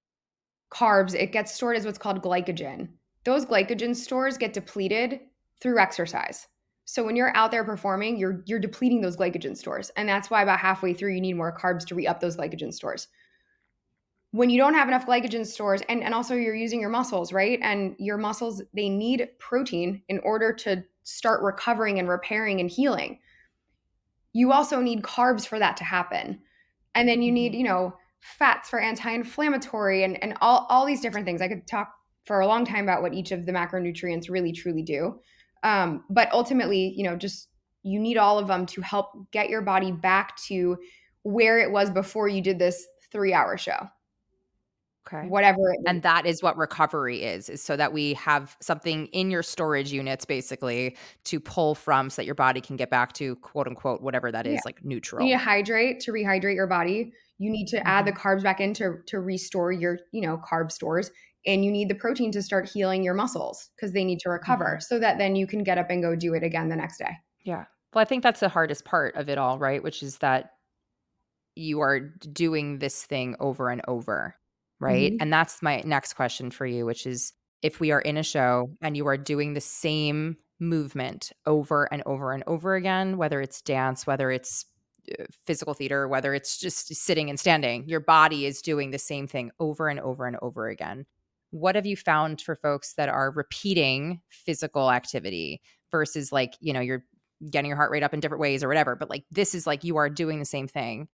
carbs. 0.71 1.13
It 1.13 1.31
gets 1.31 1.53
stored 1.53 1.77
as 1.77 1.85
what's 1.85 1.97
called 1.97 2.21
glycogen. 2.21 2.89
Those 3.23 3.45
glycogen 3.45 3.95
stores 3.95 4.37
get 4.37 4.53
depleted 4.53 5.21
through 5.61 5.79
exercise. 5.79 6.47
So 6.85 7.03
when 7.03 7.15
you're 7.15 7.35
out 7.37 7.51
there 7.51 7.63
performing, 7.63 8.17
you're 8.17 8.43
you're 8.45 8.59
depleting 8.59 9.01
those 9.01 9.15
glycogen 9.15 9.55
stores. 9.55 9.89
And 9.95 10.07
that's 10.09 10.29
why 10.29 10.41
about 10.41 10.59
halfway 10.59 10.93
through 10.93 11.13
you 11.13 11.21
need 11.21 11.33
more 11.33 11.57
carbs 11.57 11.85
to 11.87 11.95
re-up 11.95 12.19
those 12.19 12.35
glycogen 12.35 12.73
stores. 12.73 13.07
When 14.31 14.49
you 14.49 14.57
don't 14.57 14.73
have 14.73 14.87
enough 14.87 15.05
glycogen 15.05 15.45
stores 15.45 15.81
and, 15.87 16.03
and 16.03 16.13
also 16.13 16.33
you're 16.33 16.55
using 16.55 16.81
your 16.81 16.89
muscles, 16.89 17.31
right? 17.31 17.59
And 17.61 17.95
your 17.99 18.17
muscles, 18.17 18.63
they 18.73 18.89
need 18.89 19.29
protein 19.37 20.01
in 20.09 20.19
order 20.19 20.51
to 20.53 20.83
start 21.03 21.43
recovering 21.43 21.99
and 21.99 22.09
repairing 22.09 22.59
and 22.59 22.69
healing. 22.69 23.19
You 24.33 24.51
also 24.51 24.81
need 24.81 25.03
carbs 25.03 25.45
for 25.45 25.59
that 25.59 25.77
to 25.77 25.83
happen. 25.83 26.39
And 26.95 27.07
then 27.07 27.21
you 27.21 27.31
need, 27.31 27.51
mm-hmm. 27.51 27.59
you 27.59 27.63
know, 27.65 27.93
fats 28.21 28.69
for 28.69 28.79
anti-inflammatory 28.79 30.03
and, 30.03 30.21
and 30.23 30.37
all, 30.41 30.65
all 30.69 30.85
these 30.85 31.01
different 31.01 31.25
things. 31.25 31.41
I 31.41 31.47
could 31.47 31.67
talk 31.67 31.93
for 32.25 32.39
a 32.39 32.47
long 32.47 32.65
time 32.65 32.83
about 32.83 33.01
what 33.01 33.13
each 33.13 33.31
of 33.31 33.45
the 33.45 33.51
macronutrients 33.51 34.29
really 34.29 34.53
truly 34.53 34.81
do. 34.81 35.19
Um, 35.63 36.03
but 36.09 36.31
ultimately, 36.31 36.93
you 36.95 37.03
know, 37.03 37.15
just 37.15 37.49
you 37.83 37.99
need 37.99 38.17
all 38.17 38.39
of 38.39 38.47
them 38.47 38.65
to 38.67 38.81
help 38.81 39.29
get 39.31 39.49
your 39.49 39.61
body 39.61 39.91
back 39.91 40.37
to 40.47 40.77
where 41.23 41.59
it 41.59 41.71
was 41.71 41.89
before 41.89 42.27
you 42.27 42.41
did 42.41 42.59
this 42.59 42.85
three 43.11 43.33
hour 43.33 43.57
show. 43.57 43.87
Okay. 45.05 45.27
Whatever. 45.27 45.75
and 45.85 46.01
that 46.03 46.25
is 46.25 46.41
what 46.41 46.57
recovery 46.57 47.23
is, 47.23 47.49
is 47.49 47.61
so 47.61 47.75
that 47.75 47.91
we 47.91 48.13
have 48.13 48.55
something 48.61 49.07
in 49.07 49.29
your 49.29 49.43
storage 49.43 49.91
units 49.91 50.23
basically 50.23 50.95
to 51.25 51.39
pull 51.39 51.75
from 51.75 52.09
so 52.09 52.21
that 52.21 52.25
your 52.25 52.35
body 52.35 52.61
can 52.61 52.77
get 52.77 52.89
back 52.89 53.11
to 53.13 53.35
quote 53.37 53.67
unquote 53.67 54.01
whatever 54.01 54.31
that 54.31 54.47
is, 54.47 54.53
yeah. 54.53 54.61
like 54.65 54.83
neutral. 54.85 55.21
You 55.25 55.33
need 55.33 55.39
to 55.39 55.43
hydrate 55.43 55.99
to 56.01 56.11
rehydrate 56.11 56.55
your 56.55 56.67
body. 56.67 57.11
You 57.37 57.49
need 57.49 57.67
to 57.67 57.77
mm-hmm. 57.77 57.87
add 57.87 58.05
the 58.05 58.13
mm-hmm. 58.13 58.27
carbs 58.27 58.43
back 58.43 58.61
in 58.61 58.73
to, 58.75 58.99
to 59.07 59.19
restore 59.19 59.71
your, 59.73 59.99
you 60.11 60.21
know, 60.21 60.41
carb 60.49 60.71
stores 60.71 61.11
and 61.45 61.65
you 61.65 61.71
need 61.71 61.89
the 61.89 61.95
protein 61.95 62.31
to 62.31 62.41
start 62.41 62.69
healing 62.69 63.03
your 63.03 63.13
muscles 63.13 63.69
because 63.75 63.91
they 63.91 64.05
need 64.05 64.19
to 64.19 64.29
recover 64.29 64.65
mm-hmm. 64.65 64.81
so 64.81 64.99
that 64.99 65.17
then 65.17 65.35
you 65.35 65.45
can 65.45 65.63
get 65.63 65.77
up 65.77 65.89
and 65.89 66.01
go 66.01 66.15
do 66.15 66.33
it 66.33 66.43
again 66.43 66.69
the 66.69 66.75
next 66.75 66.97
day. 66.97 67.17
Yeah. 67.43 67.65
Well, 67.93 68.01
I 68.01 68.05
think 68.05 68.23
that's 68.23 68.39
the 68.39 68.49
hardest 68.49 68.85
part 68.85 69.15
of 69.15 69.29
it 69.29 69.37
all, 69.37 69.59
right? 69.59 69.83
Which 69.83 70.01
is 70.01 70.19
that 70.19 70.51
you 71.55 71.81
are 71.81 71.99
doing 71.99 72.79
this 72.79 73.03
thing 73.03 73.35
over 73.39 73.69
and 73.69 73.81
over, 73.87 74.35
right? 74.79 75.11
Mm-hmm. 75.11 75.21
And 75.21 75.33
that's 75.33 75.61
my 75.61 75.81
next 75.85 76.13
question 76.13 76.51
for 76.51 76.65
you, 76.65 76.85
which 76.85 77.05
is 77.05 77.33
if 77.61 77.79
we 77.79 77.91
are 77.91 78.01
in 78.01 78.17
a 78.17 78.23
show 78.23 78.69
and 78.81 78.97
you 78.97 79.07
are 79.07 79.17
doing 79.17 79.53
the 79.53 79.61
same 79.61 80.37
movement 80.59 81.31
over 81.45 81.91
and 81.91 82.03
over 82.05 82.31
and 82.31 82.43
over 82.47 82.75
again, 82.75 83.17
whether 83.17 83.41
it's 83.41 83.61
dance, 83.61 84.05
whether 84.05 84.31
it's 84.31 84.65
uh, 85.19 85.23
physical 85.45 85.73
theater, 85.73 86.07
whether 86.07 86.33
it's 86.33 86.57
just 86.57 86.93
sitting 86.93 87.29
and 87.29 87.39
standing, 87.39 87.87
your 87.87 87.99
body 87.99 88.45
is 88.45 88.61
doing 88.61 88.91
the 88.91 88.99
same 88.99 89.27
thing 89.27 89.51
over 89.59 89.89
and 89.89 89.99
over 89.99 90.25
and 90.25 90.37
over 90.41 90.67
again 90.67 91.05
what 91.53 91.75
have 91.75 91.85
you 91.85 91.95
found 91.95 92.41
for 92.41 92.55
folks 92.55 92.95
that 92.95 93.09
are 93.09 93.29
repeating 93.29 94.19
physical 94.27 94.91
activity 94.91 95.61
versus 95.91 96.31
like 96.31 96.55
you 96.59 96.73
know 96.73 96.79
you're 96.79 97.05
getting 97.51 97.67
your 97.67 97.77
heart 97.77 97.91
rate 97.91 98.01
up 98.01 98.13
in 98.13 98.19
different 98.19 98.41
ways 98.41 98.63
or 98.63 98.67
whatever 98.67 98.95
but 98.95 99.09
like 99.09 99.23
this 99.29 99.53
is 99.53 99.67
like 99.67 99.83
you 99.83 99.97
are 99.97 100.09
doing 100.09 100.39
the 100.39 100.45
same 100.45 100.67
thing 100.67 101.07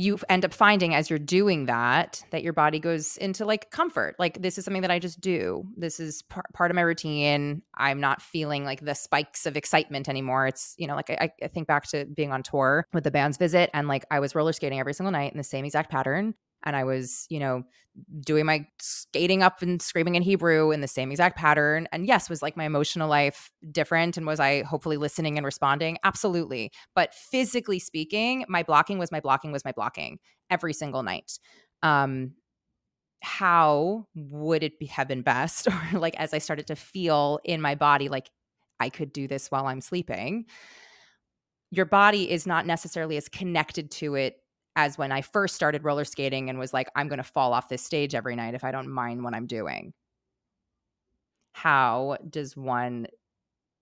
you 0.00 0.18
end 0.28 0.44
up 0.44 0.52
finding 0.52 0.94
as 0.94 1.10
you're 1.10 1.18
doing 1.18 1.66
that 1.66 2.22
that 2.30 2.42
your 2.42 2.52
body 2.52 2.78
goes 2.78 3.16
into 3.18 3.44
like 3.44 3.70
comfort. 3.70 4.16
Like 4.18 4.40
this 4.40 4.58
is 4.58 4.64
something 4.64 4.82
that 4.82 4.90
i 4.90 4.98
just 4.98 5.20
do. 5.20 5.64
This 5.76 6.00
is 6.00 6.22
par- 6.22 6.46
part 6.52 6.70
of 6.70 6.74
my 6.74 6.82
routine. 6.82 7.62
I'm 7.74 8.00
not 8.00 8.22
feeling 8.22 8.64
like 8.64 8.80
the 8.84 8.94
spikes 8.94 9.46
of 9.46 9.56
excitement 9.56 10.08
anymore. 10.08 10.46
It's 10.46 10.74
you 10.78 10.86
know 10.86 10.94
like 10.96 11.10
I, 11.10 11.30
I 11.42 11.48
think 11.48 11.66
back 11.66 11.86
to 11.88 12.06
being 12.06 12.32
on 12.32 12.42
tour 12.42 12.86
with 12.92 13.04
the 13.04 13.10
band's 13.10 13.36
visit 13.36 13.70
and 13.72 13.88
like 13.88 14.04
i 14.10 14.20
was 14.20 14.34
roller 14.34 14.52
skating 14.52 14.80
every 14.80 14.94
single 14.94 15.12
night 15.12 15.32
in 15.32 15.38
the 15.38 15.44
same 15.44 15.64
exact 15.64 15.90
pattern 15.90 16.34
and 16.64 16.76
I 16.76 16.84
was, 16.84 17.26
you 17.30 17.38
know, 17.38 17.64
doing 18.20 18.46
my 18.46 18.66
skating 18.80 19.42
up 19.42 19.62
and 19.62 19.80
screaming 19.80 20.14
in 20.14 20.22
Hebrew 20.22 20.70
in 20.70 20.80
the 20.80 20.88
same 20.88 21.10
exact 21.10 21.36
pattern. 21.36 21.88
And 21.92 22.06
yes, 22.06 22.30
was 22.30 22.42
like 22.42 22.56
my 22.56 22.64
emotional 22.64 23.08
life 23.08 23.50
different? 23.70 24.16
And 24.16 24.26
was 24.26 24.40
I 24.40 24.62
hopefully 24.62 24.96
listening 24.96 25.36
and 25.36 25.44
responding? 25.44 25.98
Absolutely. 26.04 26.70
But 26.94 27.14
physically 27.14 27.78
speaking, 27.78 28.44
my 28.48 28.62
blocking 28.62 28.98
was 28.98 29.10
my 29.10 29.20
blocking 29.20 29.52
was 29.52 29.64
my 29.64 29.72
blocking 29.72 30.18
every 30.50 30.72
single 30.72 31.02
night. 31.02 31.38
Um, 31.82 32.32
how 33.22 34.06
would 34.14 34.62
it 34.62 34.78
be, 34.78 34.86
have 34.86 35.08
been 35.08 35.22
best, 35.22 35.68
or 35.92 35.98
like 35.98 36.16
as 36.18 36.32
I 36.32 36.38
started 36.38 36.66
to 36.68 36.76
feel 36.76 37.40
in 37.44 37.60
my 37.60 37.74
body, 37.74 38.08
like 38.08 38.30
I 38.78 38.88
could 38.88 39.12
do 39.12 39.28
this 39.28 39.50
while 39.50 39.66
I'm 39.66 39.80
sleeping? 39.80 40.46
Your 41.70 41.84
body 41.84 42.30
is 42.30 42.46
not 42.46 42.66
necessarily 42.66 43.16
as 43.16 43.28
connected 43.28 43.90
to 43.92 44.16
it 44.16 44.39
as 44.84 44.96
when 44.96 45.12
I 45.12 45.20
first 45.20 45.54
started 45.54 45.84
roller 45.84 46.04
skating 46.04 46.48
and 46.48 46.58
was 46.58 46.72
like, 46.72 46.88
I'm 46.96 47.08
going 47.08 47.18
to 47.18 47.22
fall 47.22 47.52
off 47.52 47.68
this 47.68 47.82
stage 47.82 48.14
every 48.14 48.34
night 48.34 48.54
if 48.54 48.64
I 48.64 48.70
don't 48.70 48.88
mind 48.88 49.22
what 49.22 49.34
I'm 49.34 49.46
doing. 49.46 49.92
How 51.52 52.16
does 52.28 52.56
one 52.56 53.06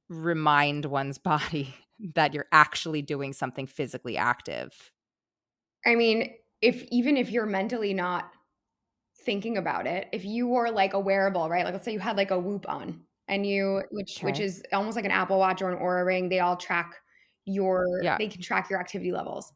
remind 0.08 0.86
one's 0.86 1.18
body 1.32 1.74
that 2.14 2.34
you're 2.34 2.48
actually 2.50 3.02
doing 3.02 3.32
something 3.32 3.66
physically 3.66 4.16
active? 4.16 4.92
I 5.86 5.94
mean, 5.94 6.34
if 6.60 6.82
even 6.90 7.16
if 7.16 7.30
you're 7.30 7.46
mentally 7.46 7.94
not 7.94 8.30
thinking 9.24 9.56
about 9.56 9.86
it, 9.86 10.08
if 10.12 10.24
you 10.24 10.48
wore 10.48 10.70
like 10.70 10.94
a 10.94 11.00
wearable, 11.00 11.48
right? 11.48 11.64
Like 11.64 11.74
let's 11.74 11.84
say 11.84 11.92
you 11.92 12.00
had 12.00 12.16
like 12.16 12.32
a 12.32 12.38
whoop 12.38 12.68
on 12.68 13.02
and 13.28 13.46
you 13.46 13.82
which 13.92 14.18
okay. 14.18 14.26
which 14.26 14.40
is 14.40 14.62
almost 14.72 14.96
like 14.96 15.04
an 15.04 15.12
Apple 15.12 15.38
Watch 15.38 15.62
or 15.62 15.70
an 15.70 15.78
Oura 15.78 16.04
ring, 16.04 16.28
they 16.28 16.40
all 16.40 16.56
track 16.56 16.96
your 17.44 18.00
yeah. 18.02 18.18
they 18.18 18.26
can 18.26 18.42
track 18.42 18.68
your 18.68 18.80
activity 18.80 19.12
levels 19.12 19.52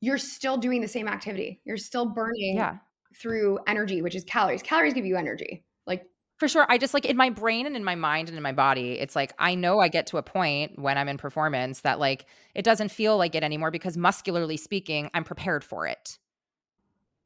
you're 0.00 0.18
still 0.18 0.56
doing 0.56 0.80
the 0.80 0.88
same 0.88 1.08
activity. 1.08 1.60
You're 1.64 1.76
still 1.76 2.06
burning 2.06 2.56
yeah. 2.56 2.78
through 3.14 3.58
energy, 3.66 4.02
which 4.02 4.14
is 4.14 4.24
calories. 4.24 4.62
Calories 4.62 4.94
give 4.94 5.06
you 5.06 5.16
energy. 5.16 5.64
Like 5.86 6.06
for 6.38 6.48
sure. 6.48 6.66
I 6.68 6.78
just 6.78 6.92
like 6.94 7.06
in 7.06 7.16
my 7.16 7.30
brain 7.30 7.66
and 7.66 7.76
in 7.76 7.84
my 7.84 7.94
mind 7.94 8.28
and 8.28 8.36
in 8.36 8.42
my 8.42 8.52
body, 8.52 8.92
it's 8.92 9.16
like 9.16 9.32
I 9.38 9.54
know 9.54 9.80
I 9.80 9.88
get 9.88 10.06
to 10.08 10.18
a 10.18 10.22
point 10.22 10.78
when 10.78 10.98
I'm 10.98 11.08
in 11.08 11.16
performance 11.16 11.80
that 11.80 11.98
like 11.98 12.26
it 12.54 12.62
doesn't 12.62 12.90
feel 12.90 13.16
like 13.16 13.34
it 13.34 13.42
anymore 13.42 13.70
because 13.70 13.96
muscularly 13.96 14.56
speaking, 14.56 15.10
I'm 15.14 15.24
prepared 15.24 15.64
for 15.64 15.86
it. 15.86 16.18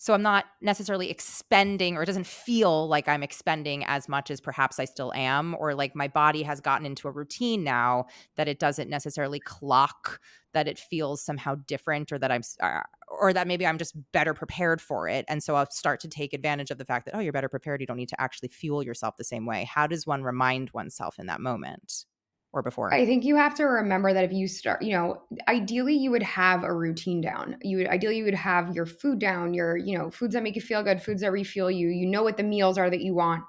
So 0.02 0.14
I'm 0.14 0.22
not 0.22 0.46
necessarily 0.62 1.10
expending, 1.10 1.94
or 1.94 2.02
it 2.02 2.06
doesn't 2.06 2.26
feel 2.26 2.88
like 2.88 3.06
I'm 3.06 3.22
expending 3.22 3.84
as 3.84 4.08
much 4.08 4.30
as 4.30 4.40
perhaps 4.40 4.78
I 4.78 4.86
still 4.86 5.12
am, 5.12 5.54
or 5.58 5.74
like 5.74 5.94
my 5.94 6.08
body 6.08 6.42
has 6.42 6.58
gotten 6.58 6.86
into 6.86 7.06
a 7.06 7.10
routine 7.10 7.64
now 7.64 8.06
that 8.36 8.48
it 8.48 8.58
doesn't 8.58 8.88
necessarily 8.88 9.40
clock, 9.40 10.18
that 10.54 10.66
it 10.66 10.78
feels 10.78 11.20
somehow 11.20 11.56
different, 11.66 12.12
or 12.12 12.18
that 12.18 12.32
I'm, 12.32 12.40
uh, 12.62 12.80
or 13.10 13.34
that 13.34 13.46
maybe 13.46 13.66
I'm 13.66 13.76
just 13.76 13.94
better 14.12 14.32
prepared 14.32 14.80
for 14.80 15.06
it. 15.06 15.26
And 15.28 15.42
so 15.42 15.54
I'll 15.54 15.70
start 15.70 16.00
to 16.00 16.08
take 16.08 16.32
advantage 16.32 16.70
of 16.70 16.78
the 16.78 16.86
fact 16.86 17.04
that, 17.04 17.14
oh, 17.14 17.20
you're 17.20 17.34
better 17.34 17.50
prepared. 17.50 17.82
You 17.82 17.86
don't 17.86 17.98
need 17.98 18.08
to 18.08 18.20
actually 18.20 18.48
fuel 18.48 18.82
yourself 18.82 19.18
the 19.18 19.24
same 19.24 19.44
way. 19.44 19.64
How 19.64 19.86
does 19.86 20.06
one 20.06 20.22
remind 20.22 20.70
oneself 20.70 21.18
in 21.18 21.26
that 21.26 21.42
moment? 21.42 22.06
Or 22.52 22.62
before? 22.62 22.92
I 22.92 23.06
think 23.06 23.24
you 23.24 23.36
have 23.36 23.54
to 23.56 23.64
remember 23.64 24.12
that 24.12 24.24
if 24.24 24.32
you 24.32 24.48
start, 24.48 24.82
you 24.82 24.92
know, 24.92 25.22
ideally 25.48 25.94
you 25.94 26.10
would 26.10 26.22
have 26.22 26.64
a 26.64 26.72
routine 26.72 27.20
down. 27.20 27.56
You 27.62 27.78
would 27.78 27.86
ideally 27.88 28.16
you 28.16 28.24
would 28.24 28.34
have 28.34 28.74
your 28.74 28.86
food 28.86 29.18
down, 29.18 29.54
your, 29.54 29.76
you 29.76 29.96
know, 29.96 30.10
foods 30.10 30.34
that 30.34 30.42
make 30.42 30.56
you 30.56 30.62
feel 30.62 30.82
good, 30.82 31.02
foods 31.02 31.20
that 31.20 31.32
refuel 31.32 31.70
you. 31.70 31.88
You 31.88 32.06
know 32.06 32.22
what 32.22 32.36
the 32.36 32.42
meals 32.42 32.78
are 32.78 32.90
that 32.90 33.02
you 33.02 33.14
want 33.14 33.44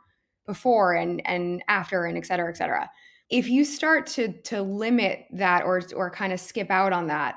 before 0.45 0.93
and 0.93 1.25
and 1.25 1.63
after 1.67 2.05
and 2.05 2.17
et 2.17 2.25
cetera, 2.25 2.49
et 2.49 2.57
cetera. 2.57 2.89
If 3.29 3.49
you 3.49 3.65
start 3.65 4.07
to 4.07 4.33
to 4.43 4.61
limit 4.61 5.25
that 5.33 5.63
or 5.63 5.81
or 5.95 6.11
kind 6.11 6.33
of 6.33 6.39
skip 6.39 6.69
out 6.69 6.93
on 6.93 7.07
that, 7.07 7.35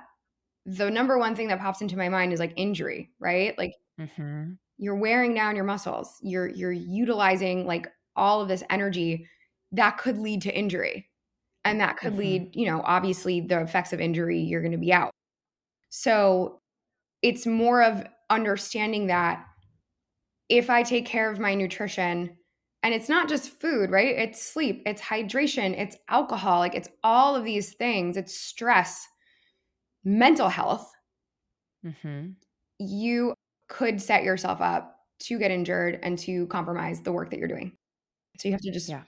the 0.67 0.91
number 0.91 1.19
one 1.19 1.35
thing 1.35 1.49
that 1.49 1.61
pops 1.61 1.81
into 1.81 1.97
my 1.97 2.09
mind 2.09 2.33
is 2.33 2.41
like 2.41 2.53
injury, 2.57 3.11
right? 3.19 3.57
Like 3.57 3.75
mm-hmm. 3.99 4.53
you're 4.77 4.97
wearing 4.97 5.35
down 5.35 5.57
your 5.57 5.65
muscles. 5.65 6.19
You're 6.21 6.49
you're 6.49 6.73
utilizing 6.73 7.67
like 7.67 7.87
all 8.17 8.43
of 8.43 8.49
this 8.49 8.63
energy 8.71 9.27
that 9.73 9.99
could 9.99 10.19
lead 10.19 10.43
to 10.43 10.57
injury 10.57 11.09
and 11.65 11.81
that 11.81 11.97
could 11.97 12.11
mm-hmm. 12.11 12.21
lead 12.21 12.57
you 12.57 12.67
know 12.67 12.83
obviously 12.85 13.41
the 13.41 13.61
effects 13.61 13.93
of 13.93 14.01
injury 14.01 14.41
you're 14.41 14.61
going 14.61 14.73
to 14.73 14.79
be 14.79 14.93
out 14.93 15.11
so 15.91 16.59
it's 17.23 17.47
more 17.47 17.83
of 17.83 18.05
understanding 18.31 19.07
that 19.09 19.45
if 20.49 20.71
i 20.71 20.83
take 20.83 21.07
care 21.07 21.31
of 21.31 21.39
my 21.39 21.55
nutrition 21.55 22.37
and 22.83 22.93
it's 22.93 23.09
not 23.09 23.29
just 23.29 23.61
food 23.61 23.91
right 23.91 24.17
it's 24.17 24.43
sleep 24.43 24.83
it's 24.87 25.03
hydration 25.03 25.79
it's 25.79 25.97
alcohol 26.09 26.59
like 26.59 26.75
it's 26.75 26.89
all 27.03 27.35
of 27.35 27.45
these 27.45 27.75
things 27.75 28.17
it's 28.17 28.37
stress 28.39 29.07
mental 30.05 30.49
health 30.49 30.91
mm-hmm. 31.85 32.31
you 32.79 33.35
could 33.69 34.01
set 34.01 34.23
yourself 34.23 34.61
up 34.61 34.97
to 35.21 35.39
get 35.39 35.51
injured 35.51 35.99
and 36.03 36.19
to 36.19 36.47
compromise 36.49 37.01
the 37.01 37.13
work 37.13 37.31
that 37.31 37.39
you're 37.39 37.49
doing 37.49 37.73
so 38.39 38.49
you 38.49 38.53
have 38.53 38.61
to 38.61 38.71
just 38.71 38.89
yeah 38.89 39.03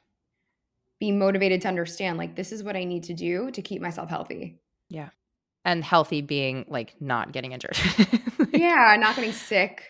be 0.98 1.12
motivated 1.12 1.60
to 1.62 1.68
understand 1.68 2.18
like 2.18 2.36
this 2.36 2.52
is 2.52 2.62
what 2.62 2.76
I 2.76 2.84
need 2.84 3.04
to 3.04 3.14
do 3.14 3.50
to 3.50 3.62
keep 3.62 3.82
myself 3.82 4.08
healthy. 4.08 4.58
Yeah. 4.88 5.10
And 5.64 5.84
healthy 5.84 6.22
being 6.22 6.64
like 6.68 6.94
not 7.00 7.32
getting 7.32 7.52
injured. 7.52 7.76
like, 8.38 8.56
yeah, 8.56 8.96
not 8.98 9.16
getting 9.16 9.32
sick, 9.32 9.82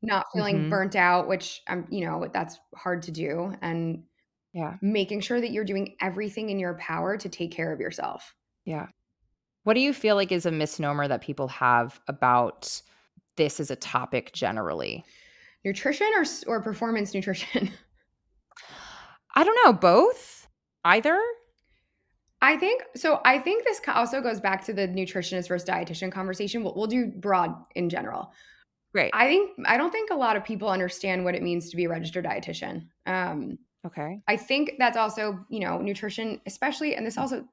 not 0.00 0.26
feeling 0.32 0.56
mm-hmm. 0.56 0.70
burnt 0.70 0.96
out, 0.96 1.28
which 1.28 1.60
I'm, 1.66 1.86
you 1.90 2.06
know, 2.06 2.28
that's 2.32 2.58
hard 2.74 3.02
to 3.02 3.10
do 3.10 3.52
and 3.60 4.04
yeah, 4.52 4.76
making 4.80 5.20
sure 5.20 5.40
that 5.40 5.50
you're 5.50 5.64
doing 5.64 5.96
everything 6.00 6.50
in 6.50 6.58
your 6.58 6.74
power 6.74 7.16
to 7.16 7.28
take 7.28 7.52
care 7.52 7.72
of 7.72 7.80
yourself. 7.80 8.34
Yeah. 8.64 8.86
What 9.64 9.74
do 9.74 9.80
you 9.80 9.92
feel 9.92 10.16
like 10.16 10.32
is 10.32 10.46
a 10.46 10.50
misnomer 10.50 11.08
that 11.08 11.20
people 11.20 11.48
have 11.48 12.00
about 12.08 12.80
this 13.36 13.60
as 13.60 13.70
a 13.70 13.76
topic 13.76 14.32
generally? 14.32 15.04
Nutrition 15.64 16.08
or 16.16 16.24
or 16.46 16.62
performance 16.62 17.12
nutrition? 17.12 17.70
I 19.34 19.44
don't 19.44 19.58
know, 19.64 19.72
both 19.72 20.37
either? 20.88 21.20
I 22.40 22.56
think 22.56 22.82
so. 22.94 23.20
I 23.24 23.38
think 23.38 23.64
this 23.64 23.80
also 23.88 24.20
goes 24.20 24.40
back 24.40 24.64
to 24.66 24.72
the 24.72 24.86
nutritionist 24.86 25.48
versus 25.48 25.68
dietitian 25.68 26.12
conversation. 26.12 26.62
We'll, 26.62 26.74
we'll 26.74 26.86
do 26.86 27.06
broad 27.06 27.54
in 27.74 27.88
general. 27.88 28.32
Great. 28.92 29.10
I 29.12 29.26
think 29.26 29.50
I 29.66 29.76
don't 29.76 29.90
think 29.90 30.10
a 30.10 30.16
lot 30.16 30.36
of 30.36 30.44
people 30.44 30.68
understand 30.68 31.24
what 31.24 31.34
it 31.34 31.42
means 31.42 31.68
to 31.70 31.76
be 31.76 31.84
a 31.84 31.88
registered 31.88 32.24
dietitian. 32.24 32.86
Um, 33.06 33.58
okay. 33.86 34.20
I 34.28 34.36
think 34.36 34.72
that's 34.78 34.96
also 34.96 35.44
you 35.50 35.60
know 35.60 35.78
nutrition, 35.78 36.40
especially, 36.46 36.94
and 36.94 37.04
this 37.04 37.18
also 37.18 37.44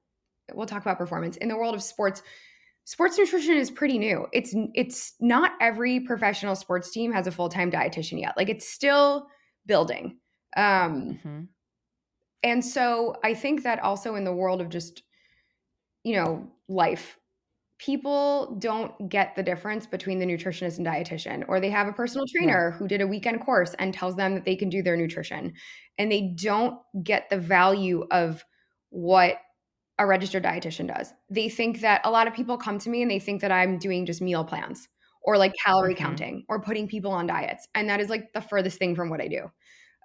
we'll 0.53 0.67
talk 0.67 0.83
about 0.83 0.99
performance 0.99 1.37
in 1.37 1.49
the 1.49 1.57
world 1.57 1.75
of 1.75 1.81
sports. 1.81 2.21
Sports 2.87 3.17
nutrition 3.17 3.57
is 3.57 3.71
pretty 3.71 3.97
new. 3.97 4.27
It's 4.31 4.53
it's 4.75 5.15
not 5.19 5.53
every 5.59 5.99
professional 6.01 6.55
sports 6.55 6.91
team 6.91 7.11
has 7.11 7.25
a 7.25 7.31
full 7.31 7.49
time 7.49 7.71
dietitian 7.71 8.21
yet. 8.21 8.37
Like 8.37 8.49
it's 8.49 8.67
still 8.69 9.27
building. 9.65 10.19
Um, 10.55 11.19
mm-hmm 11.19 11.41
and 12.45 12.63
so 12.63 13.15
I 13.23 13.33
think 13.33 13.63
that 13.63 13.79
also 13.79 14.13
in 14.13 14.23
the 14.23 14.31
world 14.31 14.61
of 14.61 14.69
just, 14.69 15.01
you 16.03 16.13
know, 16.13 16.47
life, 16.69 17.17
people 17.79 18.55
don't 18.59 19.09
get 19.09 19.35
the 19.35 19.41
difference 19.41 19.87
between 19.87 20.19
the 20.19 20.27
nutritionist 20.27 20.77
and 20.77 20.85
dietitian, 20.85 21.43
or 21.47 21.59
they 21.59 21.71
have 21.71 21.87
a 21.87 21.91
personal 21.91 22.27
trainer 22.27 22.69
yeah. 22.69 22.77
who 22.77 22.87
did 22.87 23.01
a 23.01 23.07
weekend 23.07 23.41
course 23.41 23.73
and 23.79 23.95
tells 23.95 24.15
them 24.15 24.35
that 24.35 24.45
they 24.45 24.55
can 24.55 24.69
do 24.69 24.83
their 24.83 24.95
nutrition. 24.95 25.53
And 25.97 26.11
they 26.11 26.35
don't 26.35 26.77
get 27.03 27.31
the 27.31 27.39
value 27.39 28.05
of 28.11 28.45
what 28.91 29.37
a 29.97 30.05
registered 30.05 30.43
dietitian 30.43 30.87
does. 30.95 31.13
They 31.31 31.49
think 31.49 31.81
that 31.81 32.01
a 32.03 32.11
lot 32.11 32.27
of 32.27 32.35
people 32.35 32.57
come 32.57 32.77
to 32.77 32.89
me 32.91 33.01
and 33.01 33.09
they 33.09 33.19
think 33.19 33.41
that 33.41 33.51
I'm 33.51 33.79
doing 33.79 34.05
just 34.05 34.21
meal 34.21 34.43
plans 34.43 34.87
or 35.23 35.39
like 35.39 35.53
calorie 35.65 35.95
mm-hmm. 35.95 36.03
counting 36.03 36.45
or 36.47 36.61
putting 36.61 36.87
people 36.87 37.11
on 37.11 37.25
diets. 37.25 37.67
And 37.73 37.89
that 37.89 37.99
is 37.99 38.09
like 38.09 38.33
the 38.33 38.41
furthest 38.41 38.77
thing 38.77 38.95
from 38.95 39.09
what 39.09 39.19
I 39.19 39.29
do. 39.29 39.51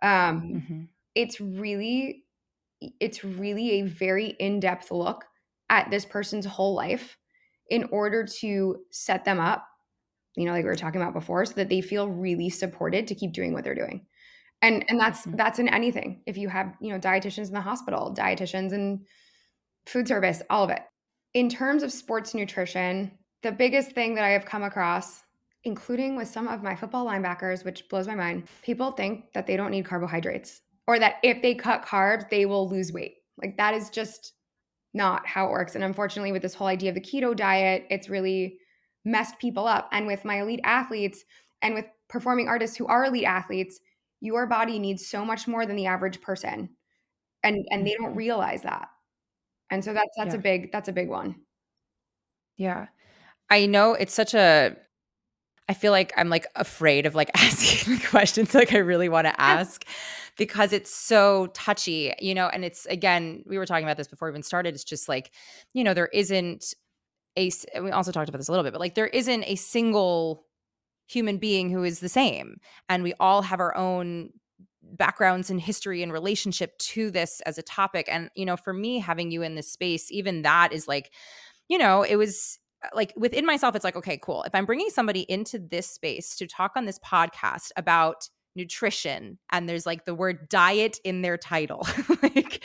Um, 0.00 0.42
mm-hmm. 0.42 0.82
It's 1.14 1.38
really 1.38 2.24
it's 2.98 3.24
really 3.24 3.72
a 3.72 3.82
very 3.82 4.28
in-depth 4.38 4.90
look 4.90 5.24
at 5.68 5.90
this 5.90 6.04
person's 6.04 6.46
whole 6.46 6.74
life 6.74 7.16
in 7.68 7.84
order 7.92 8.24
to 8.24 8.76
set 8.90 9.24
them 9.24 9.38
up 9.38 9.66
you 10.36 10.44
know 10.44 10.52
like 10.52 10.64
we 10.64 10.70
were 10.70 10.76
talking 10.76 11.00
about 11.00 11.14
before 11.14 11.44
so 11.44 11.54
that 11.54 11.68
they 11.68 11.80
feel 11.80 12.08
really 12.08 12.48
supported 12.48 13.06
to 13.06 13.14
keep 13.14 13.32
doing 13.32 13.52
what 13.52 13.64
they're 13.64 13.74
doing. 13.74 14.06
And 14.62 14.84
and 14.88 15.00
that's 15.00 15.20
mm-hmm. 15.20 15.36
that's 15.36 15.58
in 15.58 15.68
anything. 15.68 16.22
If 16.26 16.36
you 16.36 16.48
have 16.48 16.74
you 16.80 16.92
know 16.92 16.98
dietitians 16.98 17.48
in 17.48 17.54
the 17.54 17.60
hospital 17.60 18.14
dietitians 18.16 18.72
and 18.72 19.06
food 19.86 20.06
service 20.06 20.42
all 20.50 20.64
of 20.64 20.70
it. 20.70 20.82
In 21.34 21.48
terms 21.48 21.82
of 21.82 21.92
sports 21.92 22.34
nutrition 22.34 23.12
the 23.42 23.52
biggest 23.52 23.92
thing 23.92 24.14
that 24.14 24.24
i 24.24 24.30
have 24.30 24.44
come 24.44 24.62
across 24.62 25.22
including 25.64 26.16
with 26.16 26.28
some 26.28 26.48
of 26.48 26.62
my 26.62 26.74
football 26.74 27.06
linebackers 27.06 27.64
which 27.64 27.88
blows 27.88 28.06
my 28.06 28.14
mind 28.14 28.46
people 28.62 28.92
think 28.92 29.32
that 29.32 29.46
they 29.46 29.56
don't 29.56 29.70
need 29.70 29.84
carbohydrates 29.84 30.62
or 30.86 30.98
that 30.98 31.16
if 31.22 31.42
they 31.42 31.54
cut 31.54 31.84
carbs, 31.84 32.28
they 32.30 32.46
will 32.46 32.68
lose 32.68 32.92
weight. 32.92 33.16
Like 33.40 33.56
that 33.56 33.74
is 33.74 33.90
just 33.90 34.32
not 34.92 35.26
how 35.26 35.46
it 35.46 35.50
works. 35.50 35.74
And 35.74 35.84
unfortunately, 35.84 36.32
with 36.32 36.42
this 36.42 36.54
whole 36.54 36.66
idea 36.66 36.90
of 36.90 36.94
the 36.94 37.00
keto 37.00 37.34
diet, 37.34 37.86
it's 37.90 38.08
really 38.08 38.58
messed 39.04 39.38
people 39.38 39.66
up. 39.66 39.88
And 39.92 40.06
with 40.06 40.24
my 40.24 40.40
elite 40.40 40.60
athletes 40.64 41.24
and 41.62 41.74
with 41.74 41.86
performing 42.08 42.48
artists 42.48 42.76
who 42.76 42.86
are 42.86 43.04
elite 43.04 43.24
athletes, 43.24 43.80
your 44.20 44.46
body 44.46 44.78
needs 44.78 45.06
so 45.06 45.24
much 45.24 45.46
more 45.46 45.64
than 45.64 45.76
the 45.76 45.86
average 45.86 46.20
person. 46.20 46.70
And 47.42 47.64
and 47.70 47.86
they 47.86 47.94
don't 47.94 48.10
mm-hmm. 48.10 48.18
realize 48.18 48.62
that. 48.62 48.88
And 49.70 49.84
so 49.84 49.94
that's 49.94 50.10
that's 50.16 50.34
yeah. 50.34 50.40
a 50.40 50.42
big 50.42 50.72
that's 50.72 50.88
a 50.88 50.92
big 50.92 51.08
one. 51.08 51.36
Yeah. 52.56 52.88
I 53.48 53.66
know 53.66 53.94
it's 53.94 54.14
such 54.14 54.34
a 54.34 54.76
I 55.70 55.72
feel 55.72 55.92
like 55.92 56.12
I'm 56.16 56.28
like 56.28 56.48
afraid 56.56 57.06
of 57.06 57.14
like 57.14 57.30
asking 57.36 57.94
the 57.94 58.06
questions 58.08 58.54
like 58.54 58.74
I 58.74 58.78
really 58.78 59.08
want 59.08 59.28
to 59.28 59.40
ask 59.40 59.84
because 60.36 60.72
it's 60.72 60.92
so 60.92 61.46
touchy, 61.54 62.12
you 62.18 62.34
know, 62.34 62.48
and 62.48 62.64
it's 62.64 62.86
again, 62.86 63.44
we 63.46 63.56
were 63.56 63.66
talking 63.66 63.84
about 63.84 63.96
this 63.96 64.08
before 64.08 64.28
we 64.28 64.32
even 64.32 64.42
started. 64.42 64.74
It's 64.74 64.82
just 64.82 65.08
like, 65.08 65.30
you 65.72 65.84
know, 65.84 65.94
there 65.94 66.08
isn't 66.08 66.74
a 67.36 67.52
we 67.80 67.92
also 67.92 68.10
talked 68.10 68.28
about 68.28 68.38
this 68.38 68.48
a 68.48 68.52
little 68.52 68.64
bit, 68.64 68.72
but 68.72 68.80
like 68.80 68.96
there 68.96 69.06
isn't 69.06 69.44
a 69.44 69.54
single 69.54 70.44
human 71.06 71.38
being 71.38 71.70
who 71.70 71.84
is 71.84 72.00
the 72.00 72.08
same 72.08 72.56
and 72.88 73.04
we 73.04 73.14
all 73.20 73.42
have 73.42 73.60
our 73.60 73.76
own 73.76 74.30
backgrounds 74.82 75.50
and 75.50 75.60
history 75.60 76.02
and 76.02 76.12
relationship 76.12 76.76
to 76.78 77.10
this 77.10 77.40
as 77.46 77.58
a 77.58 77.62
topic 77.62 78.08
and 78.08 78.30
you 78.36 78.44
know 78.44 78.56
for 78.56 78.72
me 78.72 79.00
having 79.00 79.32
you 79.32 79.42
in 79.42 79.56
this 79.56 79.70
space 79.70 80.12
even 80.12 80.42
that 80.42 80.72
is 80.72 80.86
like 80.86 81.10
you 81.68 81.78
know 81.78 82.04
it 82.04 82.14
was 82.14 82.59
like 82.94 83.12
within 83.16 83.44
myself 83.46 83.74
it's 83.74 83.84
like 83.84 83.96
okay 83.96 84.18
cool 84.22 84.42
if 84.44 84.54
i'm 84.54 84.66
bringing 84.66 84.90
somebody 84.90 85.20
into 85.22 85.58
this 85.58 85.86
space 85.86 86.36
to 86.36 86.46
talk 86.46 86.72
on 86.76 86.86
this 86.86 86.98
podcast 86.98 87.70
about 87.76 88.28
nutrition 88.56 89.38
and 89.52 89.68
there's 89.68 89.86
like 89.86 90.04
the 90.04 90.14
word 90.14 90.48
diet 90.48 90.98
in 91.04 91.22
their 91.22 91.36
title 91.36 91.86
like 92.22 92.64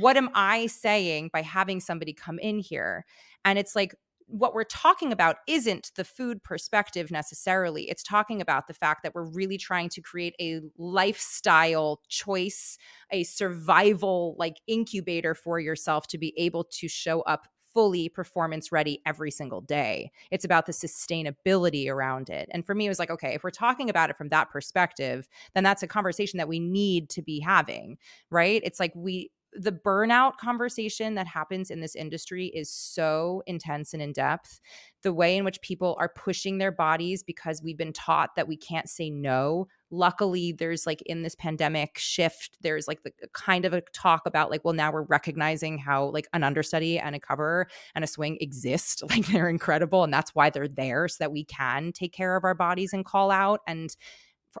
what 0.00 0.16
am 0.16 0.28
i 0.34 0.66
saying 0.66 1.30
by 1.32 1.42
having 1.42 1.80
somebody 1.80 2.12
come 2.12 2.38
in 2.38 2.58
here 2.58 3.04
and 3.44 3.58
it's 3.58 3.74
like 3.74 3.94
what 4.28 4.54
we're 4.54 4.64
talking 4.64 5.10
about 5.10 5.36
isn't 5.46 5.90
the 5.96 6.04
food 6.04 6.42
perspective 6.44 7.10
necessarily. 7.10 7.88
It's 7.88 8.02
talking 8.02 8.42
about 8.42 8.68
the 8.68 8.74
fact 8.74 9.02
that 9.02 9.14
we're 9.14 9.24
really 9.24 9.56
trying 9.56 9.88
to 9.90 10.02
create 10.02 10.34
a 10.38 10.60
lifestyle 10.76 12.02
choice, 12.08 12.76
a 13.10 13.24
survival 13.24 14.36
like 14.38 14.56
incubator 14.66 15.34
for 15.34 15.58
yourself 15.58 16.06
to 16.08 16.18
be 16.18 16.34
able 16.36 16.64
to 16.64 16.88
show 16.88 17.22
up 17.22 17.48
fully 17.78 18.08
performance 18.08 18.72
ready 18.72 19.00
every 19.06 19.30
single 19.30 19.60
day. 19.60 20.10
It's 20.32 20.44
about 20.44 20.66
the 20.66 20.72
sustainability 20.72 21.88
around 21.88 22.28
it. 22.28 22.48
And 22.50 22.66
for 22.66 22.74
me, 22.74 22.86
it 22.86 22.88
was 22.88 22.98
like, 22.98 23.08
okay, 23.08 23.34
if 23.34 23.44
we're 23.44 23.50
talking 23.50 23.88
about 23.88 24.10
it 24.10 24.16
from 24.16 24.30
that 24.30 24.50
perspective, 24.50 25.28
then 25.54 25.62
that's 25.62 25.84
a 25.84 25.86
conversation 25.86 26.38
that 26.38 26.48
we 26.48 26.58
need 26.58 27.08
to 27.10 27.22
be 27.22 27.38
having, 27.38 27.96
right? 28.32 28.60
It's 28.64 28.80
like 28.80 28.90
we, 28.96 29.30
the 29.52 29.72
burnout 29.72 30.36
conversation 30.36 31.14
that 31.14 31.26
happens 31.26 31.70
in 31.70 31.80
this 31.80 31.94
industry 31.94 32.46
is 32.46 32.70
so 32.70 33.42
intense 33.46 33.92
and 33.92 34.02
in 34.02 34.12
depth. 34.12 34.60
The 35.02 35.12
way 35.12 35.36
in 35.36 35.44
which 35.44 35.60
people 35.62 35.96
are 35.98 36.08
pushing 36.08 36.58
their 36.58 36.72
bodies 36.72 37.22
because 37.22 37.62
we've 37.62 37.78
been 37.78 37.92
taught 37.92 38.34
that 38.36 38.48
we 38.48 38.56
can't 38.56 38.88
say 38.88 39.10
no. 39.10 39.68
Luckily, 39.90 40.52
there's 40.52 40.86
like 40.86 41.00
in 41.02 41.22
this 41.22 41.34
pandemic 41.34 41.96
shift, 41.96 42.58
there's 42.60 42.86
like 42.86 43.04
the 43.04 43.12
kind 43.32 43.64
of 43.64 43.72
a 43.72 43.80
talk 43.92 44.22
about 44.26 44.50
like, 44.50 44.64
well, 44.64 44.74
now 44.74 44.92
we're 44.92 45.02
recognizing 45.02 45.78
how 45.78 46.06
like 46.06 46.26
an 46.32 46.44
understudy 46.44 46.98
and 46.98 47.14
a 47.14 47.20
cover 47.20 47.68
and 47.94 48.04
a 48.04 48.08
swing 48.08 48.36
exist. 48.40 49.02
Like 49.08 49.26
they're 49.28 49.48
incredible. 49.48 50.04
And 50.04 50.12
that's 50.12 50.34
why 50.34 50.50
they're 50.50 50.68
there 50.68 51.08
so 51.08 51.16
that 51.20 51.32
we 51.32 51.42
can 51.44 51.92
take 51.92 52.12
care 52.12 52.36
of 52.36 52.44
our 52.44 52.54
bodies 52.54 52.92
and 52.92 53.06
call 53.06 53.30
out. 53.30 53.60
And 53.66 53.96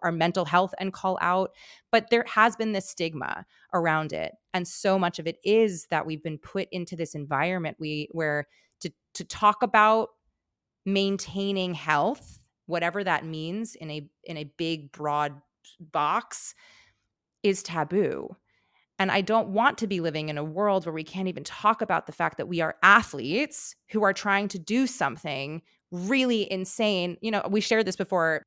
our 0.02 0.12
mental 0.12 0.44
health 0.44 0.74
and 0.78 0.92
call 0.92 1.18
out 1.20 1.50
but 1.90 2.10
there 2.10 2.24
has 2.28 2.56
been 2.56 2.72
this 2.72 2.88
stigma 2.88 3.44
around 3.72 4.12
it 4.12 4.32
and 4.54 4.66
so 4.66 4.98
much 4.98 5.18
of 5.18 5.26
it 5.26 5.38
is 5.44 5.86
that 5.90 6.06
we've 6.06 6.22
been 6.22 6.38
put 6.38 6.68
into 6.72 6.96
this 6.96 7.14
environment 7.14 7.76
we 7.78 8.08
where 8.12 8.46
to 8.80 8.90
to 9.14 9.24
talk 9.24 9.62
about 9.62 10.10
maintaining 10.84 11.74
health 11.74 12.40
whatever 12.66 13.02
that 13.02 13.24
means 13.24 13.74
in 13.74 13.90
a 13.90 14.08
in 14.24 14.36
a 14.36 14.50
big 14.56 14.92
broad 14.92 15.40
box 15.80 16.54
is 17.42 17.62
taboo 17.62 18.34
and 18.98 19.12
I 19.12 19.20
don't 19.20 19.48
want 19.50 19.78
to 19.78 19.86
be 19.86 20.00
living 20.00 20.28
in 20.28 20.38
a 20.38 20.44
world 20.44 20.84
where 20.84 20.92
we 20.92 21.04
can't 21.04 21.28
even 21.28 21.44
talk 21.44 21.82
about 21.82 22.06
the 22.06 22.12
fact 22.12 22.36
that 22.38 22.48
we 22.48 22.60
are 22.60 22.74
athletes 22.82 23.76
who 23.90 24.02
are 24.02 24.12
trying 24.12 24.48
to 24.48 24.58
do 24.58 24.86
something 24.86 25.62
really 25.92 26.50
insane. 26.50 27.16
You 27.20 27.30
know, 27.30 27.46
we 27.48 27.60
shared 27.60 27.86
this 27.86 27.96
before. 27.96 28.42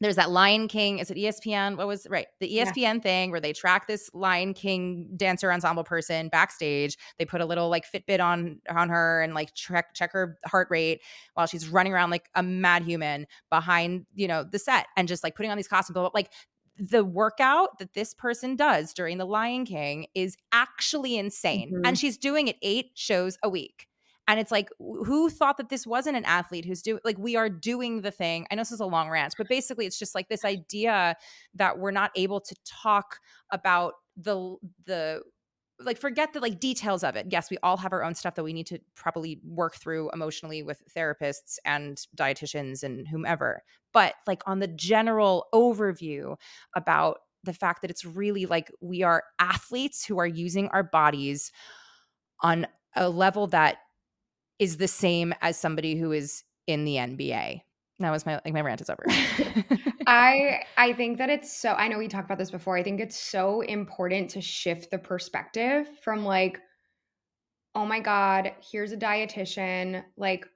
There's 0.00 0.16
that 0.16 0.30
Lion 0.30 0.68
King. 0.68 1.00
Is 1.00 1.10
it 1.10 1.16
ESPN? 1.16 1.76
What 1.76 1.86
was 1.86 2.06
right? 2.08 2.26
The 2.40 2.48
ESPN 2.48 2.76
yeah. 2.76 2.98
thing 3.00 3.30
where 3.30 3.40
they 3.40 3.52
track 3.52 3.86
this 3.88 4.08
Lion 4.14 4.54
King 4.54 5.08
dancer 5.16 5.50
ensemble 5.52 5.84
person 5.84 6.28
backstage. 6.28 6.96
They 7.18 7.24
put 7.24 7.40
a 7.40 7.46
little 7.46 7.68
like 7.68 7.84
Fitbit 7.90 8.20
on 8.20 8.60
on 8.70 8.88
her 8.90 9.22
and 9.22 9.34
like 9.34 9.54
check 9.54 9.94
check 9.94 10.12
her 10.12 10.38
heart 10.46 10.68
rate 10.70 11.00
while 11.34 11.46
she's 11.46 11.68
running 11.68 11.92
around 11.92 12.10
like 12.10 12.28
a 12.34 12.42
mad 12.42 12.84
human 12.84 13.26
behind 13.50 14.06
you 14.14 14.28
know 14.28 14.44
the 14.44 14.58
set 14.58 14.86
and 14.96 15.08
just 15.08 15.24
like 15.24 15.34
putting 15.34 15.50
on 15.50 15.56
these 15.56 15.68
costumes. 15.68 16.10
Like 16.14 16.30
the 16.78 17.04
workout 17.04 17.78
that 17.78 17.94
this 17.94 18.14
person 18.14 18.54
does 18.54 18.92
during 18.92 19.18
the 19.18 19.24
Lion 19.24 19.64
King 19.64 20.06
is 20.14 20.36
actually 20.52 21.18
insane. 21.18 21.72
Mm-hmm. 21.72 21.86
And 21.86 21.98
she's 21.98 22.16
doing 22.16 22.48
it 22.48 22.56
eight 22.62 22.92
shows 22.94 23.36
a 23.42 23.48
week. 23.48 23.88
And 24.28 24.38
it's 24.38 24.52
like, 24.52 24.68
who 24.78 25.30
thought 25.30 25.56
that 25.56 25.70
this 25.70 25.86
wasn't 25.86 26.16
an 26.16 26.24
athlete 26.26 26.66
who's 26.66 26.82
doing, 26.82 27.00
like, 27.02 27.18
we 27.18 27.34
are 27.34 27.48
doing 27.48 28.02
the 28.02 28.10
thing. 28.10 28.46
I 28.50 28.54
know 28.54 28.60
this 28.60 28.70
is 28.70 28.80
a 28.80 28.86
long 28.86 29.08
rant, 29.08 29.34
but 29.36 29.48
basically, 29.48 29.86
it's 29.86 29.98
just 29.98 30.14
like 30.14 30.28
this 30.28 30.44
idea 30.44 31.16
that 31.54 31.78
we're 31.78 31.90
not 31.90 32.10
able 32.14 32.40
to 32.42 32.54
talk 32.64 33.18
about 33.50 33.94
the, 34.16 34.56
the, 34.84 35.22
like 35.80 35.96
forget 35.96 36.32
the 36.32 36.40
like 36.40 36.58
details 36.58 37.04
of 37.04 37.14
it 37.14 37.26
yes 37.30 37.50
we 37.50 37.58
all 37.62 37.76
have 37.76 37.92
our 37.92 38.02
own 38.02 38.12
stuff 38.12 38.34
that 38.34 38.42
we 38.42 38.52
need 38.52 38.66
to 38.66 38.80
probably 38.96 39.40
work 39.44 39.76
through 39.76 40.10
emotionally 40.12 40.60
with 40.60 40.82
therapists 40.92 41.56
and 41.64 42.04
dietitians 42.16 42.82
and 42.82 43.06
whomever 43.06 43.62
but 43.92 44.14
like 44.26 44.42
on 44.44 44.58
the 44.58 44.66
general 44.66 45.46
overview 45.54 46.34
about 46.74 47.18
the 47.44 47.52
fact 47.52 47.82
that 47.82 47.90
it's 47.90 48.04
really 48.04 48.44
like 48.46 48.72
we 48.80 49.02
are 49.02 49.22
athletes 49.38 50.04
who 50.04 50.18
are 50.18 50.26
using 50.26 50.66
our 50.68 50.82
bodies 50.82 51.52
on 52.42 52.66
a 52.96 53.08
level 53.08 53.46
that 53.46 53.78
is 54.58 54.76
the 54.76 54.88
same 54.88 55.34
as 55.40 55.58
somebody 55.58 55.96
who 55.96 56.12
is 56.12 56.44
in 56.66 56.84
the 56.84 56.96
NBA. 56.96 57.62
That 58.00 58.10
was 58.10 58.24
my 58.24 58.40
like 58.44 58.52
my 58.52 58.60
rant 58.60 58.80
is 58.80 58.90
over. 58.90 59.04
I 60.06 60.62
I 60.76 60.92
think 60.92 61.18
that 61.18 61.30
it's 61.30 61.52
so 61.56 61.72
I 61.72 61.88
know 61.88 61.98
we 61.98 62.06
talked 62.06 62.26
about 62.26 62.38
this 62.38 62.50
before. 62.50 62.76
I 62.76 62.82
think 62.82 63.00
it's 63.00 63.18
so 63.18 63.60
important 63.62 64.30
to 64.30 64.40
shift 64.40 64.90
the 64.90 64.98
perspective 64.98 65.88
from 66.02 66.24
like 66.24 66.60
oh 67.74 67.84
my 67.84 68.00
god, 68.00 68.52
here's 68.70 68.92
a 68.92 68.96
dietitian 68.96 70.04
like 70.16 70.46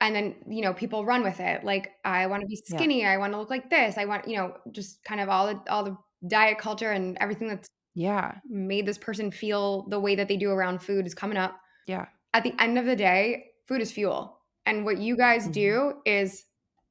and 0.00 0.14
then 0.14 0.34
you 0.48 0.62
know 0.62 0.74
people 0.74 1.04
run 1.04 1.22
with 1.22 1.40
it 1.40 1.64
like 1.64 1.92
i 2.04 2.26
want 2.26 2.40
to 2.40 2.46
be 2.46 2.56
skinny 2.56 3.02
yeah. 3.02 3.12
i 3.12 3.16
want 3.16 3.32
to 3.32 3.38
look 3.38 3.50
like 3.50 3.70
this 3.70 3.96
i 3.96 4.04
want 4.04 4.26
you 4.28 4.36
know 4.36 4.54
just 4.72 5.02
kind 5.04 5.20
of 5.20 5.28
all 5.28 5.46
the 5.46 5.60
all 5.70 5.84
the 5.84 5.96
diet 6.28 6.58
culture 6.58 6.92
and 6.92 7.16
everything 7.20 7.48
that's 7.48 7.68
yeah 7.94 8.34
made 8.48 8.86
this 8.86 8.98
person 8.98 9.30
feel 9.30 9.86
the 9.88 10.00
way 10.00 10.14
that 10.14 10.28
they 10.28 10.36
do 10.36 10.50
around 10.50 10.82
food 10.82 11.06
is 11.06 11.14
coming 11.14 11.36
up 11.36 11.58
yeah 11.86 12.06
at 12.34 12.42
the 12.42 12.54
end 12.58 12.78
of 12.78 12.84
the 12.84 12.96
day 12.96 13.46
food 13.66 13.80
is 13.80 13.90
fuel 13.90 14.38
and 14.66 14.84
what 14.84 14.98
you 14.98 15.16
guys 15.16 15.44
mm-hmm. 15.44 15.52
do 15.52 15.94
is 16.04 16.44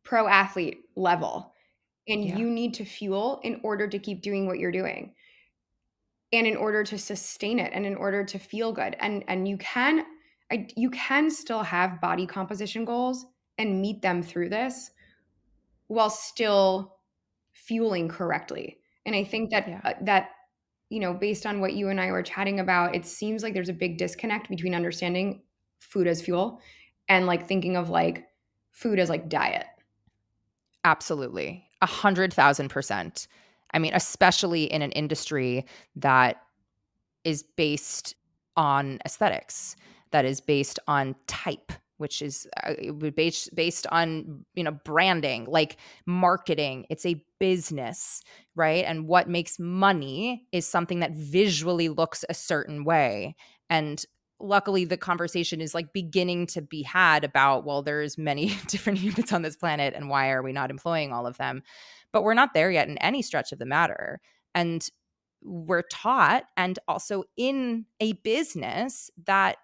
pro 0.04 0.28
athlete 0.28 0.80
level 0.96 1.54
and 2.08 2.26
yeah. 2.26 2.38
you 2.38 2.50
need 2.50 2.74
to 2.74 2.84
fuel 2.84 3.40
in 3.44 3.60
order 3.64 3.88
to 3.88 4.00
keep 4.00 4.22
doing 4.22 4.48
what 4.48 4.58
you're 4.58 4.72
doing 4.72 5.14
and 6.32 6.48
in 6.48 6.58
order 6.58 6.84
to 6.84 6.98
sustain 6.98 7.60
it 7.60 7.72
and 7.74 7.86
in 7.86 7.96
order 7.96 8.24
to 8.24 8.40
feel 8.40 8.72
good 8.72 8.96
and 9.00 9.24
and 9.28 9.48
you 9.48 9.58
can 9.58 10.04
I, 10.52 10.68
you 10.76 10.90
can 10.92 11.32
still 11.32 11.64
have 11.64 12.02
body 12.02 12.28
composition 12.28 12.86
goals 12.86 13.26
and 13.58 13.82
meet 13.82 14.02
them 14.02 14.22
through 14.22 14.50
this 14.50 14.92
while 15.88 16.10
still 16.10 16.98
fueling 17.54 18.08
correctly. 18.08 18.80
And 19.06 19.16
I 19.16 19.24
think 19.24 19.52
that 19.52 19.68
yeah. 19.68 19.82
uh, 19.84 19.94
that 20.02 20.30
you 20.90 21.00
know, 21.00 21.14
based 21.14 21.46
on 21.46 21.60
what 21.60 21.74
you 21.74 21.90
and 21.90 22.00
I 22.00 22.12
were 22.12 22.24
chatting 22.24 22.60
about, 22.60 22.96
it 22.96 23.06
seems 23.06 23.44
like 23.44 23.54
there's 23.54 23.70
a 23.70 23.74
big 23.74 23.98
disconnect 23.98 24.50
between 24.50 24.76
understanding 24.76 25.42
food 25.80 26.08
as 26.08 26.22
fuel 26.22 26.62
and 27.10 27.26
like 27.26 27.48
thinking 27.48 27.76
of 27.76 27.90
like 27.90 28.26
food 28.72 29.00
as 29.00 29.10
like 29.10 29.30
diet. 29.30 29.66
Absolutely. 30.84 31.66
A 31.82 31.86
hundred 31.86 32.34
thousand 32.34 32.70
percent. 32.70 33.28
I 33.74 33.80
mean, 33.80 33.94
especially 33.94 34.66
in 34.66 34.82
an 34.82 34.92
industry 34.92 35.66
that 35.96 36.42
is 37.24 37.44
based 37.44 38.16
on 38.56 39.00
aesthetics 39.06 39.76
that 40.12 40.26
is 40.26 40.40
based 40.40 40.80
on 40.88 41.16
type 41.28 41.72
which 41.98 42.22
is 42.22 42.48
uh, 42.64 42.74
based 43.16 43.54
based 43.56 43.88
on 43.88 44.46
you 44.56 44.64
know 44.64 44.78
branding 44.84 45.46
like 45.46 45.78
marketing. 46.06 46.86
It's 46.90 47.06
a 47.06 47.24
business 47.40 48.22
right? 48.56 48.86
And 48.86 49.08
what 49.08 49.28
makes 49.28 49.60
money 49.60 50.46
is 50.52 50.68
something 50.68 51.00
that 51.00 51.12
visually 51.12 51.90
looks 51.90 52.24
a 52.30 52.34
certain 52.34 52.84
way. 52.84 53.36
And 53.70 54.04
luckily 54.40 54.86
the 54.86 54.98
conversation 54.98 55.62
is 55.62 55.74
like 55.74 55.94
beginning 55.94 56.46
to 56.46 56.62
be 56.62 56.82
had 56.84 57.24
about 57.24 57.66
well 57.66 57.82
there's 57.82 58.18
many 58.18 58.48
different 58.68 59.00
humans 59.00 59.32
on 59.32 59.42
this 59.42 59.56
planet 59.56 59.94
and 59.96 60.10
why 60.10 60.30
are 60.32 60.44
we 60.44 60.52
not 60.52 60.70
employing 60.70 61.12
all 61.12 61.26
of 61.26 61.38
them? 61.38 61.64
But 62.12 62.24
we're 62.24 62.34
not 62.34 62.54
there 62.54 62.70
yet 62.70 62.90
in 62.90 62.98
any 63.00 63.22
stretch 63.22 63.52
of 63.52 63.60
the 63.60 63.66
matter. 63.66 64.20
And 64.54 64.88
we're 65.42 65.84
taught 65.84 66.44
and 66.56 66.78
also 66.88 67.24
in 67.36 67.86
a 68.00 68.14
business 68.14 69.10
that 69.26 69.58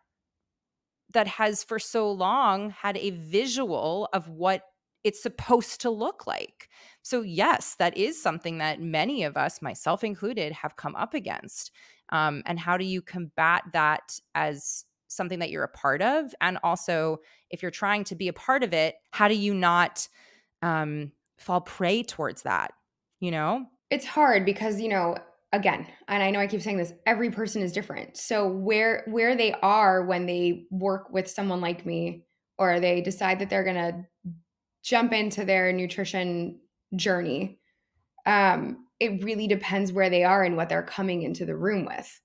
that 1.12 1.28
has 1.28 1.64
for 1.64 1.80
so 1.80 2.12
long 2.12 2.70
had 2.72 2.97
a 2.97 3.12
visual 3.12 4.10
of 4.14 4.30
what 4.30 4.64
it's 5.03 5.22
supposed 5.24 5.82
to 5.82 5.89
look 5.89 6.28
like. 6.28 6.70
So, 7.01 7.22
yes, 7.22 7.76
that 7.80 7.97
is 7.97 8.22
something 8.22 8.57
that 8.57 8.82
many 8.82 9.24
of 9.24 9.38
us, 9.38 9.62
myself 9.62 10.03
included, 10.03 10.51
have 10.51 10.76
come 10.76 10.95
up 10.95 11.14
against. 11.14 11.72
Um, 12.10 12.43
and 12.45 12.60
how 12.60 12.78
do 12.78 12.86
you 12.86 13.01
combat 13.01 13.64
that 13.74 14.20
as 14.36 14.86
something 15.07 15.39
that 15.39 15.49
you're 15.49 15.64
a 15.64 15.70
part 15.70 16.01
of? 16.01 16.34
And 16.41 16.57
also, 16.64 17.20
if 17.49 17.62
you're 17.62 17.72
trying 17.72 18.03
to 18.05 18.16
be 18.16 18.28
a 18.28 18.34
part 18.34 18.64
of 18.64 18.74
it, 18.74 18.95
how 19.12 19.28
do 19.28 19.36
you 19.36 19.53
not 19.53 20.07
um, 20.62 21.12
fall 21.38 21.62
prey 21.62 22.03
towards 22.03 22.43
that? 22.43 22.74
You 23.20 23.32
know? 23.32 23.66
It's 23.89 24.05
hard 24.05 24.45
because, 24.45 24.80
you 24.80 24.89
know, 24.89 25.16
again 25.52 25.88
and 26.08 26.22
i 26.22 26.30
know 26.30 26.39
i 26.39 26.47
keep 26.47 26.62
saying 26.62 26.78
this 26.78 26.93
every 27.06 27.32
person 27.32 27.62
is 27.62 27.72
different. 27.72 28.18
So 28.18 28.47
where 28.47 29.04
where 29.08 29.36
they 29.36 29.54
are 29.54 30.06
when 30.06 30.26
they 30.26 30.66
work 30.70 31.10
with 31.12 31.30
someone 31.30 31.62
like 31.62 31.86
me 31.86 32.26
or 32.58 32.80
they 32.80 33.02
decide 33.02 33.39
that 33.39 33.50
they're 33.50 33.64
going 33.64 33.76
to 33.76 34.34
jump 34.84 35.14
into 35.14 35.45
their 35.45 35.74
nutrition 35.74 36.60
journey 36.95 37.60
um 38.26 38.86
it 39.00 39.24
really 39.24 39.47
depends 39.47 39.93
where 39.93 40.10
they 40.10 40.24
are 40.24 40.43
and 40.43 40.58
what 40.58 40.70
they're 40.70 40.84
coming 40.84 41.24
into 41.24 41.45
the 41.45 41.56
room 41.56 41.86
with. 41.86 42.22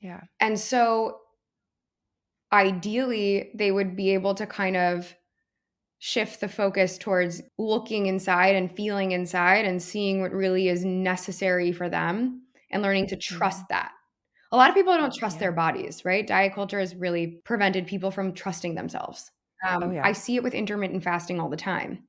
Yeah. 0.00 0.20
And 0.40 0.58
so 0.58 1.18
ideally 2.52 3.52
they 3.54 3.70
would 3.70 3.96
be 3.96 4.14
able 4.14 4.34
to 4.34 4.46
kind 4.46 4.76
of 4.76 5.14
shift 6.00 6.40
the 6.40 6.48
focus 6.48 6.98
towards 6.98 7.42
looking 7.58 8.06
inside 8.06 8.56
and 8.56 8.74
feeling 8.76 9.12
inside 9.12 9.64
and 9.64 9.80
seeing 9.80 10.20
what 10.20 10.32
really 10.32 10.68
is 10.68 10.84
necessary 10.84 11.70
for 11.70 11.88
them 11.88 12.41
and 12.72 12.82
learning 12.82 13.08
to 13.08 13.16
trust 13.16 13.60
mm-hmm. 13.60 13.74
that. 13.74 13.92
A 14.50 14.56
lot 14.56 14.68
of 14.68 14.74
people 14.74 14.94
don't 14.94 15.14
trust 15.14 15.36
yeah. 15.36 15.40
their 15.40 15.52
bodies, 15.52 16.04
right? 16.04 16.26
Diet 16.26 16.54
culture 16.54 16.78
has 16.78 16.94
really 16.94 17.40
prevented 17.44 17.86
people 17.86 18.10
from 18.10 18.34
trusting 18.34 18.74
themselves. 18.74 19.30
Um, 19.66 19.82
oh, 19.82 19.90
yeah. 19.90 20.02
I 20.04 20.12
see 20.12 20.36
it 20.36 20.42
with 20.42 20.54
intermittent 20.54 21.02
fasting 21.02 21.40
all 21.40 21.48
the 21.48 21.56
time. 21.56 22.04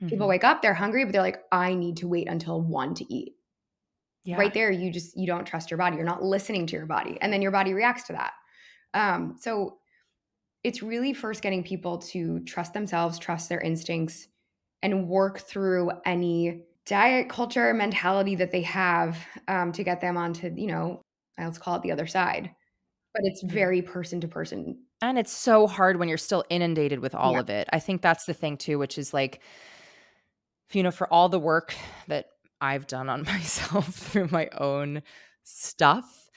Mm-hmm. 0.00 0.08
People 0.08 0.28
wake 0.28 0.44
up, 0.44 0.62
they're 0.62 0.74
hungry, 0.74 1.04
but 1.04 1.12
they're 1.12 1.22
like, 1.22 1.42
I 1.50 1.74
need 1.74 1.96
to 1.98 2.08
wait 2.08 2.28
until 2.28 2.60
one 2.60 2.94
to 2.94 3.12
eat. 3.12 3.34
Yeah. 4.24 4.36
Right 4.36 4.52
there, 4.52 4.70
you 4.70 4.92
just 4.92 5.16
you 5.16 5.26
don't 5.26 5.46
trust 5.46 5.70
your 5.70 5.78
body. 5.78 5.96
You're 5.96 6.04
not 6.04 6.22
listening 6.22 6.66
to 6.66 6.76
your 6.76 6.86
body, 6.86 7.16
and 7.20 7.32
then 7.32 7.40
your 7.40 7.50
body 7.50 7.72
reacts 7.72 8.04
to 8.04 8.12
that. 8.12 8.32
Um, 8.92 9.36
so 9.40 9.78
it's 10.62 10.82
really 10.82 11.14
first 11.14 11.40
getting 11.40 11.64
people 11.64 11.98
to 11.98 12.40
trust 12.40 12.74
themselves, 12.74 13.18
trust 13.18 13.48
their 13.48 13.60
instincts, 13.60 14.28
and 14.82 15.08
work 15.08 15.40
through 15.40 15.92
any 16.04 16.62
diet 16.88 17.28
culture 17.28 17.72
mentality 17.74 18.34
that 18.36 18.50
they 18.50 18.62
have 18.62 19.18
um, 19.46 19.72
to 19.72 19.84
get 19.84 20.00
them 20.00 20.16
onto, 20.16 20.52
you 20.56 20.66
know, 20.66 21.02
let's 21.38 21.58
call 21.58 21.76
it 21.76 21.82
the 21.82 21.92
other 21.92 22.06
side. 22.06 22.50
But 23.14 23.22
it's 23.24 23.42
very 23.42 23.82
person 23.82 24.20
to 24.22 24.28
person. 24.28 24.82
And 25.00 25.18
it's 25.18 25.32
so 25.32 25.66
hard 25.66 25.98
when 25.98 26.08
you're 26.08 26.18
still 26.18 26.44
inundated 26.50 27.00
with 27.00 27.14
all 27.14 27.32
yeah. 27.32 27.40
of 27.40 27.50
it. 27.50 27.68
I 27.72 27.78
think 27.78 28.02
that's 28.02 28.24
the 28.24 28.34
thing 28.34 28.56
too, 28.56 28.78
which 28.78 28.98
is 28.98 29.12
like, 29.12 29.40
you 30.72 30.82
know, 30.82 30.90
for 30.90 31.12
all 31.12 31.28
the 31.28 31.38
work 31.38 31.74
that 32.08 32.26
I've 32.60 32.86
done 32.86 33.08
on 33.08 33.22
myself 33.26 33.86
through 33.88 34.28
my 34.30 34.48
own 34.58 35.02
stuff, 35.44 36.28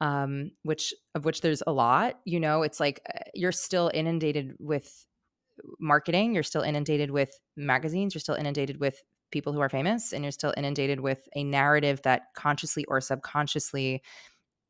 um, 0.00 0.52
which 0.62 0.94
of 1.14 1.24
which 1.24 1.40
there's 1.40 1.62
a 1.66 1.72
lot, 1.72 2.18
you 2.24 2.38
know, 2.38 2.62
it's 2.62 2.80
like 2.80 3.00
uh, 3.12 3.20
you're 3.34 3.52
still 3.52 3.90
inundated 3.92 4.54
with 4.58 5.06
marketing, 5.80 6.34
you're 6.34 6.42
still 6.42 6.62
inundated 6.62 7.10
with 7.10 7.30
magazines, 7.56 8.14
you're 8.14 8.20
still 8.20 8.34
inundated 8.34 8.78
with 8.78 9.02
people 9.36 9.52
who 9.52 9.60
are 9.60 9.68
famous 9.68 10.14
and 10.14 10.24
you're 10.24 10.32
still 10.32 10.54
inundated 10.56 11.00
with 11.00 11.28
a 11.36 11.44
narrative 11.44 12.00
that 12.04 12.22
consciously 12.34 12.86
or 12.86 13.02
subconsciously 13.02 14.02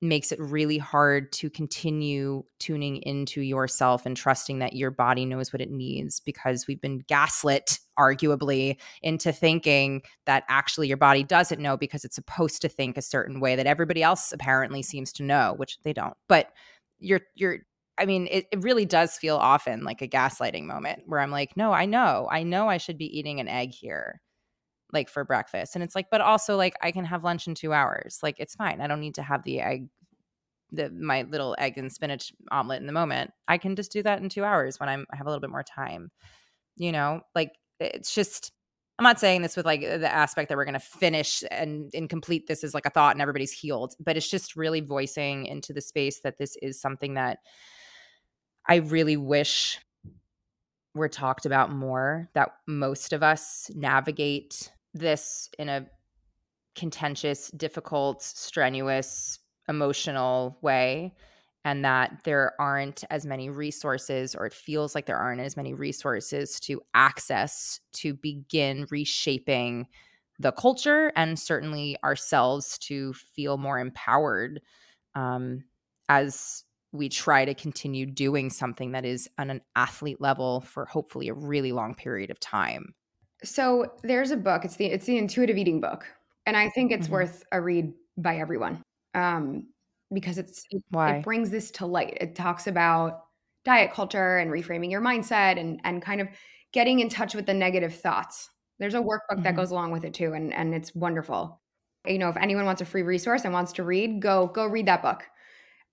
makes 0.02 0.32
it 0.32 0.40
really 0.40 0.76
hard 0.76 1.30
to 1.30 1.48
continue 1.48 2.42
tuning 2.58 2.96
into 3.02 3.42
yourself 3.42 4.04
and 4.04 4.16
trusting 4.16 4.58
that 4.58 4.72
your 4.74 4.90
body 4.90 5.24
knows 5.24 5.52
what 5.52 5.62
it 5.62 5.70
needs 5.70 6.18
because 6.18 6.66
we've 6.66 6.80
been 6.80 6.98
gaslit 7.06 7.78
arguably 7.96 8.76
into 9.02 9.30
thinking 9.30 10.02
that 10.26 10.42
actually 10.48 10.88
your 10.88 10.96
body 10.96 11.22
doesn't 11.22 11.62
know 11.62 11.76
because 11.76 12.04
it's 12.04 12.16
supposed 12.16 12.60
to 12.60 12.68
think 12.68 12.98
a 12.98 13.02
certain 13.02 13.38
way 13.38 13.54
that 13.54 13.66
everybody 13.66 14.02
else 14.02 14.32
apparently 14.32 14.82
seems 14.82 15.12
to 15.12 15.22
know 15.22 15.54
which 15.58 15.78
they 15.84 15.92
don't. 15.92 16.16
But 16.28 16.50
you're 16.98 17.20
you're 17.36 17.60
I 17.98 18.06
mean, 18.06 18.28
it, 18.30 18.46
it 18.52 18.62
really 18.62 18.84
does 18.84 19.16
feel 19.16 19.36
often 19.36 19.84
like 19.84 20.02
a 20.02 20.08
gaslighting 20.08 20.64
moment 20.64 21.04
where 21.06 21.20
I'm 21.20 21.30
like, 21.30 21.56
no, 21.56 21.72
I 21.72 21.86
know, 21.86 22.28
I 22.30 22.42
know 22.42 22.68
I 22.68 22.76
should 22.76 22.98
be 22.98 23.18
eating 23.18 23.40
an 23.40 23.48
egg 23.48 23.72
here, 23.72 24.20
like 24.96 25.10
for 25.10 25.24
breakfast. 25.24 25.76
And 25.76 25.84
it's 25.84 25.94
like, 25.94 26.06
but 26.10 26.20
also 26.20 26.56
like 26.56 26.74
I 26.82 26.90
can 26.90 27.04
have 27.04 27.22
lunch 27.22 27.46
in 27.46 27.54
two 27.54 27.72
hours. 27.72 28.18
Like 28.22 28.36
it's 28.38 28.54
fine. 28.54 28.80
I 28.80 28.86
don't 28.86 29.00
need 29.00 29.14
to 29.16 29.22
have 29.22 29.44
the 29.44 29.60
egg, 29.60 29.88
the 30.72 30.90
my 30.90 31.22
little 31.22 31.54
egg 31.58 31.76
and 31.76 31.92
spinach 31.92 32.32
omelet 32.50 32.80
in 32.80 32.86
the 32.86 32.92
moment. 32.92 33.30
I 33.46 33.58
can 33.58 33.76
just 33.76 33.92
do 33.92 34.02
that 34.02 34.20
in 34.22 34.28
two 34.28 34.44
hours 34.44 34.80
when 34.80 34.88
I'm 34.88 35.06
I 35.12 35.16
have 35.16 35.26
a 35.26 35.30
little 35.30 35.40
bit 35.40 35.50
more 35.50 35.62
time. 35.62 36.10
You 36.76 36.92
know, 36.92 37.20
like 37.34 37.52
it's 37.78 38.14
just 38.14 38.52
I'm 38.98 39.04
not 39.04 39.20
saying 39.20 39.42
this 39.42 39.56
with 39.56 39.66
like 39.66 39.82
the 39.82 40.12
aspect 40.12 40.48
that 40.48 40.56
we're 40.56 40.64
going 40.64 40.72
to 40.72 40.80
finish 40.80 41.44
and, 41.50 41.90
and 41.92 42.08
complete 42.08 42.46
this 42.46 42.64
as 42.64 42.72
like 42.72 42.86
a 42.86 42.90
thought 42.90 43.14
and 43.14 43.20
everybody's 43.20 43.52
healed, 43.52 43.94
but 44.00 44.16
it's 44.16 44.30
just 44.30 44.56
really 44.56 44.80
voicing 44.80 45.44
into 45.44 45.74
the 45.74 45.82
space 45.82 46.20
that 46.20 46.38
this 46.38 46.56
is 46.62 46.80
something 46.80 47.12
that 47.14 47.40
I 48.66 48.76
really 48.76 49.18
wish 49.18 49.78
were 50.94 51.10
talked 51.10 51.44
about 51.44 51.70
more, 51.70 52.30
that 52.32 52.52
most 52.66 53.12
of 53.12 53.22
us 53.22 53.70
navigate 53.74 54.72
this 54.98 55.48
in 55.58 55.68
a 55.68 55.86
contentious, 56.74 57.50
difficult, 57.50 58.22
strenuous, 58.22 59.38
emotional 59.68 60.58
way. 60.62 61.14
And 61.64 61.84
that 61.84 62.20
there 62.22 62.52
aren't 62.60 63.02
as 63.10 63.26
many 63.26 63.50
resources, 63.50 64.36
or 64.36 64.46
it 64.46 64.52
feels 64.54 64.94
like 64.94 65.06
there 65.06 65.18
aren't 65.18 65.40
as 65.40 65.56
many 65.56 65.74
resources 65.74 66.60
to 66.60 66.80
access 66.94 67.80
to 67.94 68.14
begin 68.14 68.86
reshaping 68.88 69.88
the 70.38 70.52
culture 70.52 71.12
and 71.16 71.38
certainly 71.38 71.96
ourselves 72.04 72.78
to 72.78 73.12
feel 73.14 73.56
more 73.56 73.80
empowered 73.80 74.60
um, 75.16 75.64
as 76.08 76.62
we 76.92 77.08
try 77.08 77.44
to 77.44 77.54
continue 77.54 78.06
doing 78.06 78.50
something 78.50 78.92
that 78.92 79.04
is 79.04 79.28
on 79.38 79.50
an 79.50 79.60
athlete 79.74 80.20
level 80.20 80.60
for 80.60 80.86
hopefully 80.86 81.28
a 81.28 81.34
really 81.34 81.72
long 81.72 81.94
period 81.94 82.30
of 82.30 82.38
time. 82.38 82.94
So 83.44 83.92
there's 84.02 84.30
a 84.30 84.36
book. 84.36 84.64
It's 84.64 84.76
the 84.76 84.86
it's 84.86 85.06
the 85.06 85.18
intuitive 85.18 85.58
eating 85.58 85.80
book, 85.80 86.06
and 86.46 86.56
I 86.56 86.70
think 86.70 86.92
it's 86.92 87.06
mm-hmm. 87.06 87.14
worth 87.14 87.44
a 87.52 87.60
read 87.60 87.92
by 88.16 88.38
everyone 88.38 88.82
um, 89.14 89.66
because 90.12 90.38
it's 90.38 90.64
it, 90.70 90.82
Why? 90.90 91.16
it 91.16 91.24
brings 91.24 91.50
this 91.50 91.70
to 91.72 91.86
light. 91.86 92.18
It 92.20 92.34
talks 92.34 92.66
about 92.66 93.24
diet 93.64 93.92
culture 93.92 94.38
and 94.38 94.50
reframing 94.50 94.90
your 94.90 95.00
mindset 95.00 95.58
and 95.58 95.80
and 95.84 96.00
kind 96.00 96.20
of 96.20 96.28
getting 96.72 97.00
in 97.00 97.08
touch 97.08 97.34
with 97.34 97.46
the 97.46 97.54
negative 97.54 97.94
thoughts. 97.94 98.50
There's 98.78 98.94
a 98.94 98.98
workbook 98.98 99.18
mm-hmm. 99.32 99.42
that 99.42 99.56
goes 99.56 99.70
along 99.70 99.92
with 99.92 100.04
it 100.04 100.14
too, 100.14 100.32
and 100.34 100.52
and 100.54 100.74
it's 100.74 100.94
wonderful. 100.94 101.60
You 102.06 102.18
know, 102.18 102.28
if 102.28 102.36
anyone 102.36 102.64
wants 102.64 102.82
a 102.82 102.86
free 102.86 103.02
resource 103.02 103.44
and 103.44 103.52
wants 103.52 103.72
to 103.74 103.82
read, 103.82 104.22
go 104.22 104.46
go 104.46 104.66
read 104.66 104.86
that 104.86 105.02
book. 105.02 105.24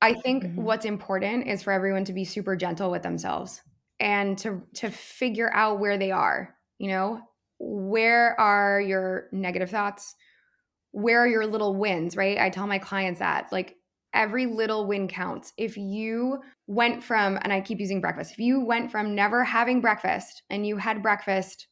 I 0.01 0.13
think 0.13 0.43
mm-hmm. 0.43 0.61
what's 0.61 0.85
important 0.85 1.47
is 1.47 1.63
for 1.63 1.71
everyone 1.71 2.05
to 2.05 2.13
be 2.13 2.25
super 2.25 2.55
gentle 2.55 2.91
with 2.91 3.03
themselves 3.03 3.61
and 3.99 4.37
to 4.39 4.61
to 4.75 4.89
figure 4.89 5.51
out 5.53 5.79
where 5.79 5.97
they 5.97 6.11
are. 6.11 6.55
You 6.77 6.89
know, 6.89 7.21
where 7.65 8.39
are 8.39 8.81
your 8.81 9.29
negative 9.31 9.69
thoughts? 9.69 10.15
Where 10.91 11.21
are 11.23 11.27
your 11.27 11.47
little 11.47 11.75
wins, 11.75 12.17
right? 12.17 12.37
I 12.37 12.49
tell 12.49 12.67
my 12.67 12.79
clients 12.79 13.19
that 13.19 13.51
like 13.51 13.77
every 14.13 14.45
little 14.45 14.85
win 14.85 15.07
counts. 15.07 15.53
If 15.57 15.77
you 15.77 16.41
went 16.67 17.03
from 17.03 17.39
and 17.41 17.51
I 17.51 17.61
keep 17.61 17.79
using 17.79 18.01
breakfast. 18.01 18.33
If 18.33 18.39
you 18.39 18.63
went 18.63 18.91
from 18.91 19.15
never 19.15 19.43
having 19.43 19.81
breakfast 19.81 20.43
and 20.49 20.67
you 20.67 20.77
had 20.77 21.01
breakfast 21.01 21.67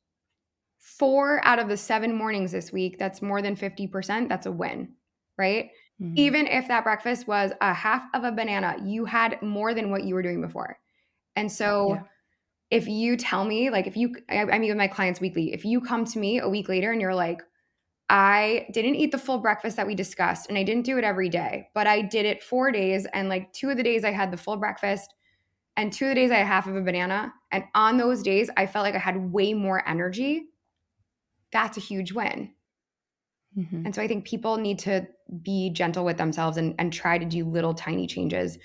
4 0.80 1.46
out 1.46 1.60
of 1.60 1.68
the 1.68 1.78
7 1.78 2.16
mornings 2.16 2.52
this 2.52 2.72
week, 2.72 2.98
that's 2.98 3.22
more 3.22 3.42
than 3.42 3.56
50%, 3.56 4.28
that's 4.28 4.48
a 4.48 4.52
win, 4.52 4.94
right? 5.38 5.70
Mm-hmm. 6.02 6.14
Even 6.18 6.48
if 6.48 6.68
that 6.68 6.84
breakfast 6.84 7.28
was 7.28 7.52
a 7.62 7.74
half 7.74 8.04
of 8.14 8.24
a 8.24 8.32
banana, 8.32 8.76
you 8.84 9.06
had 9.06 9.42
more 9.42 9.74
than 9.74 9.92
what 9.92 10.04
you 10.04 10.16
were 10.16 10.24
doing 10.24 10.42
before. 10.42 10.80
And 11.36 11.52
so 11.52 11.94
yeah. 11.94 12.02
If 12.72 12.88
you 12.88 13.18
tell 13.18 13.44
me, 13.44 13.70
like 13.70 13.86
if 13.86 13.98
you, 13.98 14.16
I, 14.30 14.40
I 14.44 14.60
meet 14.60 14.70
with 14.70 14.78
my 14.78 14.88
clients 14.88 15.20
weekly, 15.20 15.54
if 15.54 15.66
you 15.66 15.82
come 15.82 16.06
to 16.06 16.20
me 16.20 16.40
a 16.40 16.50
week 16.50 16.70
later 16.70 16.92
and 16.92 17.02
you're 17.02 17.14
like, 17.14 17.42
I 18.10 18.68
didn't 18.74 18.96
eat 18.96 19.12
the 19.12 19.18
full 19.18 19.38
breakfast 19.38 19.78
that 19.78 19.88
we 19.88 19.94
discussed 19.94 20.50
and 20.50 20.58
I 20.58 20.64
didn't 20.64 20.86
do 20.86 20.98
it 20.98 21.04
every 21.04 21.30
day, 21.30 21.70
but 21.74 21.86
I 21.86 22.02
did 22.02 22.26
it 22.26 22.42
four 22.42 22.72
days. 22.72 23.06
And 23.14 23.30
like 23.30 23.54
two 23.54 23.70
of 23.70 23.78
the 23.78 23.84
days 23.84 24.04
I 24.04 24.12
had 24.12 24.32
the 24.32 24.38
full 24.38 24.58
breakfast 24.58 25.14
and 25.78 25.92
two 25.92 26.06
of 26.06 26.10
the 26.10 26.16
days 26.16 26.32
I 26.32 26.36
had 26.36 26.48
half 26.48 26.68
of 26.68 26.76
a 26.76 26.82
banana. 26.82 27.34
And 27.52 27.66
on 27.76 27.98
those 27.98 28.24
days, 28.24 28.50
I 28.58 28.66
felt 28.66 28.84
like 28.84 28.96
I 28.96 29.00
had 29.00 29.32
way 29.32 29.54
more 29.54 29.88
energy. 29.88 30.48
That's 31.52 31.78
a 31.78 31.82
huge 31.82 32.12
win. 32.12 32.52
Mm-hmm. 33.58 33.86
And 33.86 33.96
so 33.96 34.02
I 34.02 34.08
think 34.08 34.26
people 34.26 34.58
need 34.58 34.80
to 34.80 35.08
be 35.42 35.70
gentle 35.70 36.06
with 36.06 36.18
themselves 36.18 36.58
and, 36.58 36.76
and 36.80 36.92
try 36.92 37.18
to 37.18 37.26
do 37.26 37.46
little 37.46 37.74
tiny 37.74 38.08
changes, 38.08 38.58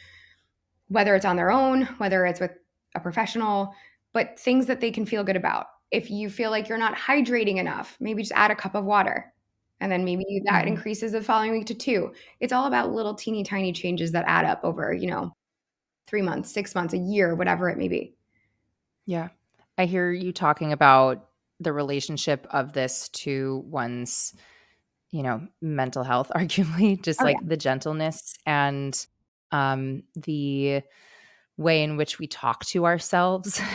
whether 0.88 1.14
it's 1.14 1.24
on 1.24 1.36
their 1.36 1.50
own, 1.50 1.82
whether 1.98 2.24
it's 2.26 2.40
with 2.40 2.52
a 2.94 3.00
professional, 3.00 3.74
but 4.16 4.40
things 4.40 4.64
that 4.64 4.80
they 4.80 4.90
can 4.90 5.04
feel 5.04 5.22
good 5.22 5.36
about. 5.36 5.66
If 5.90 6.10
you 6.10 6.30
feel 6.30 6.50
like 6.50 6.70
you're 6.70 6.78
not 6.78 6.96
hydrating 6.96 7.58
enough, 7.58 7.98
maybe 8.00 8.22
just 8.22 8.32
add 8.34 8.50
a 8.50 8.56
cup 8.56 8.74
of 8.74 8.86
water. 8.86 9.30
And 9.78 9.92
then 9.92 10.06
maybe 10.06 10.24
that 10.46 10.64
mm-hmm. 10.64 10.68
increases 10.68 11.12
the 11.12 11.20
following 11.20 11.52
week 11.52 11.66
to 11.66 11.74
two. 11.74 12.14
It's 12.40 12.54
all 12.54 12.66
about 12.66 12.94
little 12.94 13.14
teeny 13.14 13.44
tiny 13.44 13.74
changes 13.74 14.12
that 14.12 14.24
add 14.26 14.46
up 14.46 14.60
over, 14.64 14.90
you 14.94 15.10
know, 15.10 15.34
three 16.06 16.22
months, 16.22 16.50
six 16.50 16.74
months, 16.74 16.94
a 16.94 16.98
year, 16.98 17.34
whatever 17.34 17.68
it 17.68 17.76
may 17.76 17.88
be. 17.88 18.14
Yeah. 19.04 19.28
I 19.76 19.84
hear 19.84 20.10
you 20.10 20.32
talking 20.32 20.72
about 20.72 21.28
the 21.60 21.74
relationship 21.74 22.46
of 22.48 22.72
this 22.72 23.10
to 23.10 23.64
one's 23.66 24.32
you 25.10 25.22
know 25.22 25.46
mental 25.60 26.02
health 26.02 26.30
arguably 26.34 27.00
just 27.02 27.20
oh, 27.20 27.24
like 27.24 27.36
yeah. 27.40 27.48
the 27.48 27.56
gentleness 27.56 28.34
and 28.46 29.06
um 29.52 30.02
the 30.14 30.82
way 31.56 31.82
in 31.82 31.96
which 31.96 32.18
we 32.18 32.26
talk 32.26 32.64
to 32.66 32.84
ourselves. 32.86 33.60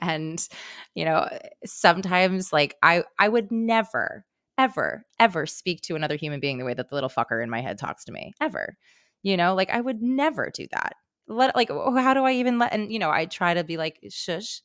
And 0.00 0.46
you 0.94 1.04
know 1.04 1.28
sometimes 1.64 2.52
like 2.52 2.76
i 2.82 3.04
i 3.18 3.28
would 3.28 3.50
never 3.50 4.24
ever 4.58 5.06
ever 5.18 5.46
speak 5.46 5.80
to 5.82 5.94
another 5.94 6.16
human 6.16 6.40
being 6.40 6.58
the 6.58 6.64
way 6.64 6.74
that 6.74 6.88
the 6.88 6.94
little 6.94 7.10
fucker 7.10 7.42
in 7.42 7.48
my 7.48 7.60
head 7.62 7.78
talks 7.78 8.04
to 8.04 8.12
me 8.12 8.34
ever. 8.40 8.76
You 9.22 9.36
know 9.36 9.54
like 9.54 9.70
i 9.70 9.80
would 9.80 10.02
never 10.02 10.50
do 10.52 10.66
that. 10.72 10.94
Let 11.26 11.56
like 11.56 11.70
oh, 11.70 11.96
how 11.96 12.12
do 12.14 12.24
i 12.24 12.32
even 12.32 12.58
let 12.58 12.72
and 12.72 12.92
you 12.92 12.98
know 12.98 13.10
i 13.10 13.24
try 13.26 13.54
to 13.54 13.64
be 13.64 13.76
like 13.76 13.98
shush. 14.10 14.60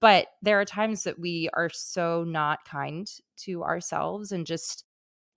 But 0.00 0.28
there 0.42 0.60
are 0.60 0.64
times 0.64 1.04
that 1.04 1.18
we 1.18 1.50
are 1.54 1.70
so 1.70 2.24
not 2.24 2.60
kind 2.64 3.10
to 3.38 3.62
ourselves 3.64 4.32
and 4.32 4.46
just 4.46 4.84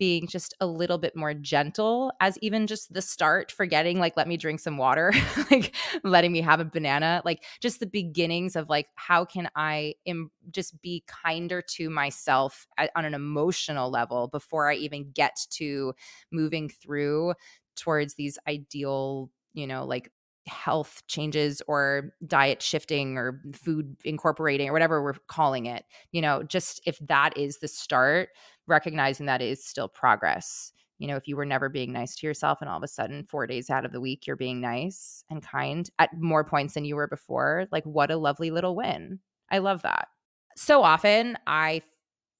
being 0.02 0.26
just 0.26 0.56
a 0.60 0.66
little 0.66 0.98
bit 0.98 1.16
more 1.16 1.32
gentle 1.32 2.12
as 2.20 2.36
even 2.42 2.66
just 2.66 2.92
the 2.92 3.04
start 3.04 3.52
forgetting 3.52 4.00
like 4.00 4.18
let 4.18 4.28
me 4.28 4.36
drink 4.36 4.60
some 4.60 4.76
water 4.80 5.14
like 5.52 5.76
letting 6.04 6.32
me 6.32 6.42
have 6.42 6.60
a 6.60 6.66
banana 6.66 7.22
like 7.24 7.44
just 7.60 7.80
the 7.80 7.86
beginnings 7.86 8.56
of 8.56 8.68
like 8.68 8.88
how 8.96 9.24
can 9.24 9.48
i 9.56 9.94
Im- 10.06 10.32
just 10.50 10.82
be 10.82 11.04
kinder 11.06 11.62
to 11.62 11.88
myself 11.92 12.66
at, 12.80 12.90
on 12.96 13.06
an 13.06 13.14
emotional 13.14 13.92
level 13.92 14.28
before 14.28 14.72
i 14.72 14.74
even 14.74 15.12
get 15.12 15.38
to 15.52 15.94
moving 16.32 16.68
through 16.68 17.36
towards 17.76 18.16
these 18.16 18.40
ideal 18.48 19.30
you 19.54 19.68
know 19.68 19.86
like 19.86 20.12
health 20.48 21.04
changes 21.08 21.62
or 21.68 22.12
diet 22.26 22.64
shifting 22.64 23.16
or 23.16 23.40
food 23.54 23.96
incorporating 24.04 24.68
or 24.68 24.74
whatever 24.74 25.04
we're 25.04 25.14
calling 25.28 25.68
it 25.68 25.86
you 26.12 26.20
know 26.20 26.42
just 26.42 26.82
if 26.88 26.98
that 26.98 27.38
is 27.38 27.60
the 27.60 27.68
start 27.68 28.30
recognizing 28.68 29.26
that 29.26 29.42
is 29.42 29.66
still 29.66 29.88
progress. 29.88 30.72
You 30.98 31.08
know, 31.08 31.16
if 31.16 31.28
you 31.28 31.36
were 31.36 31.46
never 31.46 31.68
being 31.68 31.92
nice 31.92 32.16
to 32.18 32.28
yourself 32.28 32.60
and 32.62 32.70
all 32.70 32.78
of 32.78 32.84
a 32.84 32.88
sudden 32.88 33.26
4 33.26 33.48
days 33.48 33.70
out 33.70 33.86
of 33.86 33.92
the 33.92 34.02
week 34.02 34.28
you're 34.28 34.36
being 34.36 34.62
nice 34.62 35.24
and 35.32 35.42
kind 35.42 35.90
at 35.98 36.10
more 36.20 36.44
points 36.44 36.76
than 36.76 36.86
you 36.86 36.96
were 36.96 37.08
before, 37.08 37.66
like 37.72 37.84
what 37.86 38.12
a 38.12 38.18
lovely 38.18 38.52
little 38.52 38.76
win. 38.76 39.20
I 39.50 39.58
love 39.58 39.82
that. 39.82 40.10
So 40.56 40.84
often 40.84 41.38
I 41.48 41.82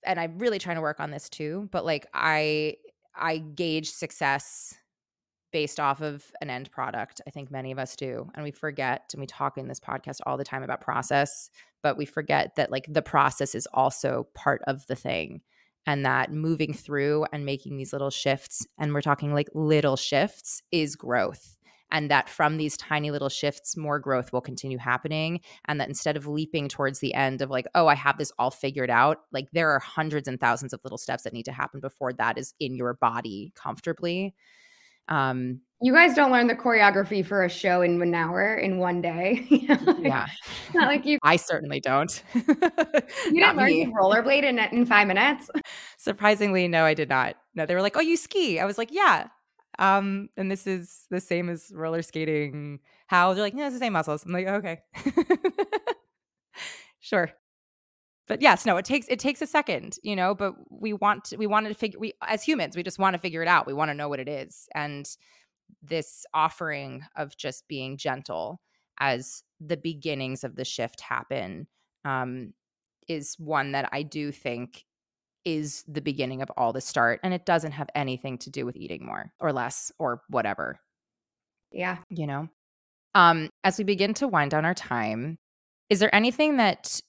and 0.06 0.20
I'm 0.20 0.38
really 0.38 0.60
trying 0.60 0.76
to 0.76 0.82
work 0.82 1.00
on 1.00 1.12
this 1.12 1.28
too, 1.30 1.70
but 1.72 1.86
like 1.86 2.06
I 2.14 2.76
I 3.16 3.40
gauge 3.40 3.90
success 3.90 4.76
based 5.52 5.80
off 5.80 6.02
of 6.02 6.32
an 6.40 6.50
end 6.50 6.72
product. 6.72 7.20
I 7.28 7.30
think 7.30 7.52
many 7.52 7.72
of 7.72 7.80
us 7.80 7.96
do. 7.96 8.30
And 8.36 8.44
we 8.44 8.52
forget, 8.52 9.10
and 9.14 9.20
we 9.20 9.28
talk 9.28 9.58
in 9.58 9.68
this 9.68 9.82
podcast 9.82 10.20
all 10.26 10.38
the 10.38 10.46
time 10.46 10.64
about 10.64 10.80
process, 10.80 11.50
but 11.84 11.98
we 11.98 12.06
forget 12.06 12.56
that 12.56 12.72
like 12.72 12.86
the 12.88 13.02
process 13.02 13.54
is 13.54 13.68
also 13.74 14.28
part 14.34 14.62
of 14.68 14.88
the 14.88 14.96
thing 14.96 15.42
and 15.86 16.06
that 16.06 16.32
moving 16.32 16.74
through 16.74 17.26
and 17.32 17.46
making 17.46 17.78
these 17.78 17.94
little 17.94 18.10
shifts 18.10 18.66
and 18.78 18.94
we're 18.94 19.02
talking 19.02 19.34
like 19.34 19.50
little 19.54 19.96
shifts 19.96 20.62
is 20.72 20.96
growth 20.96 21.58
and 21.92 22.10
that 22.10 22.30
from 22.30 22.58
these 22.58 22.78
tiny 22.78 23.12
little 23.12 23.30
shifts 23.30 23.76
more 23.76 24.00
growth 24.00 24.32
will 24.32 24.42
continue 24.42 24.78
happening 24.78 25.42
and 25.66 25.80
that 25.80 25.90
instead 25.90 26.16
of 26.16 26.28
leaping 26.28 26.70
towards 26.70 27.00
the 27.00 27.14
end 27.14 27.42
of 27.42 27.50
like 27.50 27.66
oh 27.76 27.88
i 27.88 27.96
have 27.96 28.18
this 28.18 28.32
all 28.40 28.52
figured 28.52 28.90
out 28.90 29.22
like 29.32 29.50
there 29.52 29.70
are 29.72 29.80
hundreds 29.80 30.28
and 30.28 30.40
thousands 30.40 30.74
of 30.74 30.80
little 30.84 30.98
steps 30.98 31.24
that 31.24 31.34
need 31.34 31.46
to 31.46 31.52
happen 31.52 31.80
before 31.80 32.14
that 32.14 32.38
is 32.38 32.54
in 32.60 32.76
your 32.76 32.94
body 32.94 33.52
comfortably. 33.56 34.34
Um 35.08 35.62
you 35.82 35.94
guys 35.94 36.14
don't 36.14 36.32
learn 36.32 36.46
the 36.46 36.56
choreography 36.56 37.26
for 37.26 37.44
a 37.44 37.50
show 37.50 37.82
in 37.82 37.98
one 37.98 38.14
hour 38.14 38.56
in 38.56 38.78
one 38.78 39.02
day. 39.02 39.48
like, 39.68 39.98
yeah. 40.00 40.28
Not 40.76 40.88
like 40.88 41.06
you. 41.06 41.18
I 41.24 41.38
certainly 41.38 41.80
don't. 41.80 42.24
you 42.36 42.44
didn't 42.44 43.58
learn 43.58 43.70
to 43.70 43.92
rollerblade 43.92 44.44
in, 44.44 44.60
in 44.60 44.86
five 44.86 45.08
minutes? 45.08 45.50
Surprisingly, 45.98 46.68
no, 46.68 46.86
I 46.86 46.94
did 46.94 47.10
not. 47.10 47.36
No, 47.56 47.66
they 47.66 47.74
were 47.74 47.82
like, 47.82 47.98
oh, 47.98 48.02
you 48.02 48.16
ski. 48.16 48.60
I 48.60 48.66
was 48.66 48.78
like, 48.78 48.92
yeah. 48.92 49.28
Um, 49.80 50.30
and 50.38 50.52
this 50.52 50.68
is 50.68 51.08
the 51.10 51.20
same 51.20 51.50
as 51.50 51.72
roller 51.74 52.04
skating. 52.04 52.80
How? 53.08 53.34
They're 53.34 53.44
like, 53.44 53.56
"No, 53.56 53.66
it's 53.66 53.74
the 53.74 53.80
same 53.80 53.94
muscles. 53.94 54.24
I'm 54.24 54.32
like, 54.32 54.48
okay. 54.48 54.82
sure. 57.00 57.32
But 58.28 58.42
yes, 58.42 58.66
no, 58.66 58.78
it 58.78 58.86
takes 58.86 59.08
it 59.10 59.20
takes 59.20 59.42
a 59.42 59.48
second, 59.48 59.98
you 60.04 60.16
know, 60.16 60.36
but 60.36 60.54
we 60.70 60.94
want 60.94 61.26
to, 61.26 61.38
we 61.38 61.48
wanted 61.48 61.70
to 61.70 61.76
figure 61.76 62.00
we 62.00 62.14
as 62.26 62.44
humans, 62.44 62.78
we 62.78 62.84
just 62.84 63.00
want 63.00 63.14
to 63.14 63.20
figure 63.20 63.42
it 63.42 63.48
out. 63.48 63.68
We 63.68 63.74
want 63.74 63.90
to 63.90 63.96
know 63.96 64.08
what 64.08 64.20
it 64.20 64.30
is. 64.30 64.70
And 64.74 65.06
this 65.82 66.26
offering 66.34 67.04
of 67.16 67.38
just 67.38 67.68
being 67.68 67.98
gentle 67.98 68.62
as 69.00 69.44
the 69.60 69.78
beginnings 69.78 70.44
of 70.44 70.56
the 70.56 70.66
shift 70.66 71.02
happen 71.02 71.68
um, 72.06 72.54
is 73.08 73.36
one 73.40 73.72
that 73.74 73.90
I 73.92 74.04
do 74.04 74.32
think 74.32 74.86
is 75.44 75.84
the 75.88 76.02
beginning 76.02 76.42
of 76.42 76.52
all 76.56 76.72
the 76.72 76.82
start. 76.82 77.20
And 77.24 77.34
it 77.34 77.46
doesn't 77.46 77.72
have 77.72 77.90
anything 77.96 78.38
to 78.40 78.50
do 78.50 78.66
with 78.66 78.76
eating 78.76 79.06
more 79.06 79.32
or 79.40 79.52
less 79.52 79.92
or 79.98 80.22
whatever. 80.30 80.80
Yeah. 81.72 81.98
You 82.10 82.28
know? 82.28 82.48
Um, 83.16 83.50
as 83.64 83.78
we 83.78 83.84
begin 83.84 84.14
to 84.16 84.28
wind 84.28 84.52
down 84.52 84.66
our 84.66 84.74
time, 84.74 85.38
is 85.90 86.00
there 86.00 86.14
anything 86.14 86.58
that 86.58 87.02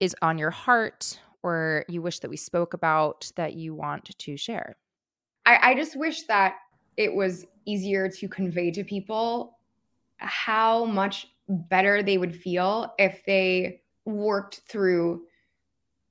is 0.00 0.16
on 0.22 0.38
your 0.38 0.50
heart 0.50 1.20
or 1.42 1.84
you 1.88 2.02
wish 2.02 2.20
that 2.20 2.30
we 2.30 2.36
spoke 2.36 2.74
about 2.74 3.30
that 3.36 3.54
you 3.54 3.74
want 3.74 4.16
to 4.18 4.36
share? 4.36 4.76
I, 5.46 5.58
I 5.70 5.74
just 5.74 5.96
wish 5.96 6.22
that 6.26 6.54
it 6.96 7.14
was 7.14 7.46
easier 7.64 8.08
to 8.08 8.28
convey 8.28 8.70
to 8.70 8.84
people 8.84 9.58
how 10.18 10.84
much 10.84 11.28
better 11.48 12.02
they 12.02 12.18
would 12.18 12.34
feel 12.34 12.94
if 12.98 13.24
they 13.26 13.80
worked 14.04 14.60
through 14.68 15.22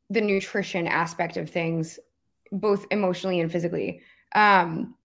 the 0.09 0.21
nutrition 0.21 0.88
aspect 0.88 1.38
of 1.38 1.49
things 1.49 1.99
both 2.51 2.86
emotionally 2.91 3.39
and 3.39 3.51
physically 3.51 4.01
um 4.36 4.95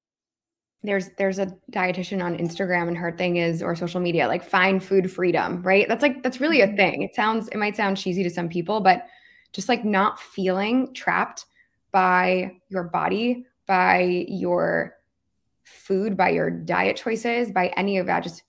there's 0.83 1.11
there's 1.19 1.39
a 1.39 1.47
dietitian 1.73 2.23
on 2.23 2.39
Instagram 2.39 2.89
and 2.89 2.97
her 2.97 3.11
thing 3.11 3.37
is 3.37 3.63
or 3.63 3.75
social 3.75 4.01
media 4.01 4.29
like 4.29 4.45
find 4.45 4.83
food 4.83 5.11
freedom, 5.11 5.63
right? 5.63 5.89
That's 5.89 6.03
like 6.03 6.23
that's 6.23 6.41
really 6.41 6.61
a 6.61 6.67
mm-hmm. 6.67 6.77
thing. 6.77 7.03
It 7.03 7.15
sounds 7.15 7.49
it 7.49 7.57
might 7.57 7.77
sound 7.77 7.97
cheesy 7.97 8.23
to 8.23 8.31
some 8.31 8.49
people, 8.49 8.81
but 8.81 9.07
just 9.53 9.69
like 9.69 9.85
not 9.85 10.21
feeling 10.21 10.95
trapped 10.95 11.47
by 11.91 12.53
your 12.69 12.85
body, 12.85 13.47
by 13.67 14.25
your 14.29 14.95
food, 15.69 16.17
by 16.17 16.31
your 16.31 16.51
diet 16.51 16.97
choices, 16.97 17.51
by 17.51 17.69
any 17.77 17.99
of 17.99 18.07
that. 18.07 18.23
Just 18.23 18.43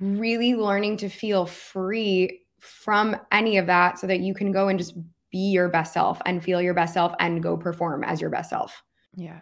really 0.00 0.54
learning 0.54 0.98
to 0.98 1.08
feel 1.08 1.46
free 1.46 2.40
from 2.58 3.16
any 3.30 3.56
of 3.56 3.66
that 3.66 3.98
so 3.98 4.06
that 4.06 4.20
you 4.20 4.34
can 4.34 4.52
go 4.52 4.68
and 4.68 4.78
just 4.78 4.94
be 5.30 5.50
your 5.50 5.68
best 5.68 5.92
self 5.92 6.20
and 6.26 6.42
feel 6.42 6.60
your 6.60 6.74
best 6.74 6.94
self 6.94 7.12
and 7.18 7.42
go 7.42 7.56
perform 7.56 8.04
as 8.04 8.20
your 8.20 8.30
best 8.30 8.50
self. 8.50 8.82
Yeah. 9.16 9.40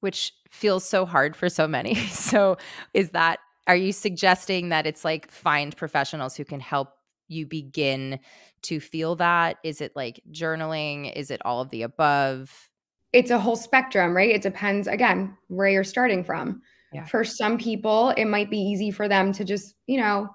Which 0.00 0.32
feels 0.50 0.84
so 0.84 1.06
hard 1.06 1.36
for 1.36 1.48
so 1.48 1.66
many. 1.66 1.94
So, 2.08 2.58
is 2.94 3.10
that, 3.10 3.38
are 3.66 3.76
you 3.76 3.92
suggesting 3.92 4.68
that 4.68 4.86
it's 4.86 5.04
like 5.04 5.30
find 5.30 5.76
professionals 5.76 6.36
who 6.36 6.44
can 6.44 6.60
help 6.60 6.90
you 7.28 7.46
begin 7.46 8.18
to 8.62 8.80
feel 8.80 9.16
that? 9.16 9.58
Is 9.62 9.80
it 9.80 9.92
like 9.94 10.20
journaling? 10.30 11.12
Is 11.14 11.30
it 11.30 11.40
all 11.44 11.60
of 11.60 11.70
the 11.70 11.82
above? 11.82 12.70
It's 13.12 13.30
a 13.30 13.38
whole 13.38 13.56
spectrum, 13.56 14.16
right? 14.16 14.30
It 14.30 14.42
depends 14.42 14.86
again 14.86 15.36
where 15.48 15.68
you're 15.68 15.84
starting 15.84 16.22
from. 16.22 16.62
Yeah. 16.92 17.04
For 17.04 17.24
some 17.24 17.58
people, 17.58 18.10
it 18.10 18.26
might 18.26 18.50
be 18.50 18.58
easy 18.58 18.90
for 18.90 19.08
them 19.08 19.32
to 19.34 19.44
just, 19.44 19.74
you 19.86 19.98
know, 19.98 20.30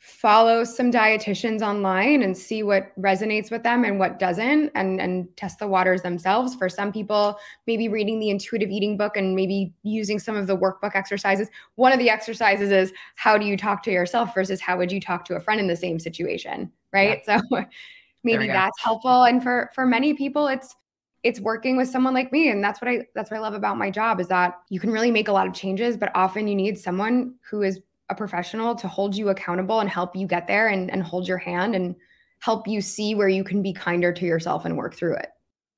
follow 0.00 0.64
some 0.64 0.90
dietitians 0.90 1.60
online 1.60 2.22
and 2.22 2.36
see 2.36 2.62
what 2.62 2.90
resonates 2.98 3.50
with 3.50 3.62
them 3.62 3.84
and 3.84 3.98
what 3.98 4.18
doesn't 4.18 4.70
and 4.74 4.98
and 4.98 5.28
test 5.36 5.58
the 5.58 5.68
waters 5.68 6.00
themselves 6.00 6.54
for 6.54 6.70
some 6.70 6.90
people 6.90 7.38
maybe 7.66 7.86
reading 7.86 8.18
the 8.18 8.30
intuitive 8.30 8.70
eating 8.70 8.96
book 8.96 9.18
and 9.18 9.36
maybe 9.36 9.74
using 9.82 10.18
some 10.18 10.36
of 10.36 10.46
the 10.46 10.56
workbook 10.56 10.92
exercises 10.94 11.48
one 11.74 11.92
of 11.92 11.98
the 11.98 12.08
exercises 12.08 12.70
is 12.70 12.94
how 13.16 13.36
do 13.36 13.44
you 13.44 13.58
talk 13.58 13.82
to 13.82 13.90
yourself 13.90 14.34
versus 14.34 14.58
how 14.58 14.74
would 14.78 14.90
you 14.90 15.00
talk 15.00 15.22
to 15.22 15.34
a 15.34 15.40
friend 15.40 15.60
in 15.60 15.66
the 15.66 15.76
same 15.76 15.98
situation 15.98 16.72
right 16.94 17.20
yeah. 17.28 17.38
so 17.50 17.64
maybe 18.24 18.46
that's 18.46 18.82
helpful 18.82 19.24
and 19.24 19.42
for 19.42 19.70
for 19.74 19.84
many 19.84 20.14
people 20.14 20.48
it's 20.48 20.76
it's 21.22 21.40
working 21.40 21.76
with 21.76 21.88
someone 21.88 22.14
like 22.14 22.32
me 22.32 22.48
and 22.48 22.62
that's 22.64 22.80
what 22.80 22.88
i 22.88 23.06
that's 23.14 23.30
what 23.30 23.36
i 23.36 23.40
love 23.40 23.54
about 23.54 23.76
my 23.76 23.90
job 23.90 24.20
is 24.20 24.28
that 24.28 24.60
you 24.70 24.80
can 24.80 24.90
really 24.90 25.10
make 25.10 25.28
a 25.28 25.32
lot 25.32 25.46
of 25.46 25.52
changes 25.52 25.96
but 25.96 26.10
often 26.14 26.48
you 26.48 26.54
need 26.54 26.78
someone 26.78 27.34
who 27.48 27.62
is 27.62 27.80
a 28.10 28.14
professional 28.14 28.74
to 28.74 28.88
hold 28.88 29.16
you 29.16 29.28
accountable 29.28 29.80
and 29.80 29.88
help 29.88 30.14
you 30.14 30.26
get 30.26 30.46
there 30.46 30.68
and, 30.68 30.90
and 30.90 31.02
hold 31.02 31.26
your 31.26 31.38
hand 31.38 31.74
and 31.74 31.94
help 32.40 32.66
you 32.66 32.80
see 32.80 33.14
where 33.14 33.28
you 33.28 33.44
can 33.44 33.62
be 33.62 33.72
kinder 33.72 34.12
to 34.12 34.26
yourself 34.26 34.64
and 34.64 34.76
work 34.76 34.94
through 34.94 35.14
it. 35.14 35.28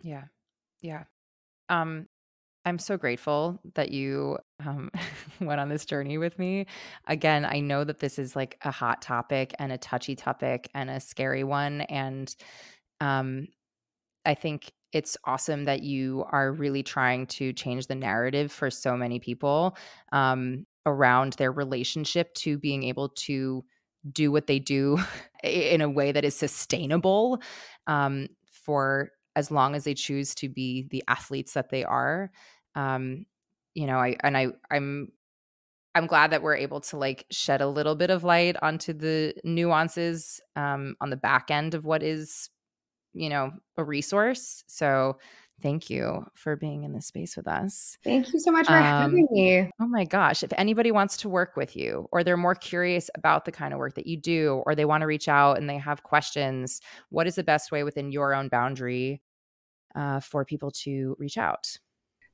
Yeah. 0.01 0.24
Yeah. 0.80 1.05
Um 1.68 2.09
i'm 2.64 2.78
so 2.78 2.97
grateful 2.97 3.61
that 3.74 3.90
you 3.90 4.38
um, 4.64 4.88
went 5.40 5.61
on 5.61 5.68
this 5.68 5.84
journey 5.84 6.16
with 6.16 6.38
me. 6.38 6.66
Again 7.07 7.45
i 7.45 7.59
know 7.61 7.84
that 7.84 7.99
this 7.99 8.18
is 8.18 8.36
like 8.36 8.57
a 8.62 8.70
hot 8.70 9.03
topic 9.03 9.53
and 9.59 9.72
a 9.72 9.78
touchy 9.78 10.14
topic 10.14 10.70
and 10.74 10.88
a 10.88 11.01
scary 11.01 11.45
one 11.45 11.82
and 11.82 12.34
um 13.01 13.49
i 14.24 14.34
think 14.34 14.70
it's 14.93 15.16
awesome 15.24 15.64
that 15.64 15.82
you 15.82 16.24
are 16.30 16.53
really 16.53 16.82
trying 16.82 17.26
to 17.26 17.53
change 17.53 17.86
the 17.86 17.95
narrative 17.95 18.53
for 18.53 18.70
so 18.70 18.97
many 18.97 19.18
people 19.18 19.76
um, 20.12 20.66
around 20.86 21.34
their 21.34 21.53
relationship 21.53 22.32
to 22.34 22.59
being 22.59 22.82
able 22.84 23.09
to 23.11 23.64
do 24.11 24.32
what 24.32 24.47
they 24.47 24.59
do 24.59 24.99
in 25.45 25.80
a 25.80 25.88
way 25.88 26.12
that 26.12 26.24
is 26.24 26.36
sustainable 26.36 27.40
um, 27.86 28.28
for 28.51 29.11
as 29.34 29.51
long 29.51 29.74
as 29.74 29.84
they 29.84 29.95
choose 29.95 30.34
to 30.34 30.49
be 30.49 30.86
the 30.90 31.03
athletes 31.09 31.55
that 31.55 31.70
they 31.70 31.84
are. 31.84 32.30
Um, 32.74 33.26
you 33.74 33.86
know, 33.86 33.99
I 33.99 34.16
and 34.20 34.36
I 34.36 34.49
I'm 34.70 35.09
I'm 35.95 36.07
glad 36.07 36.30
that 36.30 36.43
we're 36.43 36.57
able 36.57 36.80
to 36.80 36.97
like 36.97 37.26
shed 37.30 37.61
a 37.61 37.66
little 37.66 37.95
bit 37.95 38.11
of 38.11 38.24
light 38.24 38.57
onto 38.62 38.93
the 38.93 39.34
nuances 39.45 40.40
um, 40.57 40.97
on 41.01 41.11
the 41.11 41.16
back 41.16 41.51
end 41.51 41.74
of 41.74 41.84
what 41.84 42.03
is 42.03 42.51
you 43.15 43.29
know, 43.29 43.53
a 43.77 43.85
resource. 43.85 44.65
So 44.67 45.19
thank 45.63 45.89
you 45.89 46.27
for 46.35 46.57
being 46.57 46.83
in 46.83 46.93
this 46.93 47.07
space 47.07 47.37
with 47.37 47.47
us. 47.47 47.97
Thank 48.03 48.33
you 48.33 48.41
so 48.41 48.51
much 48.51 48.67
for 48.67 48.77
um, 48.77 48.83
having 48.83 49.29
me. 49.31 49.71
Oh 49.81 49.87
my 49.87 50.05
gosh. 50.05 50.43
If 50.43 50.53
anybody 50.57 50.91
wants 50.91 51.17
to 51.19 51.29
work 51.29 51.57
with 51.57 51.77
you 51.77 52.09
or 52.13 52.25
they're 52.25 52.37
more 52.37 52.55
curious 52.55 53.09
about 53.15 53.45
the 53.45 53.53
kind 53.53 53.73
of 53.73 53.79
work 53.79 53.95
that 53.95 54.07
you 54.07 54.17
do 54.17 54.63
or 54.67 54.75
they 54.75 54.85
want 54.85 55.03
to 55.03 55.07
reach 55.07 55.29
out 55.29 55.59
and 55.59 55.71
they 55.71 55.79
have 55.79 56.03
questions, 56.03 56.81
what 57.11 57.27
is 57.27 57.37
the 57.37 57.45
best 57.45 57.71
way 57.71 57.85
within 57.85 58.11
your 58.11 58.35
own 58.35 58.49
boundary 58.49 59.23
uh, 59.95 60.21
for 60.21 60.45
people 60.45 60.71
to 60.71 61.17
reach 61.19 61.39
out? 61.39 61.67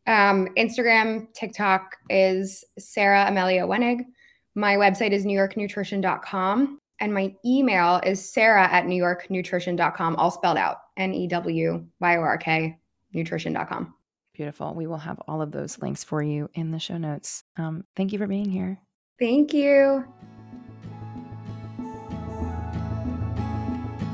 Um, 0.06 0.48
Instagram, 0.56 1.32
TikTok 1.34 1.96
is 2.08 2.64
Sarah 2.78 3.26
Amelia 3.28 3.66
Wenig. 3.66 4.06
My 4.54 4.76
website 4.76 5.12
is 5.12 5.26
newyorknutrition.com. 5.26 6.80
And 7.00 7.14
my 7.14 7.34
email 7.44 8.00
is 8.04 8.32
sarah 8.32 8.68
at 8.70 8.84
newyorknutrition.com, 8.84 10.16
all 10.16 10.30
spelled 10.30 10.58
out 10.58 10.78
N 10.96 11.14
E 11.14 11.28
W 11.28 11.86
Y 12.00 12.16
O 12.16 12.20
R 12.20 12.38
K, 12.38 12.78
nutrition.com. 13.12 13.94
Beautiful. 14.34 14.74
We 14.74 14.86
will 14.86 14.98
have 14.98 15.20
all 15.26 15.42
of 15.42 15.50
those 15.50 15.78
links 15.80 16.04
for 16.04 16.22
you 16.22 16.48
in 16.54 16.70
the 16.70 16.78
show 16.78 16.96
notes. 16.96 17.42
Um, 17.56 17.84
thank 17.96 18.12
you 18.12 18.18
for 18.18 18.26
being 18.26 18.48
here. 18.48 18.80
Thank 19.18 19.52
you. 19.52 20.04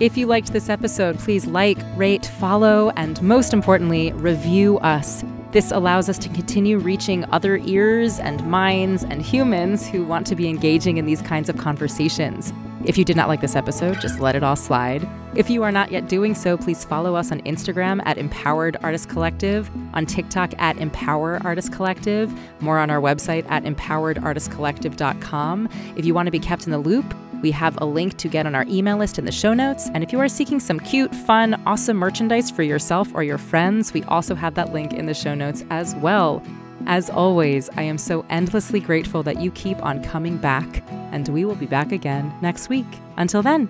If 0.00 0.16
you 0.16 0.26
liked 0.26 0.52
this 0.52 0.68
episode, 0.68 1.18
please 1.18 1.46
like, 1.46 1.78
rate, 1.94 2.26
follow, 2.26 2.90
and 2.96 3.22
most 3.22 3.52
importantly, 3.52 4.12
review 4.14 4.78
us. 4.78 5.22
This 5.52 5.70
allows 5.70 6.08
us 6.08 6.18
to 6.18 6.28
continue 6.30 6.78
reaching 6.78 7.24
other 7.26 7.58
ears 7.58 8.18
and 8.18 8.44
minds 8.50 9.04
and 9.04 9.22
humans 9.22 9.86
who 9.86 10.04
want 10.04 10.26
to 10.26 10.34
be 10.34 10.48
engaging 10.48 10.96
in 10.96 11.06
these 11.06 11.22
kinds 11.22 11.48
of 11.48 11.58
conversations. 11.58 12.52
If 12.84 12.98
you 12.98 13.04
did 13.04 13.16
not 13.16 13.28
like 13.28 13.40
this 13.40 13.56
episode, 13.56 13.98
just 14.00 14.20
let 14.20 14.36
it 14.36 14.42
all 14.42 14.56
slide. 14.56 15.08
If 15.34 15.48
you 15.48 15.62
are 15.62 15.72
not 15.72 15.90
yet 15.90 16.06
doing 16.06 16.34
so, 16.34 16.58
please 16.58 16.84
follow 16.84 17.16
us 17.16 17.32
on 17.32 17.40
Instagram 17.42 18.02
at 18.04 18.18
Empowered 18.18 18.76
Artist 18.82 19.08
Collective, 19.08 19.70
on 19.94 20.04
TikTok 20.04 20.52
at 20.58 20.76
Empower 20.76 21.40
Artist 21.44 21.72
Collective, 21.72 22.30
more 22.60 22.78
on 22.78 22.90
our 22.90 23.00
website 23.00 23.50
at 23.50 23.64
empoweredartistcollective.com. 23.64 25.68
If 25.96 26.04
you 26.04 26.12
want 26.12 26.26
to 26.26 26.30
be 26.30 26.38
kept 26.38 26.66
in 26.66 26.72
the 26.72 26.78
loop, 26.78 27.06
we 27.40 27.50
have 27.52 27.80
a 27.80 27.86
link 27.86 28.18
to 28.18 28.28
get 28.28 28.44
on 28.46 28.54
our 28.54 28.66
email 28.68 28.98
list 28.98 29.18
in 29.18 29.24
the 29.24 29.32
show 29.32 29.54
notes. 29.54 29.88
And 29.94 30.04
if 30.04 30.12
you 30.12 30.20
are 30.20 30.28
seeking 30.28 30.60
some 30.60 30.78
cute, 30.80 31.14
fun, 31.14 31.54
awesome 31.66 31.96
merchandise 31.96 32.50
for 32.50 32.62
yourself 32.62 33.08
or 33.14 33.22
your 33.22 33.38
friends, 33.38 33.94
we 33.94 34.02
also 34.04 34.34
have 34.34 34.52
that 34.54 34.74
link 34.74 34.92
in 34.92 35.06
the 35.06 35.14
show 35.14 35.34
notes 35.34 35.64
as 35.70 35.94
well. 35.96 36.42
As 36.86 37.08
always, 37.10 37.70
I 37.76 37.82
am 37.82 37.98
so 37.98 38.24
endlessly 38.30 38.80
grateful 38.80 39.22
that 39.22 39.40
you 39.40 39.50
keep 39.52 39.82
on 39.82 40.02
coming 40.02 40.36
back, 40.36 40.84
and 41.12 41.28
we 41.28 41.44
will 41.44 41.54
be 41.54 41.66
back 41.66 41.92
again 41.92 42.32
next 42.42 42.68
week. 42.68 42.86
Until 43.16 43.42
then, 43.42 43.68